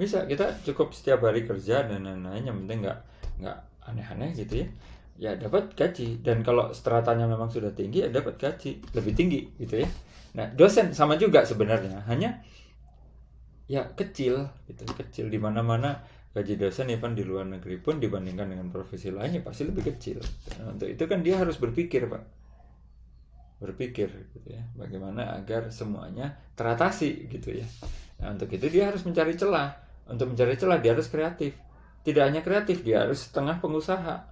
bisa 0.00 0.24
kita 0.24 0.64
cukup 0.64 0.96
setiap 0.96 1.20
hari 1.28 1.44
kerja 1.44 1.84
dan 1.84 2.08
lain-lain 2.08 2.48
yang 2.48 2.56
penting 2.64 2.88
nggak 2.88 2.98
nggak 3.44 3.58
aneh-aneh 3.84 4.32
gitu 4.32 4.64
ya. 4.64 4.68
Ya 5.16 5.32
dapat 5.36 5.76
gaji. 5.76 6.24
Dan 6.24 6.40
kalau 6.40 6.72
stratanya 6.72 7.28
memang 7.28 7.52
sudah 7.52 7.76
tinggi 7.76 8.04
ya 8.04 8.08
dapat 8.08 8.40
gaji. 8.40 8.80
Lebih 8.96 9.12
tinggi 9.12 9.40
gitu 9.60 9.84
ya. 9.84 9.88
Nah 10.36 10.48
dosen 10.56 10.96
sama 10.96 11.20
juga 11.20 11.44
sebenarnya. 11.44 12.08
Hanya 12.08 12.40
ya 13.68 13.84
kecil 13.92 14.48
gitu. 14.64 14.88
Kecil 14.96 15.28
di 15.28 15.36
mana-mana. 15.36 16.04
Gaji 16.36 16.60
dosen 16.60 16.92
even 16.92 17.16
di 17.16 17.24
luar 17.24 17.48
negeri 17.48 17.80
pun 17.80 17.96
dibandingkan 17.96 18.48
dengan 18.48 18.68
profesi 18.68 19.08
lainnya 19.08 19.40
pasti 19.40 19.64
lebih 19.64 19.88
kecil. 19.92 20.20
Nah, 20.60 20.76
untuk 20.76 20.88
itu 20.88 21.04
kan 21.08 21.24
dia 21.24 21.40
harus 21.40 21.56
berpikir 21.56 22.08
pak 22.12 22.45
berpikir 23.56 24.08
gitu 24.36 24.48
ya 24.52 24.62
bagaimana 24.76 25.32
agar 25.36 25.72
semuanya 25.72 26.36
teratasi 26.54 27.28
gitu 27.32 27.56
ya 27.56 27.66
nah 28.20 28.36
untuk 28.36 28.52
itu 28.52 28.68
dia 28.68 28.92
harus 28.92 29.00
mencari 29.04 29.32
celah 29.32 29.86
untuk 30.06 30.34
mencari 30.34 30.54
celah 30.54 30.78
dia 30.78 30.94
harus 30.94 31.10
kreatif. 31.10 31.58
Tidak 32.06 32.22
hanya 32.22 32.40
kreatif, 32.46 32.86
dia 32.86 33.02
harus 33.02 33.26
setengah 33.26 33.58
pengusaha. 33.58 34.30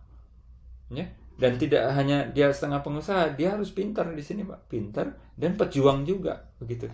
Ya. 0.94 1.06
Dan 1.34 1.58
tidak 1.58 1.90
hanya 1.98 2.30
dia 2.30 2.54
setengah 2.54 2.86
pengusaha, 2.86 3.34
dia 3.34 3.58
harus 3.58 3.74
pintar 3.74 4.06
di 4.14 4.22
sini, 4.22 4.46
Pak. 4.46 4.70
Pintar 4.70 5.18
dan 5.34 5.58
pejuang 5.58 6.06
juga, 6.06 6.46
begitu. 6.62 6.86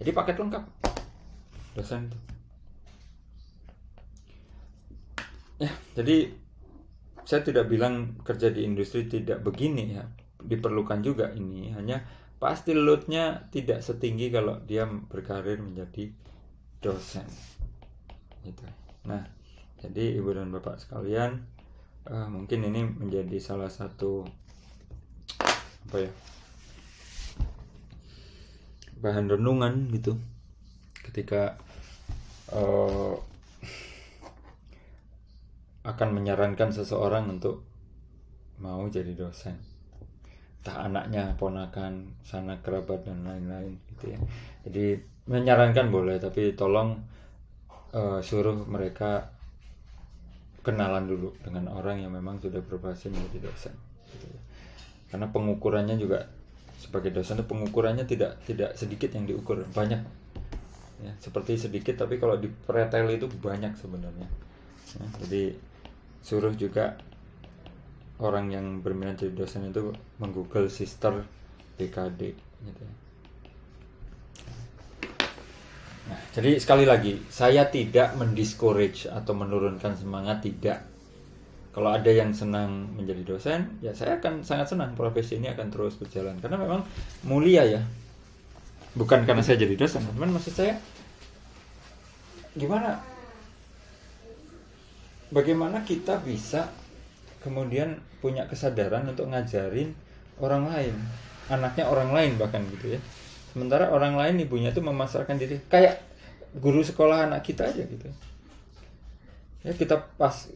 Jadi 0.00 0.10
paket 0.16 0.40
lengkap. 0.40 0.64
Dosen 1.76 2.08
itu. 2.08 2.18
Ya, 5.60 5.72
jadi 5.92 6.32
saya 7.28 7.44
tidak 7.44 7.68
bilang 7.68 8.16
kerja 8.24 8.48
di 8.48 8.64
industri 8.64 9.04
tidak 9.04 9.44
begini 9.44 9.92
ya. 9.92 10.08
Diperlukan 10.44 11.00
juga 11.04 11.32
ini. 11.32 11.72
Hanya 11.72 12.04
pasti 12.40 12.72
loadnya 12.72 13.52
tidak 13.52 13.84
setinggi 13.84 14.32
kalau 14.32 14.56
dia 14.64 14.88
berkarir 14.88 15.60
menjadi 15.60 16.08
dosen. 16.80 17.28
Gitu. 18.40 18.64
Nah 19.04 19.28
jadi 19.80 20.16
ibu 20.16 20.32
dan 20.32 20.48
bapak 20.48 20.80
sekalian 20.80 21.44
uh, 22.08 22.28
mungkin 22.32 22.64
ini 22.64 22.84
menjadi 22.84 23.36
salah 23.40 23.68
satu 23.68 24.24
apa 25.88 25.96
ya 26.00 26.12
bahan 29.00 29.28
renungan 29.36 29.92
gitu. 29.92 30.16
Ketika 31.00 31.60
uh, 32.56 33.16
akan 35.84 36.08
menyarankan 36.12 36.72
seseorang 36.72 37.28
untuk 37.28 37.64
mau 38.60 38.84
jadi 38.88 39.16
dosen 39.16 39.69
tak 40.60 40.76
anaknya 40.76 41.32
ponakan 41.40 42.12
sana 42.20 42.60
kerabat 42.60 43.08
dan 43.08 43.24
lain-lain 43.24 43.80
gitu 43.96 44.12
ya. 44.12 44.18
Jadi 44.68 45.00
menyarankan 45.30 45.88
boleh 45.88 46.20
tapi 46.20 46.52
tolong 46.52 47.00
uh, 47.96 48.20
suruh 48.20 48.56
mereka 48.68 49.30
kenalan 50.60 51.08
dulu 51.08 51.32
dengan 51.40 51.72
orang 51.72 52.04
yang 52.04 52.12
memang 52.12 52.36
sudah 52.36 52.60
berprofesi 52.60 53.08
menjadi 53.08 53.48
dosen 53.48 53.72
gitu. 54.12 54.28
karena 55.08 55.32
pengukurannya 55.32 55.96
juga 55.96 56.28
sebagai 56.76 57.16
dosen 57.16 57.40
pengukurannya 57.40 58.04
tidak 58.04 58.44
tidak 58.44 58.76
sedikit 58.76 59.12
yang 59.16 59.24
diukur 59.24 59.64
banyak. 59.72 60.00
Ya 61.00 61.12
seperti 61.16 61.56
sedikit 61.56 61.96
tapi 62.04 62.20
kalau 62.20 62.36
di 62.36 62.52
pretel 62.52 63.08
itu 63.08 63.24
banyak 63.28 63.72
sebenarnya. 63.76 64.28
Ya, 65.00 65.06
jadi 65.24 65.56
suruh 66.20 66.52
juga 66.52 67.00
orang 68.20 68.52
yang 68.52 68.66
berminat 68.84 69.24
jadi 69.24 69.32
dosen 69.32 69.72
itu 69.72 69.90
menggoogle 70.20 70.68
sister 70.68 71.24
DKD 71.80 72.20
gitu 72.36 72.80
ya. 72.84 72.94
Nah, 76.10 76.20
jadi 76.34 76.58
sekali 76.58 76.84
lagi, 76.84 77.22
saya 77.30 77.70
tidak 77.70 78.18
mendiscourage 78.18 79.06
atau 79.06 79.32
menurunkan 79.32 79.94
semangat 79.94 80.42
tidak. 80.42 80.82
Kalau 81.70 81.94
ada 81.94 82.10
yang 82.10 82.34
senang 82.34 82.98
menjadi 82.98 83.22
dosen, 83.22 83.78
ya 83.78 83.94
saya 83.94 84.18
akan 84.18 84.42
sangat 84.42 84.74
senang 84.74 84.98
profesi 84.98 85.38
ini 85.38 85.54
akan 85.54 85.70
terus 85.70 85.94
berjalan 85.94 86.34
karena 86.42 86.58
memang 86.58 86.82
mulia 87.22 87.62
ya. 87.62 87.80
Bukan 88.98 89.22
karena 89.22 89.38
saya 89.38 89.54
jadi 89.62 89.78
dosen, 89.78 90.02
teman 90.02 90.34
maksud 90.34 90.50
saya 90.50 90.74
gimana 92.58 92.98
bagaimana 95.30 95.86
kita 95.86 96.18
bisa 96.26 96.66
kemudian 97.38 97.94
punya 98.20 98.44
kesadaran 98.46 99.08
untuk 99.08 99.26
ngajarin 99.32 99.96
orang 100.40 100.68
lain, 100.68 100.94
anaknya 101.48 101.88
orang 101.88 102.12
lain 102.12 102.36
bahkan 102.36 102.64
gitu 102.68 102.96
ya. 102.96 103.00
Sementara 103.50 103.90
orang 103.90 104.14
lain 104.14 104.46
ibunya 104.46 104.70
tuh 104.70 104.86
memasarkan 104.86 105.36
diri. 105.36 105.58
Kayak 105.66 105.98
guru 106.54 106.86
sekolah 106.86 107.26
anak 107.26 107.42
kita 107.42 107.66
aja 107.66 107.82
gitu. 107.82 108.06
Ya 109.66 109.72
kita 109.74 109.98
pas 110.16 110.48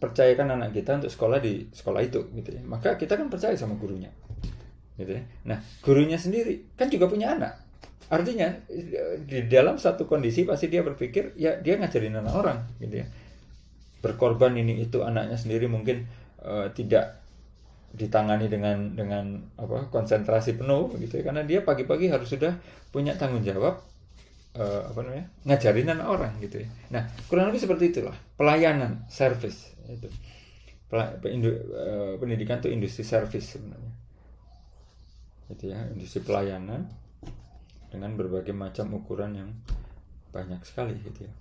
percayakan 0.00 0.56
anak 0.56 0.72
kita 0.72 0.96
untuk 0.96 1.12
sekolah 1.12 1.38
di 1.38 1.68
sekolah 1.70 2.00
itu 2.02 2.26
gitu 2.34 2.50
ya. 2.56 2.62
Maka 2.64 2.96
kita 2.98 3.14
kan 3.14 3.28
percaya 3.28 3.54
sama 3.54 3.76
gurunya 3.78 4.10
gitu 4.98 5.16
ya. 5.16 5.22
Nah 5.48 5.62
gurunya 5.80 6.20
sendiri 6.20 6.76
kan 6.76 6.90
juga 6.90 7.08
punya 7.08 7.36
anak. 7.36 7.56
Artinya 8.10 8.50
di 9.22 9.46
dalam 9.46 9.78
satu 9.78 10.04
kondisi 10.10 10.42
pasti 10.42 10.66
dia 10.66 10.82
berpikir 10.82 11.38
ya 11.38 11.56
dia 11.62 11.78
ngajarin 11.78 12.18
anak 12.18 12.34
orang 12.34 12.58
gitu 12.82 13.00
ya. 13.00 13.06
Berkorban 14.00 14.56
ini 14.56 14.82
itu 14.82 15.04
anaknya 15.06 15.38
sendiri 15.38 15.70
mungkin 15.70 16.08
uh, 16.44 16.68
tidak 16.72 17.20
ditangani 17.90 18.46
dengan 18.46 18.94
dengan 18.94 19.42
apa 19.58 19.90
konsentrasi 19.90 20.54
penuh 20.54 20.94
gitu 21.00 21.20
ya. 21.20 21.22
Karena 21.26 21.42
dia 21.42 21.60
pagi-pagi 21.66 22.06
harus 22.06 22.30
sudah 22.30 22.54
punya 22.94 23.18
tanggung 23.18 23.42
jawab 23.42 23.82
uh, 24.56 24.82
apa 24.86 25.00
namanya 25.02 25.26
ngajarin 25.46 25.90
anak 25.90 26.06
orang 26.06 26.32
gitu 26.38 26.62
ya. 26.62 26.68
Nah 26.94 27.02
kurang 27.26 27.50
lebih 27.50 27.62
seperti 27.66 27.90
itulah 27.90 28.16
pelayanan 28.38 29.06
service 29.10 29.74
itu. 29.90 30.06
Uh, 30.90 32.18
pendidikan 32.18 32.58
itu 32.58 32.70
industri 32.70 33.06
service 33.06 33.58
sebenarnya. 33.58 33.94
Gitu 35.50 35.70
ya 35.70 35.78
industri 35.90 36.22
pelayanan 36.22 36.86
dengan 37.90 38.14
berbagai 38.14 38.54
macam 38.54 38.94
ukuran 38.94 39.34
yang 39.34 39.50
banyak 40.30 40.62
sekali 40.62 40.94
gitu 41.02 41.26
ya. 41.26 41.32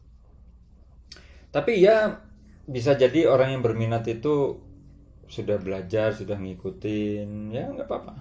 Tapi 1.49 1.81
ya 1.81 2.25
bisa 2.69 2.93
jadi 2.93 3.25
orang 3.25 3.57
yang 3.57 3.61
berminat 3.65 4.05
itu 4.05 4.61
sudah 5.29 5.61
belajar 5.61 6.11
sudah 6.11 6.35
ngikutin 6.41 7.53
ya 7.53 7.69
nggak 7.69 7.85
apa-apa. 7.85 8.13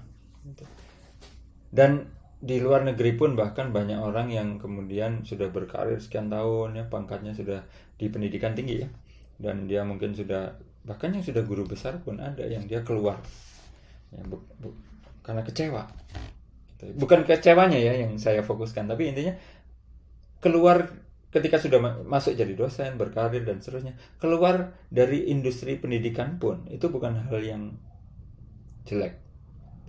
Dan 1.73 2.13
di 2.39 2.63
luar 2.63 2.87
negeri 2.87 3.19
pun 3.19 3.35
bahkan 3.35 3.75
banyak 3.75 3.99
orang 3.99 4.31
yang 4.31 4.63
kemudian 4.63 5.27
sudah 5.27 5.51
berkarir 5.51 5.99
sekian 5.99 6.31
tahun 6.31 6.79
ya 6.79 6.85
pangkatnya 6.87 7.35
sudah 7.35 7.67
di 7.99 8.07
pendidikan 8.13 8.55
tinggi 8.55 8.85
ya. 8.85 8.89
Dan 9.41 9.67
dia 9.67 9.83
mungkin 9.83 10.13
sudah 10.15 10.55
bahkan 10.85 11.11
yang 11.11 11.25
sudah 11.25 11.43
guru 11.43 11.67
besar 11.67 11.99
pun 12.05 12.21
ada 12.21 12.45
yang 12.47 12.69
dia 12.69 12.85
keluar. 12.85 13.19
Ya, 14.13 14.23
bu, 14.25 14.39
bu, 14.61 14.71
karena 15.25 15.43
kecewa. 15.43 15.89
Bukan 16.79 17.27
kecewanya 17.27 17.75
ya 17.75 18.07
yang 18.07 18.15
saya 18.21 18.45
fokuskan 18.45 18.87
tapi 18.87 19.11
intinya 19.11 19.35
keluar 20.39 21.08
ketika 21.29 21.61
sudah 21.61 21.77
masuk 22.09 22.33
jadi 22.33 22.57
dosen, 22.57 22.97
berkarir 22.97 23.45
dan 23.45 23.61
seterusnya, 23.61 23.93
keluar 24.17 24.73
dari 24.89 25.29
industri 25.29 25.77
pendidikan 25.77 26.41
pun 26.41 26.65
itu 26.73 26.89
bukan 26.89 27.29
hal 27.29 27.41
yang 27.45 27.77
jelek, 28.89 29.21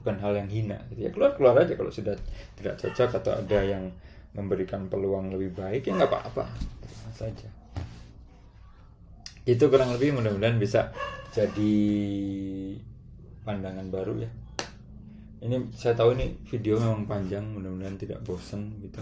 bukan 0.03 0.19
hal 0.19 0.35
yang 0.35 0.51
hina. 0.51 0.83
Gitu 0.91 1.07
ya 1.07 1.11
keluar 1.15 1.39
keluar 1.39 1.55
aja 1.63 1.79
kalau 1.79 1.87
sudah 1.87 2.15
tidak 2.59 2.75
cocok 2.75 3.09
atau 3.23 3.31
ada 3.39 3.59
yang 3.63 3.87
memberikan 4.35 4.91
peluang 4.91 5.31
lebih 5.31 5.55
baik 5.55 5.87
ya 5.87 5.95
nggak 5.95 6.11
apa-apa 6.11 6.45
saja. 7.15 7.47
Itu 9.47 9.71
kurang 9.71 9.95
lebih 9.95 10.19
mudah-mudahan 10.19 10.59
bisa 10.59 10.91
jadi 11.31 11.75
pandangan 13.47 13.87
baru 13.87 14.27
ya. 14.27 14.29
Ini 15.39 15.71
saya 15.71 15.95
tahu 15.95 16.19
ini 16.19 16.35
video 16.51 16.75
memang 16.75 17.07
panjang, 17.07 17.47
mudah-mudahan 17.55 17.95
tidak 17.95 18.19
bosan 18.27 18.75
gitu 18.83 18.99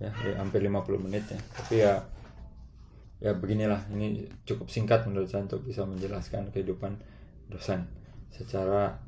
ya, 0.00 0.10
ya 0.10 0.34
hampir 0.38 0.62
50 0.62 1.04
menit 1.04 1.24
ya. 1.28 1.40
Tapi 1.40 1.74
ya 1.82 1.94
ya 3.22 3.30
beginilah. 3.36 3.86
Ini 3.94 4.28
cukup 4.44 4.68
singkat 4.68 5.06
menurut 5.08 5.30
saya 5.30 5.46
untuk 5.46 5.64
bisa 5.64 5.86
menjelaskan 5.86 6.50
kehidupan 6.50 6.98
dosen 7.48 7.86
secara 8.34 8.98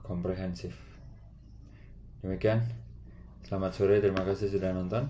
komprehensif. 0.00 0.74
Demikian. 2.24 2.64
Selamat 3.44 3.76
sore 3.76 4.00
terima 4.00 4.24
kasih 4.24 4.48
sudah 4.48 4.72
nonton. 4.72 5.08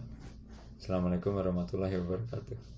Assalamualaikum 0.78 1.38
warahmatullahi 1.38 1.96
wabarakatuh 2.02 2.73